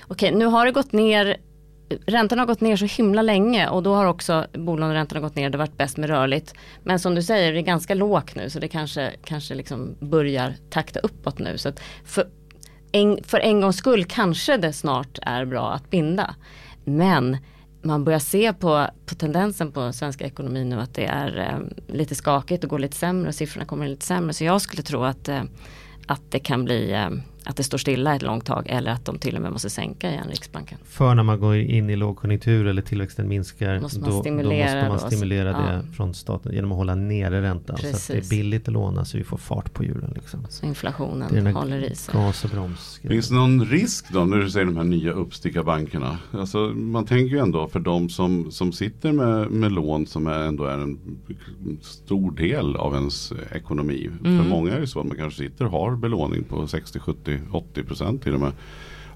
okej 0.06 0.32
nu 0.34 0.44
har 0.44 0.66
det 0.66 0.72
gått 0.72 0.92
ner 0.92 1.36
Räntorna 1.88 2.42
har 2.42 2.46
gått 2.46 2.60
ner 2.60 2.76
så 2.76 2.84
himla 2.84 3.22
länge 3.22 3.68
och 3.68 3.82
då 3.82 3.94
har 3.94 4.06
också 4.06 4.46
bolåneräntorna 4.52 5.20
gått 5.20 5.36
ner. 5.36 5.50
Det 5.50 5.58
har 5.58 5.66
varit 5.66 5.78
bäst 5.78 5.96
med 5.96 6.10
rörligt. 6.10 6.54
Men 6.82 6.98
som 6.98 7.14
du 7.14 7.22
säger, 7.22 7.52
det 7.52 7.58
är 7.58 7.62
ganska 7.62 7.94
lågt 7.94 8.34
nu 8.34 8.50
så 8.50 8.58
det 8.58 8.68
kanske, 8.68 9.12
kanske 9.24 9.54
liksom 9.54 9.96
börjar 10.00 10.54
takta 10.70 11.00
uppåt 11.00 11.38
nu. 11.38 11.58
Så 11.58 11.68
att 11.68 11.80
för, 12.04 12.28
en, 12.92 13.18
för 13.22 13.38
en 13.38 13.60
gångs 13.60 13.76
skull 13.76 14.04
kanske 14.04 14.56
det 14.56 14.72
snart 14.72 15.18
är 15.22 15.44
bra 15.44 15.72
att 15.72 15.90
binda. 15.90 16.34
Men 16.84 17.36
man 17.82 18.04
börjar 18.04 18.18
se 18.18 18.52
på, 18.52 18.86
på 19.06 19.14
tendensen 19.14 19.72
på 19.72 19.92
svenska 19.92 20.24
ekonomin 20.24 20.68
nu 20.68 20.80
att 20.80 20.94
det 20.94 21.06
är 21.06 21.38
eh, 21.38 21.94
lite 21.94 22.14
skakigt 22.14 22.64
och 22.64 22.70
går 22.70 22.78
lite 22.78 22.96
sämre 22.96 23.28
och 23.28 23.34
siffrorna 23.34 23.66
kommer 23.66 23.88
lite 23.88 24.06
sämre. 24.06 24.32
Så 24.32 24.44
jag 24.44 24.60
skulle 24.60 24.82
tro 24.82 25.04
att, 25.04 25.28
eh, 25.28 25.42
att 26.06 26.22
det 26.30 26.38
kan 26.38 26.64
bli 26.64 26.92
eh, 26.92 27.10
att 27.46 27.56
det 27.56 27.62
står 27.62 27.78
stilla 27.78 28.14
ett 28.16 28.22
långt 28.22 28.44
tag 28.46 28.66
eller 28.68 28.90
att 28.90 29.04
de 29.04 29.18
till 29.18 29.36
och 29.36 29.42
med 29.42 29.52
måste 29.52 29.70
sänka 29.70 30.10
igen 30.10 30.26
Riksbanken. 30.30 30.78
För 30.84 31.14
när 31.14 31.22
man 31.22 31.40
går 31.40 31.56
in 31.56 31.90
i 31.90 31.96
lågkonjunktur 31.96 32.66
eller 32.66 32.82
tillväxten 32.82 33.28
minskar 33.28 33.80
Måste 33.80 34.00
man 34.00 34.10
då, 34.10 34.20
stimulera 34.20 34.82
då 34.82 34.88
måste 34.88 35.04
man 35.04 35.10
då, 35.10 35.16
stimulera 35.16 35.52
så- 35.54 35.60
det 35.60 35.72
ja. 35.72 35.82
från 35.96 36.14
staten 36.14 36.52
genom 36.54 36.72
att 36.72 36.78
hålla 36.78 36.94
nere 36.94 37.42
räntan. 37.42 37.76
Så 37.76 37.86
att 37.86 37.92
det 38.06 38.12
är 38.12 38.14
Precis. 38.16 38.30
billigt 38.30 38.68
att 38.68 38.74
låna 38.74 39.04
så 39.04 39.18
vi 39.18 39.24
får 39.24 39.36
fart 39.36 39.72
på 39.72 39.84
hjulen. 39.84 40.12
Liksom. 40.14 40.46
Så 40.48 40.66
inflationen 40.66 41.28
Det 41.32 41.38
är 41.38 41.42
den 41.42 41.54
håller 41.54 41.90
i 41.92 41.94
sig. 41.94 42.14
gas 42.14 42.44
och 42.44 42.50
broms. 42.50 43.00
Finns 43.02 43.28
det 43.28 43.34
någon 43.34 43.64
risk 43.64 44.12
då 44.12 44.24
när 44.24 44.36
du 44.36 44.50
säger 44.50 44.66
de 44.66 44.76
här 44.76 44.84
nya 44.84 45.12
uppstickarbankerna? 45.12 46.18
Alltså, 46.32 46.58
man 46.74 47.04
tänker 47.06 47.34
ju 47.36 47.38
ändå 47.42 47.68
för 47.68 47.80
de 47.80 48.08
som, 48.08 48.50
som 48.50 48.72
sitter 48.72 49.12
med, 49.12 49.50
med 49.50 49.72
lån 49.72 50.06
som 50.06 50.26
är, 50.26 50.38
ändå 50.38 50.64
är 50.64 50.78
en 50.78 50.98
stor 51.82 52.30
del 52.30 52.76
av 52.76 52.94
ens 52.94 53.32
ekonomi. 53.52 54.10
Mm. 54.24 54.42
För 54.42 54.50
många 54.50 54.72
är 54.72 54.80
det 54.80 54.86
så 54.86 55.00
att 55.00 55.06
man 55.06 55.16
kanske 55.16 55.42
sitter 55.44 55.64
och 55.64 55.70
har 55.70 55.96
belåning 55.96 56.44
på 56.44 56.66
60, 56.66 56.98
70, 57.38 57.48
80 57.52 57.82
procent 57.84 58.22
till 58.22 58.34
och 58.34 58.40
med 58.40 58.52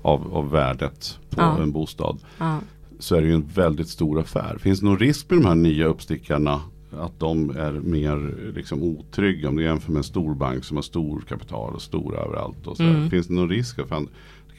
av, 0.02 0.34
av 0.34 0.50
värdet 0.50 1.18
på 1.30 1.40
Ja. 1.40 1.62
en 1.62 1.72
bostad. 1.72 2.18
Ja. 2.38 2.58
Så 2.98 3.16
är 3.16 3.20
det 3.20 3.26
ju 3.26 3.34
en 3.34 3.46
väldigt 3.54 3.88
stor 3.88 4.20
affär. 4.20 4.58
Finns 4.60 4.80
det 4.80 4.86
någon 4.86 4.98
risk 4.98 5.30
med 5.30 5.38
de 5.38 5.44
här 5.48 5.54
nya 5.54 5.86
uppstickarna? 5.86 6.60
Att 6.98 7.20
de 7.20 7.50
är 7.50 7.72
mer 7.72 8.34
liksom, 8.54 8.82
otrygga 8.82 9.48
om 9.48 9.56
du 9.56 9.62
jämför 9.62 9.92
med 9.92 9.98
en 9.98 10.04
stor 10.04 10.34
bank 10.34 10.64
som 10.64 10.76
har 10.76 10.82
stor 10.82 11.20
kapital 11.28 11.74
och 11.74 11.82
stor 11.82 12.18
överallt. 12.18 12.66
Och 12.66 12.76
så. 12.76 12.82
Mm. 12.82 13.10
Finns 13.10 13.26
det 13.26 13.34
någon 13.34 13.48
risk? 13.48 13.78
att 13.78 13.88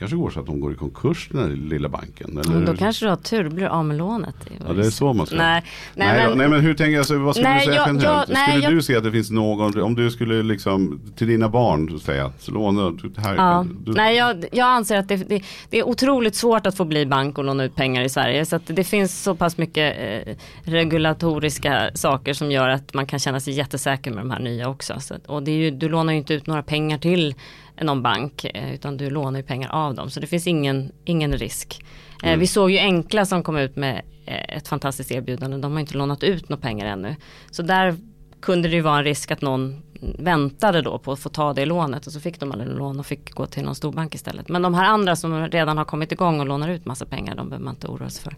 kanske 0.02 0.18
går 0.18 0.30
så 0.30 0.40
att 0.40 0.46
de 0.46 0.60
går 0.60 0.72
i 0.72 0.76
konkurs 0.76 1.30
den 1.32 1.42
här 1.42 1.50
lilla 1.50 1.90
banken. 1.90 2.38
Eller? 2.38 2.54
Men 2.54 2.66
då 2.66 2.76
kanske 2.76 3.06
du 3.06 3.10
har 3.10 3.16
tur, 3.16 3.44
då 3.44 3.50
blir 3.50 3.64
du 3.66 3.70
av 3.70 3.86
med 3.86 3.98
lånet. 3.98 4.36
Ja 4.68 4.74
det 4.74 4.86
är 4.86 4.90
så 4.90 5.14
man 5.14 5.26
ska. 5.26 5.36
Nej, 5.36 5.64
nej, 5.96 6.08
Nej, 6.08 6.28
men, 6.30 6.38
nej 6.38 6.48
men 6.50 6.60
hur 6.62 6.74
tänker 6.74 6.96
jag, 6.96 7.06
så, 7.06 7.18
vad 7.20 7.36
skulle 7.36 7.50
Nej, 7.50 7.60
du 7.60 7.66
säga 7.66 7.76
jag- 7.76 7.88
generellt? 7.88 8.30
jag- 8.30 8.38
skulle 8.50 8.64
jag- 8.64 8.74
du 8.74 8.82
se 8.82 8.96
att 8.96 9.04
det 9.04 9.12
finns 9.12 9.32
någon, 9.32 9.82
om 9.82 9.96
du 9.96 10.12
skulle 10.12 10.44
liksom 10.44 11.02
till 11.16 11.28
dina 11.28 11.50
barn 11.50 12.00
säga 12.00 12.26
att 12.26 12.48
låna, 12.48 12.98
här 13.18 13.36
Ja. 13.36 13.66
du, 13.86 13.92
Nej, 13.92 14.18
jag, 14.18 14.46
jag 14.52 14.68
anser 14.68 14.98
att 14.98 15.08
det, 15.08 15.16
det, 15.30 15.42
det 15.70 15.78
är 15.80 15.84
otroligt 15.88 16.36
svårt 16.36 16.68
att 16.68 16.78
få 16.78 16.86
bli 16.86 17.06
bank 17.06 17.38
och 17.38 17.44
låna 17.44 17.64
ut 17.64 17.76
pengar 17.76 18.02
i 18.02 18.10
Sverige. 18.10 18.46
Så 18.46 18.56
att 18.56 18.62
det 18.66 18.84
finns 18.84 19.24
så 19.24 19.36
pass 19.36 19.58
mycket 19.58 19.96
eh, 20.28 20.36
regulatoriska 20.64 21.92
saker 21.94 22.34
som 22.34 22.52
gör 22.52 22.70
att 22.70 22.94
man 22.94 23.06
kan 23.06 23.20
känna 23.20 23.40
sig 23.40 23.54
jättesäker 23.54 24.12
med 24.12 24.24
de 24.24 24.32
här 24.32 24.40
nya 24.40 24.70
också. 24.70 24.94
Så 25.00 25.16
och 25.28 25.44
det 25.44 25.52
är 25.52 25.56
ju, 25.56 25.72
du 25.72 25.90
lånar 25.90 26.14
ju 26.14 26.20
inte 26.20 26.34
ut 26.34 26.48
några 26.48 26.64
pengar 26.64 26.98
till 26.98 27.36
någon 27.82 28.02
bank 28.04 28.46
eh, 28.54 28.74
utan 28.74 28.98
du 28.98 29.10
lånar 29.10 29.40
ju 29.40 29.44
pengar 29.46 29.70
av 29.70 29.91
dem. 29.96 30.10
Så 30.10 30.20
det 30.20 30.28
finns 30.28 30.48
ingen, 30.48 30.92
ingen 31.06 31.38
risk. 31.38 31.86
Eh, 32.24 32.38
vi 32.38 32.48
såg 32.48 32.72
ju 32.72 32.78
Enkla 32.78 33.26
som 33.26 33.44
kom 33.44 33.58
ut 33.58 33.76
med 33.76 34.02
eh, 34.26 34.58
ett 34.58 34.68
fantastiskt 34.68 35.12
erbjudande. 35.12 35.58
De 35.58 35.72
har 35.72 35.80
inte 35.80 35.98
lånat 35.98 36.24
ut 36.24 36.50
några 36.50 36.62
pengar 36.62 36.86
ännu. 36.86 37.16
Så 37.52 37.62
där 37.62 37.96
kunde 38.42 38.70
det 38.70 38.76
ju 38.76 38.82
vara 38.82 38.98
en 38.98 39.04
risk 39.04 39.32
att 39.32 39.42
någon 39.42 39.82
väntade 40.02 40.82
då 40.82 41.00
på 41.00 41.12
att 41.12 41.20
få 41.20 41.30
ta 41.30 41.54
det 41.54 41.66
lånet 41.66 42.08
och 42.08 42.14
så 42.14 42.20
fick 42.20 42.40
de 42.40 42.52
aldrig 42.52 42.70
lån 42.70 43.00
och 43.00 43.06
fick 43.06 43.32
gå 43.32 43.46
till 43.46 43.64
någon 43.64 43.76
storbank 43.76 44.16
istället. 44.16 44.50
Men 44.50 44.62
de 44.62 44.74
här 44.74 44.86
andra 44.86 45.16
som 45.16 45.48
redan 45.48 45.78
har 45.78 45.86
kommit 45.86 46.12
igång 46.12 46.40
och 46.40 46.46
lånar 46.46 46.70
ut 46.70 46.86
massa 46.86 47.06
pengar, 47.06 47.36
de 47.36 47.50
behöver 47.50 47.66
man 47.66 47.74
inte 47.74 47.88
oroa 47.88 48.10
sig 48.10 48.24
för. 48.24 48.36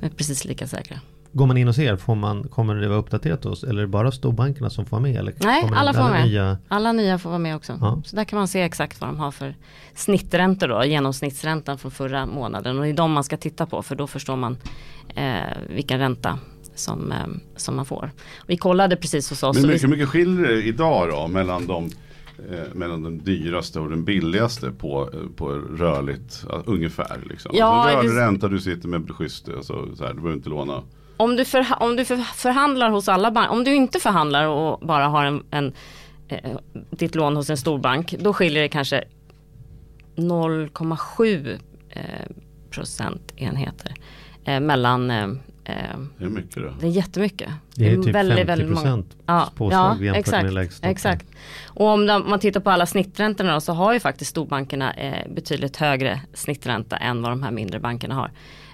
De 0.00 0.06
är 0.06 0.10
precis 0.10 0.44
lika 0.44 0.66
säkra. 0.66 1.00
Går 1.32 1.46
man 1.46 1.56
in 1.56 1.68
och 1.68 1.74
ser, 1.74 1.96
får 1.96 2.14
man, 2.14 2.48
kommer 2.48 2.74
det 2.74 2.88
vara 2.88 2.98
uppdaterat 2.98 3.44
hos, 3.44 3.64
eller 3.64 3.76
är 3.78 3.80
det 3.86 3.86
bara 3.88 4.12
storbankerna 4.12 4.70
som 4.70 4.84
får 4.86 4.90
vara 4.90 5.02
med? 5.02 5.16
Eller 5.16 5.34
Nej, 5.40 5.70
alla 5.74 5.92
får 5.92 6.00
vara 6.00 6.12
med. 6.12 6.26
Nya, 6.26 6.58
Alla 6.68 6.92
nya 6.92 7.18
får 7.18 7.30
vara 7.30 7.38
med 7.38 7.56
också. 7.56 7.78
Ja. 7.80 8.02
Så 8.04 8.16
där 8.16 8.24
kan 8.24 8.38
man 8.38 8.48
se 8.48 8.60
exakt 8.62 9.00
vad 9.00 9.10
de 9.10 9.18
har 9.18 9.30
för 9.30 9.54
snitträntor 9.94 10.68
då, 10.68 10.84
genomsnittsräntan 10.84 11.78
från 11.78 11.90
förra 11.90 12.26
månaden. 12.26 12.76
Och 12.78 12.82
det 12.84 12.90
är 12.90 12.94
de 12.94 13.12
man 13.12 13.24
ska 13.24 13.36
titta 13.36 13.66
på 13.66 13.82
för 13.82 13.94
då 13.96 14.06
förstår 14.06 14.36
man 14.36 14.56
eh, 15.14 15.34
vilken 15.68 15.98
ränta 15.98 16.38
som, 16.74 17.12
eh, 17.12 17.18
som 17.56 17.76
man 17.76 17.84
får. 17.86 18.10
Vi 18.46 18.56
kollade 18.56 18.96
precis 18.96 19.30
hos 19.30 19.42
oss. 19.42 19.56
Men 19.56 19.64
och 19.64 19.70
vi- 19.70 19.74
mycket, 19.74 19.90
mycket 19.90 20.08
skiljer 20.08 20.46
det 20.48 20.62
idag 20.62 21.08
då 21.10 21.28
mellan 21.28 21.66
de 21.66 21.90
eh, 22.50 22.74
mellan 22.74 23.02
den 23.02 23.18
dyraste 23.18 23.80
och 23.80 23.90
den 23.90 24.04
billigaste 24.04 24.70
på, 24.70 25.10
eh, 25.14 25.36
på 25.36 25.48
rörligt, 25.76 26.44
ungefär. 26.64 27.20
Liksom. 27.30 27.50
Ja, 27.54 27.64
alltså, 27.66 27.96
rörlig 27.96 28.10
det- 28.12 28.20
ränta, 28.26 28.48
du 28.48 28.60
sitter 28.60 28.88
med 28.88 29.10
schysst, 29.10 29.48
alltså, 29.48 29.96
så 29.96 30.04
här, 30.04 30.10
du 30.10 30.16
behöver 30.20 30.36
inte 30.36 30.48
låna. 30.48 30.82
Om 31.20 31.36
du, 31.36 31.44
för, 31.44 31.66
om 31.80 31.96
du 31.96 32.04
för, 32.04 32.16
förhandlar 32.16 32.90
hos 32.90 33.08
alla 33.08 33.30
banker, 33.30 33.52
om 33.52 33.64
du 33.64 33.74
inte 33.74 34.00
förhandlar 34.00 34.46
och 34.46 34.86
bara 34.86 35.06
har 35.06 35.24
en, 35.24 35.42
en, 35.50 35.72
eh, 36.28 36.56
ditt 36.90 37.14
lån 37.14 37.36
hos 37.36 37.50
en 37.50 37.56
storbank, 37.56 38.14
då 38.18 38.32
skiljer 38.32 38.62
det 38.62 38.68
kanske 38.68 39.04
0,7 40.16 41.58
eh, 41.90 42.02
procentenheter 42.70 43.94
eh, 44.44 44.60
mellan 44.60 45.10
eh, 45.10 45.28
eh, 45.64 45.74
eh, 45.90 45.98
Det 46.18 46.24
är 46.24 46.28
mycket 46.28 46.54
då. 46.56 46.72
det 46.80 46.86
är 46.86 46.90
jättemycket. 46.90 47.50
det 47.74 47.88
är 47.92 47.96
typ 48.02 48.12
50 48.12 48.44
många- 48.44 48.66
procent 48.74 49.16
Ja, 49.26 49.50
påslag 49.56 49.96
ja, 50.00 50.04
jämfört 50.04 50.20
exakt, 50.20 50.44
med 50.44 50.52
lägsta. 50.54 50.88
exakt. 50.88 51.26
Och 51.68 51.86
om 51.86 52.06
man 52.06 52.38
tittar 52.38 52.60
på 52.60 52.70
alla 52.70 52.86
snitträntorna 52.86 53.54
då, 53.54 53.60
så 53.60 53.72
har 53.72 53.92
ju 53.92 54.00
faktiskt 54.00 54.30
storbankerna 54.30 54.92
eh, 54.92 55.32
betydligt 55.34 55.76
högre 55.76 56.20
snittränta 56.34 56.96
än 56.96 57.22
vad 57.22 57.32
de 57.32 57.42
här 57.42 57.50
mindre 57.50 57.80
bankerna 57.80 58.14
har. 58.14 58.30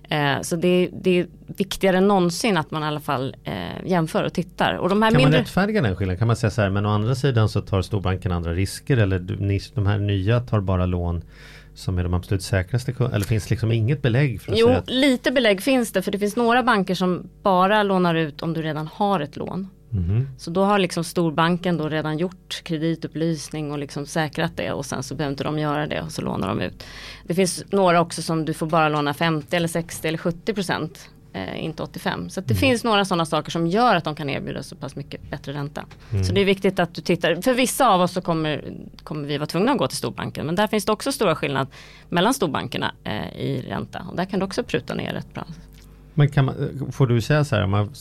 Eh, 0.09 0.41
så 0.43 0.57
det, 0.57 0.89
det 0.93 1.19
är 1.21 1.27
viktigare 1.47 1.97
än 1.97 2.09
någonsin 2.09 2.57
att 2.57 2.71
man 2.71 2.83
i 2.83 2.87
alla 2.87 3.01
fall 3.01 3.37
eh, 3.45 3.55
jämför 3.87 4.25
och 4.25 4.33
tittar. 4.33 4.75
Och 4.75 4.89
de 4.89 5.03
här 5.03 5.11
Kan 5.11 5.21
man 5.21 5.25
mindre... 5.31 5.41
rättfärdiga 5.41 5.83
den 5.83 5.97
skillnaden? 5.97 6.19
Kan 6.19 6.27
man 6.27 6.37
säga 6.37 6.51
så 6.51 6.63
här, 6.63 6.71
men 6.71 6.87
å 6.87 6.91
andra 6.91 7.15
sidan 7.15 7.49
så 7.49 7.61
tar 7.61 7.83
storbanken 7.83 8.33
andra 8.33 8.53
risker 8.55 8.97
eller 8.97 9.19
de 9.75 9.87
här 9.87 9.99
nya 9.99 10.41
tar 10.41 10.61
bara 10.61 10.87
lån 10.87 11.23
som 11.77 11.99
är 11.99 12.03
de 12.03 12.15
absolut 12.15 12.43
säkraste 12.43 12.95
Eller 13.13 13.25
finns 13.25 13.51
liksom 13.51 13.73
inget 13.73 14.03
belägg 14.03 14.41
för 14.41 14.53
att 14.53 14.59
Jo, 14.59 14.67
säga 14.67 14.79
att, 14.79 14.91
lite 14.91 15.31
belägg 15.31 15.63
finns 15.63 15.93
det 15.93 16.03
för 16.03 16.13
det 16.13 16.19
finns 16.19 16.37
några 16.37 16.63
banker 16.63 16.95
som 16.95 17.31
bara 17.43 17.83
lånar 17.83 18.15
ut 18.15 18.43
om 18.43 18.53
du 18.53 18.63
redan 18.63 18.87
har 18.87 19.21
ett 19.21 19.37
lån. 19.37 19.69
Mhm. 19.91 20.29
Så 20.39 20.51
då 20.51 20.65
har 20.65 20.79
liksom 20.79 21.05
storbanken 21.05 21.77
då 21.77 21.89
redan 21.89 22.19
gjort 22.19 22.63
kreditupplysning 22.65 23.73
och 23.73 23.79
liksom 23.79 24.07
säkrat 24.07 24.57
det 24.57 24.73
och 24.73 24.87
sen 24.87 25.03
så 25.03 25.15
behöver 25.15 25.33
inte 25.33 25.45
de 25.45 25.59
göra 25.59 25.87
det 25.87 26.03
och 26.03 26.13
så 26.13 26.23
lånar 26.23 26.49
de 26.49 26.61
ut. 26.61 26.85
Det 27.25 27.35
finns 27.35 27.65
några 27.71 28.01
också 28.01 28.23
som 28.23 28.45
du 28.45 28.55
får 28.55 28.67
bara 28.67 28.89
låna 28.89 29.15
50 29.15 29.57
eller 29.57 29.69
60 29.69 30.09
eller 30.09 30.19
70 30.19 30.55
procent. 30.55 31.11
Eh, 31.37 31.65
inte 31.65 31.83
85. 31.83 32.31
Så 32.31 32.41
det 32.41 32.55
finns 32.55 32.85
några 32.85 33.05
sådana 33.05 33.27
saker 33.27 33.51
som 33.51 33.67
gör 33.67 33.95
att 33.95 34.05
de 34.05 34.15
kan 34.15 34.31
erbjuda 34.31 34.63
så 34.63 34.77
pass 34.77 34.97
mycket 34.97 35.31
bättre 35.31 35.53
ränta. 35.53 35.85
Så 36.27 36.33
det 36.33 36.41
är 36.41 36.45
viktigt 36.45 36.79
att 36.79 36.95
du 36.95 37.03
tittar. 37.03 37.43
För 37.43 37.55
vissa 37.55 37.89
av 37.89 38.01
oss 38.01 38.13
så 38.13 38.21
kommer, 38.21 38.65
kommer 39.05 39.29
vi 39.29 39.39
vara 39.39 39.47
tvungna 39.47 39.73
att 39.73 39.79
gå 39.79 39.89
till 39.89 39.97
storbanken. 39.97 40.47
Men 40.47 40.55
där 40.55 40.67
finns 40.67 40.85
det 40.85 40.93
också 40.93 41.13
stora 41.13 41.35
skillnad 41.35 41.69
mellan 42.09 42.35
storbankerna 42.35 42.95
eh, 43.05 43.41
i 43.41 43.65
ränta. 43.69 44.07
Och 44.11 44.17
där 44.17 44.25
kan 44.25 44.41
du 44.41 44.47
också 44.47 44.63
pruta 44.63 44.95
ner 44.95 45.13
rätt 45.13 45.35
bra. 45.35 45.47
Men 46.15 46.29
kan 46.29 46.45
man, 46.45 46.55
får 46.93 47.07
du 47.07 47.21
säga 47.21 47.45
så 47.45 47.57
här, 47.57 47.67
man 47.67 47.95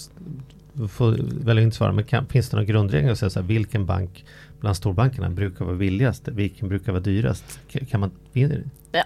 får 0.90 1.44
välja 1.46 1.64
inte 1.64 1.78
svara, 1.78 1.92
men 1.92 2.04
kan, 2.04 2.28
finns 2.28 2.50
det 2.50 2.58
några 2.58 2.66
grundregler 2.66 3.12
att 3.12 3.20
säga 3.20 3.30
så 3.30 3.40
här, 3.40 3.48
vilken 3.48 3.86
bank 3.86 4.26
bland 4.66 4.78
storbankerna 4.78 5.30
brukar 5.30 5.66
vara 5.66 5.76
billigast? 5.76 6.28
Vilken 6.28 6.70
brukar 6.70 6.92
vara 6.92 7.02
dyrast? 7.02 7.60
Kan, 7.90 8.00
man, 8.00 8.12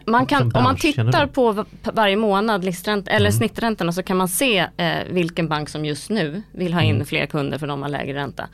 Man 0.06 0.26
kan, 0.26 0.52
om 0.56 0.64
man 0.64 0.76
tittar 0.76 1.28
på 1.28 1.66
varje 1.94 2.16
månad 2.16 2.64
eller 3.08 3.32
snitträntorna 3.32 3.92
så 3.92 4.04
kan 4.04 4.18
man 4.18 4.28
se 4.28 4.68
eh, 4.78 4.98
vilken 5.10 5.48
bank 5.48 5.70
som 5.70 5.86
just 5.86 6.10
nu 6.10 6.42
vill 6.52 6.74
ha 6.74 6.82
in 6.82 7.06
fler 7.06 7.26
kunder 7.26 7.58
för 7.58 7.68
de 7.68 7.82
har 7.82 7.90
lägre 7.90 8.18
ränta. 8.18 8.48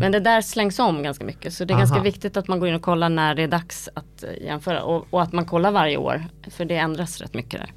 Men 0.00 0.12
det 0.12 0.20
där 0.20 0.40
slängs 0.40 0.78
om 0.78 1.02
ganska 1.02 1.24
mycket 1.24 1.52
så 1.52 1.64
det 1.64 1.72
är 1.72 1.74
Aha. 1.74 1.80
ganska 1.80 2.00
viktigt 2.00 2.36
att 2.36 2.48
man 2.48 2.60
går 2.60 2.68
in 2.68 2.74
och 2.74 2.82
kollar 2.82 3.08
när 3.08 3.34
det 3.34 3.42
är 3.42 3.48
dags 3.48 3.88
att 3.94 4.24
eh, 4.24 4.46
jämföra 4.46 4.82
och, 4.82 5.06
och 5.10 5.22
att 5.22 5.32
man 5.32 5.44
kollar 5.44 5.70
varje 5.70 5.96
år 5.96 6.24
för 6.50 6.64
det 6.64 6.76
ändras 6.76 7.20
rätt 7.20 7.34
mycket 7.34 7.60
där. 7.60 7.70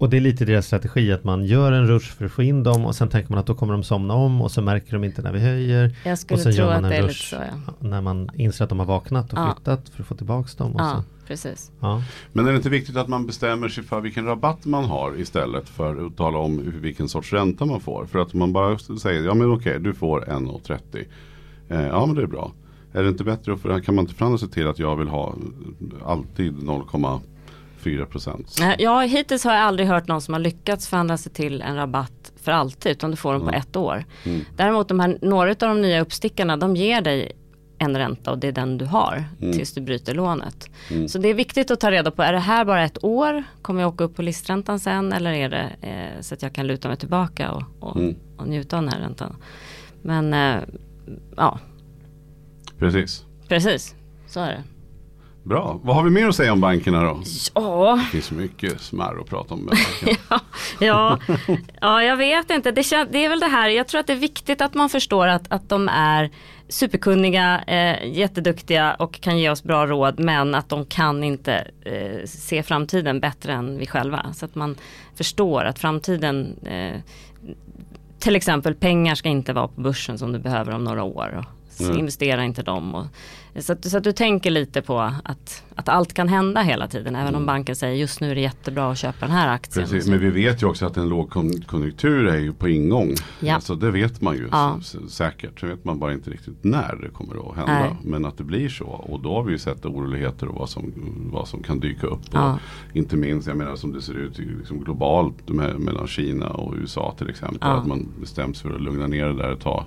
Och 0.00 0.10
det 0.10 0.16
är 0.16 0.20
lite 0.20 0.44
deras 0.44 0.66
strategi 0.66 1.12
att 1.12 1.24
man 1.24 1.44
gör 1.44 1.72
en 1.72 1.86
rush 1.86 2.12
för 2.16 2.24
att 2.24 2.32
få 2.32 2.42
in 2.42 2.62
dem 2.62 2.84
och 2.84 2.94
sen 2.94 3.08
tänker 3.08 3.30
man 3.30 3.38
att 3.38 3.46
då 3.46 3.54
kommer 3.54 3.72
de 3.72 3.82
somna 3.82 4.14
om 4.14 4.42
och 4.42 4.50
så 4.50 4.62
märker 4.62 4.92
de 4.92 5.04
inte 5.04 5.22
när 5.22 5.32
vi 5.32 5.40
höjer. 5.40 5.96
Jag 6.04 6.12
Och 6.12 6.18
skulle 6.18 6.40
sen 6.40 6.52
tro 6.52 6.62
gör 6.64 6.72
att 6.72 6.82
man 6.82 6.90
det 6.90 6.96
en 6.96 7.04
är 7.04 7.08
lite 7.08 7.12
rush 7.12 7.30
så 7.30 7.36
ja. 7.36 7.74
när 7.88 8.00
man 8.00 8.30
inser 8.34 8.64
att 8.64 8.68
de 8.68 8.78
har 8.78 8.86
vaknat 8.86 9.32
och 9.32 9.38
Ja. 9.38 9.54
flyttat 9.56 9.88
för 9.88 10.02
att 10.02 10.06
få 10.08 10.14
tillbaka 10.14 10.48
dem. 10.56 10.72
Och 10.72 10.80
Ja, 10.80 10.90
så. 11.20 11.26
precis. 11.26 11.70
Ja. 11.80 12.02
Men 12.32 12.46
är 12.46 12.50
det 12.50 12.56
inte 12.56 12.68
viktigt 12.70 12.96
att 12.96 13.08
man 13.08 13.26
bestämmer 13.26 13.68
sig 13.68 13.84
för 13.84 14.00
vilken 14.00 14.24
rabatt 14.24 14.64
man 14.66 14.84
har 14.84 15.20
istället 15.20 15.68
för 15.68 16.06
att 16.06 16.16
tala 16.16 16.38
om 16.38 16.72
vilken 16.80 17.08
sorts 17.08 17.32
ränta 17.32 17.64
man 17.64 17.80
får? 17.80 18.06
För 18.06 18.18
att 18.18 18.34
man 18.34 18.52
bara 18.52 18.78
säger, 18.78 19.24
ja 19.24 19.34
men 19.34 19.52
okej, 19.52 19.78
du 19.80 19.94
får 19.94 20.20
1,30. 20.20 21.04
Eh, 21.68 21.86
ja 21.86 22.06
men 22.06 22.14
det 22.16 22.22
är 22.22 22.26
bra. 22.26 22.52
Är 22.92 23.02
det 23.02 23.08
inte 23.08 23.24
bättre, 23.24 23.52
att 23.52 23.60
för, 23.60 23.80
kan 23.80 23.94
man 23.94 24.02
inte 24.02 24.14
förhandla 24.14 24.38
sig 24.38 24.48
till 24.48 24.66
att 24.68 24.78
jag 24.78 24.96
vill 24.96 25.08
ha 25.08 25.34
alltid 26.06 26.62
0,4 27.84 28.04
procent? 28.04 28.56
Ja, 28.78 29.00
hittills 29.00 29.44
har 29.44 29.52
jag 29.52 29.62
aldrig 29.62 29.88
hört 29.88 30.08
någon 30.08 30.20
som 30.20 30.34
har 30.34 30.40
lyckats 30.40 30.88
förhandla 30.88 31.16
sig 31.16 31.32
till 31.32 31.62
en 31.62 31.76
rabatt 31.76 32.32
för 32.42 32.52
alltid 32.52 32.92
utan 32.92 33.10
du 33.10 33.16
får 33.16 33.32
den 33.32 33.42
på 33.42 33.50
ett 33.50 33.76
år. 33.76 34.04
Mm. 34.26 34.40
Däremot 34.56 34.88
de 34.88 35.00
här, 35.00 35.18
några 35.22 35.50
av 35.50 35.56
de 35.56 35.82
nya 35.82 36.00
uppstickarna 36.00 36.56
de 36.56 36.76
ger 36.76 37.00
dig 37.00 37.32
en 37.78 37.96
ränta 37.96 38.30
och 38.30 38.38
det 38.38 38.48
är 38.48 38.52
den 38.52 38.78
du 38.78 38.84
har 38.84 39.24
Mm. 39.40 39.52
tills 39.52 39.72
du 39.72 39.80
bryter 39.80 40.14
lånet. 40.14 40.70
Så 41.08 41.18
det 41.18 41.28
är 41.28 41.34
viktigt 41.34 41.70
att 41.70 41.80
ta 41.80 41.90
reda 41.90 42.10
på, 42.10 42.22
är 42.22 42.32
det 42.32 42.38
här 42.38 42.64
bara 42.64 42.84
ett 42.84 43.04
år? 43.04 43.44
Kommer 43.62 43.80
jag 43.80 43.88
åka 43.94 44.04
upp 44.04 44.16
på 44.16 44.22
listräntan 44.22 44.80
sen 44.80 45.12
eller 45.12 45.32
är 45.32 45.48
det 45.48 45.70
eh, 45.80 46.20
så 46.20 46.34
att 46.34 46.42
jag 46.42 46.52
kan 46.52 46.66
luta 46.66 46.88
mig 46.88 46.96
tillbaka 46.96 47.50
och, 47.52 47.62
och, 47.80 47.96
Mm. 47.96 48.14
och 48.36 48.48
njuta 48.48 48.76
av 48.76 48.82
den 48.82 48.92
här 48.92 49.00
räntan? 49.00 49.36
Men 50.02 50.34
eh, 50.34 50.62
ja, 51.36 51.58
Precis. 52.78 53.24
precis. 53.48 53.94
Så 54.26 54.40
är 54.40 54.48
det. 54.48 54.62
Bra. 55.42 55.80
Vad 55.82 55.96
har 55.96 56.02
vi 56.02 56.10
mer 56.10 56.28
att 56.28 56.36
säga 56.36 56.52
om 56.52 56.60
bankerna 56.60 57.02
då? 57.02 57.22
Ja, 57.54 58.00
Det 58.04 58.10
finns 58.10 58.30
mycket 58.30 58.80
smär 58.80 59.20
att 59.20 59.26
prata 59.26 59.54
om. 59.54 59.66
bankerna. 59.66 60.40
ja, 60.80 61.18
ja, 61.80 62.02
jag 62.02 62.16
vet 62.16 62.50
inte. 62.50 62.70
Det, 62.70 63.08
det 63.10 63.24
är 63.24 63.28
väl 63.28 63.40
det 63.40 63.46
här, 63.46 63.68
jag 63.68 63.88
tror 63.88 64.00
att 64.00 64.06
det 64.06 64.12
är 64.12 64.16
viktigt 64.16 64.60
att 64.60 64.74
man 64.74 64.88
förstår 64.88 65.26
att, 65.26 65.52
att 65.52 65.68
de 65.68 65.88
är 65.88 66.30
superkunniga, 66.68 67.62
eh, 67.66 68.12
jätteduktiga 68.12 68.94
och 68.94 69.20
kan 69.20 69.38
ge 69.38 69.50
oss 69.50 69.62
bra 69.62 69.86
råd 69.86 70.20
men 70.20 70.54
att 70.54 70.68
de 70.68 70.86
kan 70.86 71.24
inte 71.24 71.70
eh, 71.84 72.24
se 72.26 72.62
framtiden 72.62 73.20
bättre 73.20 73.52
än 73.52 73.78
vi 73.78 73.86
själva. 73.86 74.32
Så 74.32 74.44
att 74.44 74.54
man 74.54 74.76
förstår 75.14 75.64
att 75.64 75.78
framtiden 75.78 76.56
eh, 76.66 77.00
till 78.18 78.36
exempel 78.36 78.74
pengar 78.74 79.14
ska 79.14 79.28
inte 79.28 79.52
vara 79.52 79.68
på 79.68 79.80
börsen 79.80 80.18
som 80.18 80.32
du 80.32 80.38
behöver 80.38 80.74
om 80.74 80.84
några 80.84 81.02
år. 81.02 81.44
Mm. 81.86 81.98
Investera 81.98 82.44
inte 82.44 82.62
dem. 82.62 82.94
Och, 82.94 83.06
så, 83.58 83.72
att, 83.72 83.84
så 83.84 83.96
att 83.98 84.04
du 84.04 84.12
tänker 84.12 84.50
lite 84.50 84.82
på 84.82 85.00
att, 85.00 85.64
att 85.74 85.88
allt 85.88 86.12
kan 86.14 86.28
hända 86.28 86.60
hela 86.62 86.88
tiden. 86.88 87.16
Även 87.16 87.34
om 87.34 87.46
banken 87.46 87.76
säger 87.76 87.94
just 87.96 88.20
nu 88.20 88.30
är 88.30 88.34
det 88.34 88.40
jättebra 88.40 88.90
att 88.90 88.98
köpa 88.98 89.26
den 89.26 89.34
här 89.34 89.48
aktien. 89.48 89.86
Precis, 89.88 90.08
men 90.10 90.18
vi 90.18 90.30
vet 90.30 90.62
ju 90.62 90.66
också 90.66 90.86
att 90.86 90.96
en 90.96 91.08
lågkonjunktur 91.08 92.26
är 92.26 92.38
ju 92.38 92.52
på 92.52 92.68
ingång. 92.68 93.14
Ja. 93.40 93.54
Alltså 93.54 93.74
det 93.74 93.90
vet 93.90 94.20
man 94.20 94.36
ju 94.36 94.48
Ja. 94.52 94.80
säkert. 95.08 95.60
Så 95.60 95.66
vet 95.66 95.84
man 95.84 95.98
bara 95.98 96.12
inte 96.12 96.30
riktigt 96.30 96.64
när 96.64 96.98
det 97.02 97.08
kommer 97.08 97.50
att 97.50 97.56
hända. 97.56 97.72
Nej. 97.80 97.96
Men 98.02 98.24
att 98.24 98.38
det 98.38 98.44
blir 98.44 98.68
så. 98.68 98.84
Och 98.86 99.20
då 99.20 99.34
har 99.34 99.42
vi 99.42 99.52
ju 99.52 99.58
sett 99.58 99.84
oroligheter 99.86 100.48
och 100.48 100.58
vad 100.58 100.68
som, 100.68 100.92
vad 101.32 101.48
som 101.48 101.62
kan 101.62 101.80
dyka 101.80 102.06
upp. 102.06 102.20
Ja. 102.32 102.58
Inte 102.92 103.16
minst, 103.16 103.48
jag 103.48 103.56
menar 103.56 103.76
som 103.76 103.92
det 103.92 104.02
ser 104.02 104.14
ut 104.14 104.38
liksom 104.38 104.84
globalt 104.84 105.48
med, 105.48 105.80
mellan 105.80 106.06
Kina 106.06 106.48
och 106.48 106.74
USA 106.76 107.14
till 107.18 107.30
exempel. 107.30 107.70
Att 107.70 107.86
man 107.86 108.08
bestämt 108.20 108.56
sig 108.56 108.70
för 108.70 108.76
att 108.76 108.82
lugna 108.82 109.06
ner 109.06 109.26
det 109.26 109.36
där 109.36 109.52
ett 109.52 109.60
tag. 109.60 109.84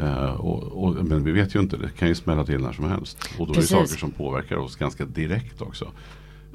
Eh, 0.00 0.40
och, 0.40 0.84
och, 0.84 1.04
men 1.04 1.24
vi 1.24 1.32
vet 1.32 1.54
ju 1.54 1.60
inte, 1.60 1.76
det 1.76 1.90
kan 1.98 2.08
ju 2.08 2.14
smälla 2.14 2.44
till 2.44 2.60
när 2.60 2.72
som 2.72 2.84
helst. 2.84 3.18
Och 3.38 3.46
då 3.46 3.54
Precis. 3.54 3.72
är 3.72 3.80
det 3.80 3.86
saker 3.86 4.00
som 4.00 4.10
påverkar 4.10 4.56
oss 4.56 4.76
ganska 4.76 5.04
direkt 5.04 5.62
också. 5.62 5.92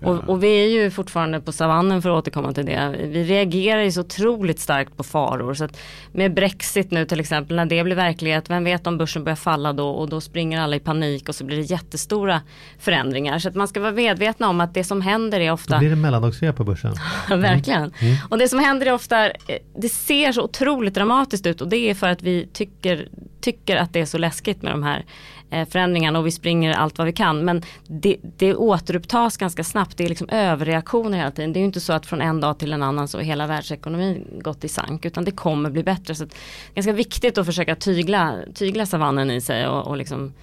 Och, 0.01 0.29
och, 0.29 0.43
vi 0.43 0.47
är 0.47 0.69
ju 0.69 0.91
fortfarande 0.91 1.41
på 1.41 1.51
savannen 1.51 2.01
för 2.01 2.09
att 2.09 2.15
återkomma 2.15 2.53
till 2.53 2.65
det. 2.65 2.95
Vi 3.03 3.23
reagerar 3.23 3.81
ju 3.81 3.91
så 3.91 4.01
otroligt 4.01 4.59
starkt 4.59 4.97
på 4.97 5.03
faror. 5.03 5.53
Så 5.53 5.63
att 5.63 5.79
med 6.11 6.33
Brexit 6.33 6.91
nu 6.91 7.05
till 7.05 7.19
exempel, 7.19 7.55
när 7.55 7.65
det 7.65 7.83
blir 7.83 7.95
verklighet, 7.95 8.49
vem 8.49 8.63
vet 8.63 8.87
om 8.87 8.97
börsen 8.97 9.23
börjar 9.23 9.35
falla 9.35 9.73
då 9.73 9.89
och 9.89 10.09
då 10.09 10.21
springer 10.21 10.61
alla 10.61 10.75
i 10.75 10.79
panik 10.79 11.29
och 11.29 11.35
så 11.35 11.45
blir 11.45 11.57
det 11.57 11.63
jättestora 11.63 12.41
förändringar. 12.79 13.39
Så 13.39 13.49
att 13.49 13.55
man 13.55 13.67
ska 13.67 13.79
vara 13.79 13.91
medvetna 13.91 14.49
om 14.49 14.61
att 14.61 14.73
det 14.73 14.83
som 14.83 15.01
händer 15.01 15.39
är 15.39 15.51
ofta... 15.51 15.73
Då 15.73 15.79
blir 15.79 15.89
det 15.89 15.95
mellandagsrea 15.95 16.53
på 16.53 16.63
börsen. 16.63 16.93
Verkligen. 17.29 17.93
Mm. 17.99 18.17
Och 18.29 18.37
det 18.37 18.47
som 18.47 18.59
händer 18.59 18.85
är 18.85 18.93
ofta, 18.93 19.31
det 19.77 19.89
ser 19.89 20.31
så 20.31 20.43
otroligt 20.43 20.93
dramatiskt 20.93 21.45
ut 21.45 21.61
och 21.61 21.67
det 21.67 21.89
är 21.89 21.93
för 21.93 22.07
att 22.07 22.23
vi 22.23 22.47
tycker, 22.53 23.07
tycker 23.41 23.75
att 23.75 23.93
det 23.93 23.99
är 23.99 24.05
så 24.05 24.17
läskigt 24.17 24.61
med 24.61 24.73
de 24.73 24.83
här 24.83 25.05
Eh, 25.49 25.67
förändringarna 25.67 26.19
och 26.19 26.27
vi 26.27 26.31
springer 26.31 26.73
allt 26.73 26.97
vad 26.97 27.07
vi 27.07 27.13
kan. 27.13 27.45
Men 27.45 27.61
det, 27.87 28.17
det 28.37 28.55
återupptas 28.55 29.37
ganska 29.37 29.63
snabbt. 29.63 29.97
Det 29.97 30.05
är 30.05 30.09
liksom 30.09 30.29
överreaktioner 30.29 31.17
hela 31.17 31.31
tiden. 31.31 31.53
Det 31.53 31.59
är 31.59 31.61
ju 31.61 31.65
inte 31.65 31.79
så 31.79 31.93
att 31.93 32.05
från 32.05 32.21
en 32.21 32.41
dag 32.41 32.59
till 32.59 32.73
en 32.73 32.83
annan 32.83 33.07
så 33.07 33.17
har 33.17 33.23
hela 33.23 33.47
världsekonomin 33.47 34.39
gått 34.41 34.63
i 34.63 34.67
sank. 34.67 35.05
Utan 35.05 35.25
det 35.25 35.31
kommer 35.31 35.69
bli 35.69 35.83
bättre. 35.83 36.15
Så 36.15 36.25
det 36.25 36.33
är 36.71 36.75
ganska 36.75 36.93
viktigt 36.93 37.37
att 37.37 37.45
försöka 37.45 37.75
tygla, 37.75 38.35
tygla 38.53 38.85
savannen 38.85 39.31
i 39.31 39.41
sig 39.41 39.67
och, 39.67 39.87
och 39.87 39.97
liksom 39.97 40.33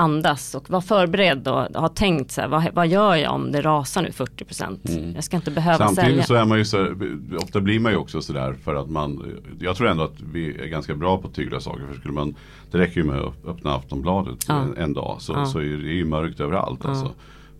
andas 0.00 0.54
och 0.54 0.70
vara 0.70 0.82
förberedd 0.82 1.48
och 1.48 1.80
ha 1.80 1.88
tänkt 1.88 2.30
så 2.30 2.40
här, 2.40 2.48
vad, 2.48 2.74
vad 2.74 2.88
gör 2.88 3.14
jag 3.14 3.34
om 3.34 3.52
det 3.52 3.62
rasar 3.62 4.02
nu 4.02 4.12
40 4.12 4.44
procent? 4.44 4.88
Mm. 4.88 5.14
Jag 5.14 5.24
ska 5.24 5.36
inte 5.36 5.50
behöva 5.50 5.78
Samtidigt 5.78 6.10
sälja. 6.10 6.22
så 6.22 6.34
är 6.34 6.44
man 6.44 6.58
ju 6.58 6.64
så, 6.64 6.94
ofta 7.42 7.60
blir 7.60 7.80
man 7.80 7.92
ju 7.92 7.98
också 7.98 8.22
sådär 8.22 8.56
för 8.64 8.74
att 8.74 8.90
man, 8.90 9.40
jag 9.60 9.76
tror 9.76 9.88
ändå 9.88 10.04
att 10.04 10.20
vi 10.32 10.60
är 10.60 10.66
ganska 10.66 10.94
bra 10.94 11.18
på 11.18 11.28
att 11.28 11.34
tygla 11.34 11.60
saker. 11.60 11.82
För 11.86 11.94
skulle 11.94 12.14
man, 12.14 12.34
det 12.70 12.78
räcker 12.78 12.96
ju 12.96 13.04
med 13.04 13.20
att 13.20 13.46
öppna 13.46 13.74
Aftonbladet 13.74 14.44
ja. 14.48 14.62
en, 14.62 14.76
en, 14.76 14.92
dag 14.92 15.16
så, 15.20 15.32
ja. 15.32 15.46
så 15.46 15.58
är 15.58 15.62
det 15.62 15.92
ju 15.92 16.04
mörkt 16.04 16.40
överallt. 16.40 16.80
Ja. 16.82 16.90
Alltså 16.90 17.10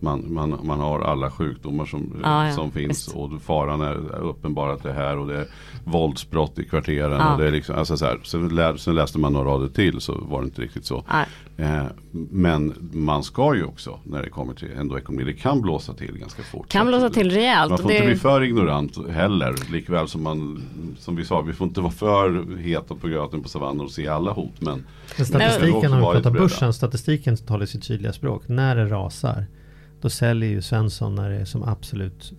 man, 0.01 0.33
man, 0.33 0.59
man 0.63 0.79
har 0.79 0.99
alla 0.99 1.31
sjukdomar 1.31 1.85
som, 1.85 2.19
ja, 2.23 2.47
ja, 2.47 2.53
som 2.53 2.71
finns 2.71 3.07
och 3.07 3.41
faran 3.41 3.81
är 3.81 4.15
uppenbar 4.15 4.69
att 4.69 4.83
det 4.83 4.89
är 4.89 4.93
här 4.93 5.17
och 5.17 5.27
det 5.27 5.37
är 5.37 5.47
våldsbrott 5.83 6.59
i 6.59 6.65
kvarteren. 6.65 7.11
Ja. 7.11 7.33
Och 7.33 7.39
det 7.39 7.47
är 7.47 7.51
liksom, 7.51 7.75
alltså 7.75 7.97
så 7.97 8.05
här, 8.05 8.19
sen, 8.23 8.49
lä, 8.49 8.77
sen 8.77 8.95
läste 8.95 9.19
man 9.19 9.33
några 9.33 9.49
rader 9.49 9.67
till 9.67 10.01
så 10.01 10.17
var 10.21 10.41
det 10.41 10.45
inte 10.45 10.61
riktigt 10.61 10.85
så. 10.85 11.03
Eh, 11.57 11.83
men 12.11 12.89
man 12.93 13.23
ska 13.23 13.55
ju 13.55 13.63
också 13.63 13.99
när 14.03 14.23
det 14.23 14.29
kommer 14.29 14.53
till 14.53 14.71
ändå 14.77 14.97
ekonomi, 14.97 15.23
det 15.23 15.33
kan 15.33 15.61
blåsa 15.61 15.93
till 15.93 16.17
ganska 16.17 16.43
fort. 16.43 16.69
Kan 16.69 16.87
blåsa 16.87 17.09
till 17.09 17.31
rejält. 17.31 17.69
Man 17.69 17.79
får 17.79 17.89
det... 17.89 17.95
inte 17.95 18.07
bli 18.07 18.15
för 18.15 18.43
ignorant 18.43 19.09
heller. 19.09 19.55
Likväl 19.71 20.07
som 20.07 20.23
man, 20.23 20.63
som 20.99 21.15
vi 21.15 21.25
sa, 21.25 21.41
vi 21.41 21.53
får 21.53 21.67
inte 21.67 21.81
vara 21.81 21.91
för 21.91 22.57
heta 22.57 22.95
på 22.95 23.07
gröten 23.07 23.43
på 23.43 23.49
savannen 23.49 23.81
och 23.81 23.91
se 23.91 24.07
alla 24.07 24.31
hot. 24.31 24.61
Men 24.61 24.85
statistiken, 25.07 25.93
om 25.93 25.97
vi 25.97 26.05
pratar 26.05 26.31
börsen, 26.31 26.73
statistiken 26.73 27.37
talar 27.37 27.65
sitt 27.65 27.87
tydliga 27.87 28.13
språk. 28.13 28.43
När 28.47 28.75
det 28.75 28.85
rasar 28.85 29.45
då 30.01 30.09
säljer 30.09 30.49
ju 30.49 30.61
Svensson 30.61 31.15
när 31.15 31.29
det 31.29 31.35
är 31.35 31.45
som 31.45 31.63
absolut 31.63 32.33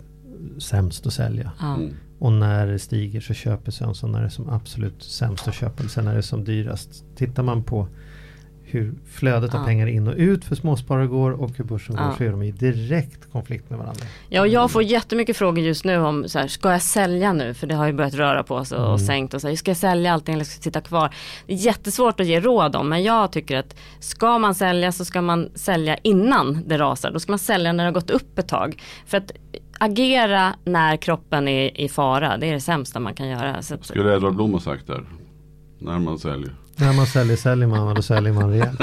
sämst 0.57 1.07
att 1.07 1.13
sälja. 1.13 1.51
Mm. 1.61 1.93
Och 2.19 2.31
när 2.33 2.67
det 2.67 2.79
stiger 2.79 3.21
så 3.21 3.33
köper 3.33 3.71
Svensson 3.71 4.11
när 4.11 4.19
det 4.19 4.25
är 4.25 4.29
som 4.29 4.49
absolut 4.49 5.03
sämst 5.03 5.47
att 5.47 5.53
köpa. 5.53 5.83
Sen 5.83 6.05
när 6.05 6.11
det 6.11 6.17
är 6.17 6.21
som 6.21 6.43
dyrast. 6.43 7.05
Tittar 7.15 7.43
man 7.43 7.63
på 7.63 7.87
hur 8.73 8.93
flödet 9.11 9.55
av 9.55 9.65
pengar 9.65 9.87
in 9.87 10.07
och 10.07 10.13
ut 10.17 10.45
för 10.45 10.55
småsparare 10.55 11.07
går 11.07 11.31
och 11.31 11.51
hur 11.57 11.63
börsen 11.63 11.95
går 11.95 12.13
så 12.17 12.23
är 12.23 12.31
de 12.31 12.43
i 12.43 12.51
direkt 12.51 13.31
konflikt 13.31 13.69
med 13.69 13.79
varandra. 13.79 14.05
Ja, 14.29 14.41
och 14.41 14.47
jag 14.47 14.71
får 14.71 14.83
jättemycket 14.83 15.37
frågor 15.37 15.63
just 15.63 15.85
nu 15.85 15.97
om 15.97 16.27
så 16.27 16.39
här, 16.39 16.47
ska 16.47 16.71
jag 16.71 16.81
sälja 16.81 17.33
nu? 17.33 17.53
För 17.53 17.67
det 17.67 17.75
har 17.75 17.87
ju 17.87 17.93
börjat 17.93 18.13
röra 18.13 18.43
på 18.43 18.65
sig 18.65 18.77
och, 18.77 18.87
mm. 18.87 18.99
sänkt 18.99 19.33
och 19.33 19.41
så 19.41 19.47
här, 19.47 19.55
ska 19.55 19.71
jag 19.71 19.77
sälja 19.77 20.13
allting 20.13 20.35
eller 20.35 20.45
ska 20.45 20.57
jag 20.57 20.63
sitta 20.63 20.81
kvar? 20.81 21.15
Det 21.47 21.53
är 21.53 21.57
jättesvårt 21.57 22.19
att 22.19 22.27
ge 22.27 22.39
råd 22.39 22.75
om, 22.75 22.89
men 22.89 23.03
jag 23.03 23.31
tycker 23.31 23.57
att 23.57 23.75
ska 23.99 24.39
man 24.39 24.55
sälja 24.55 24.91
så 24.91 25.05
ska 25.05 25.21
man 25.21 25.49
sälja 25.55 25.97
innan 25.97 26.63
det 26.67 26.77
rasar. 26.77 27.11
Då 27.11 27.19
ska 27.19 27.31
man 27.31 27.39
sälja 27.39 27.73
när 27.73 27.83
det 27.83 27.87
har 27.87 27.93
gått 27.93 28.09
upp 28.09 28.39
ett 28.39 28.47
tag. 28.47 28.81
För 29.05 29.17
att 29.17 29.31
agera 29.79 30.53
när 30.63 30.97
kroppen 30.97 31.47
är 31.47 31.81
i 31.81 31.89
fara, 31.89 32.37
det 32.37 32.47
är 32.47 32.53
det 32.53 32.61
sämsta 32.61 32.99
man 32.99 33.13
kan 33.13 33.27
göra. 33.27 33.61
Så 33.61 33.75
att, 33.75 33.85
Skulle 33.85 34.15
Edvard 34.15 34.35
Blom 34.35 34.53
ha 34.53 34.59
sagt 34.59 34.87
där? 34.87 35.03
När 35.79 35.99
man 35.99 36.19
säljer? 36.19 36.55
När 36.75 36.93
man 36.93 37.05
säljer 37.05 37.37
säljer 37.37 37.67
man 37.67 37.87
och 37.87 37.95
då 37.95 38.01
säljer 38.01 38.33
man 38.33 38.49
rejält. 38.49 38.79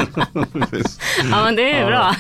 ja 1.31 1.45
men 1.45 1.57
det 1.57 1.73
är 1.73 1.87
bra. 1.87 2.15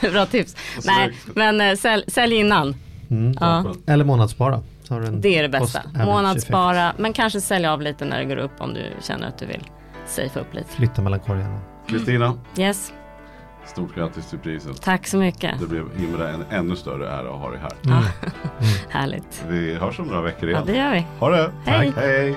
bra 0.10 0.26
tips. 0.26 0.56
Nej 0.84 1.12
men 1.34 1.60
äh, 1.60 1.76
sälj, 1.76 2.04
sälj 2.08 2.34
innan. 2.34 2.74
Mm. 3.10 3.34
Ja. 3.40 3.74
Eller 3.86 4.04
månadsspara. 4.04 4.62
det 5.12 5.38
är 5.38 5.42
det 5.42 5.48
bästa. 5.48 5.82
Månadsspara 6.04 6.92
men 6.98 7.12
kanske 7.12 7.40
sälja 7.40 7.72
av 7.72 7.82
lite 7.82 8.04
när 8.04 8.18
det 8.18 8.24
går 8.24 8.36
upp 8.36 8.52
om 8.58 8.74
du 8.74 8.82
känner 9.02 9.28
att 9.28 9.38
du 9.38 9.46
vill 9.46 9.62
safea 10.06 10.42
upp 10.42 10.54
lite. 10.54 10.68
Flytta 10.68 11.02
mellan 11.02 11.20
korgarna. 11.20 11.60
Kristina. 11.88 12.34
Yes. 12.58 12.92
Stort 13.66 13.94
grattis 13.94 14.30
till 14.30 14.38
priset. 14.38 14.82
Tack 14.82 15.06
så 15.06 15.16
mycket. 15.16 15.60
Det 15.60 15.66
blev 15.66 15.84
himla 15.96 16.28
en 16.28 16.44
ännu 16.50 16.76
större 16.76 17.08
ära 17.10 17.34
att 17.34 17.40
ha 17.40 17.50
dig 17.50 17.60
här. 17.60 17.72
Mm. 17.84 17.98
Mm. 17.98 18.08
Härligt. 18.88 19.44
Vi 19.48 19.74
hörs 19.74 19.98
om 19.98 20.06
några 20.06 20.22
veckor 20.22 20.48
igen. 20.48 20.64
Ja 20.66 20.72
det 20.72 20.78
gör 20.78 20.92
vi. 20.92 21.06
Ha 21.18 21.30
det. 21.30 21.52
Hej. 21.64 21.92
Tack. 21.92 22.04
Hej. 22.04 22.36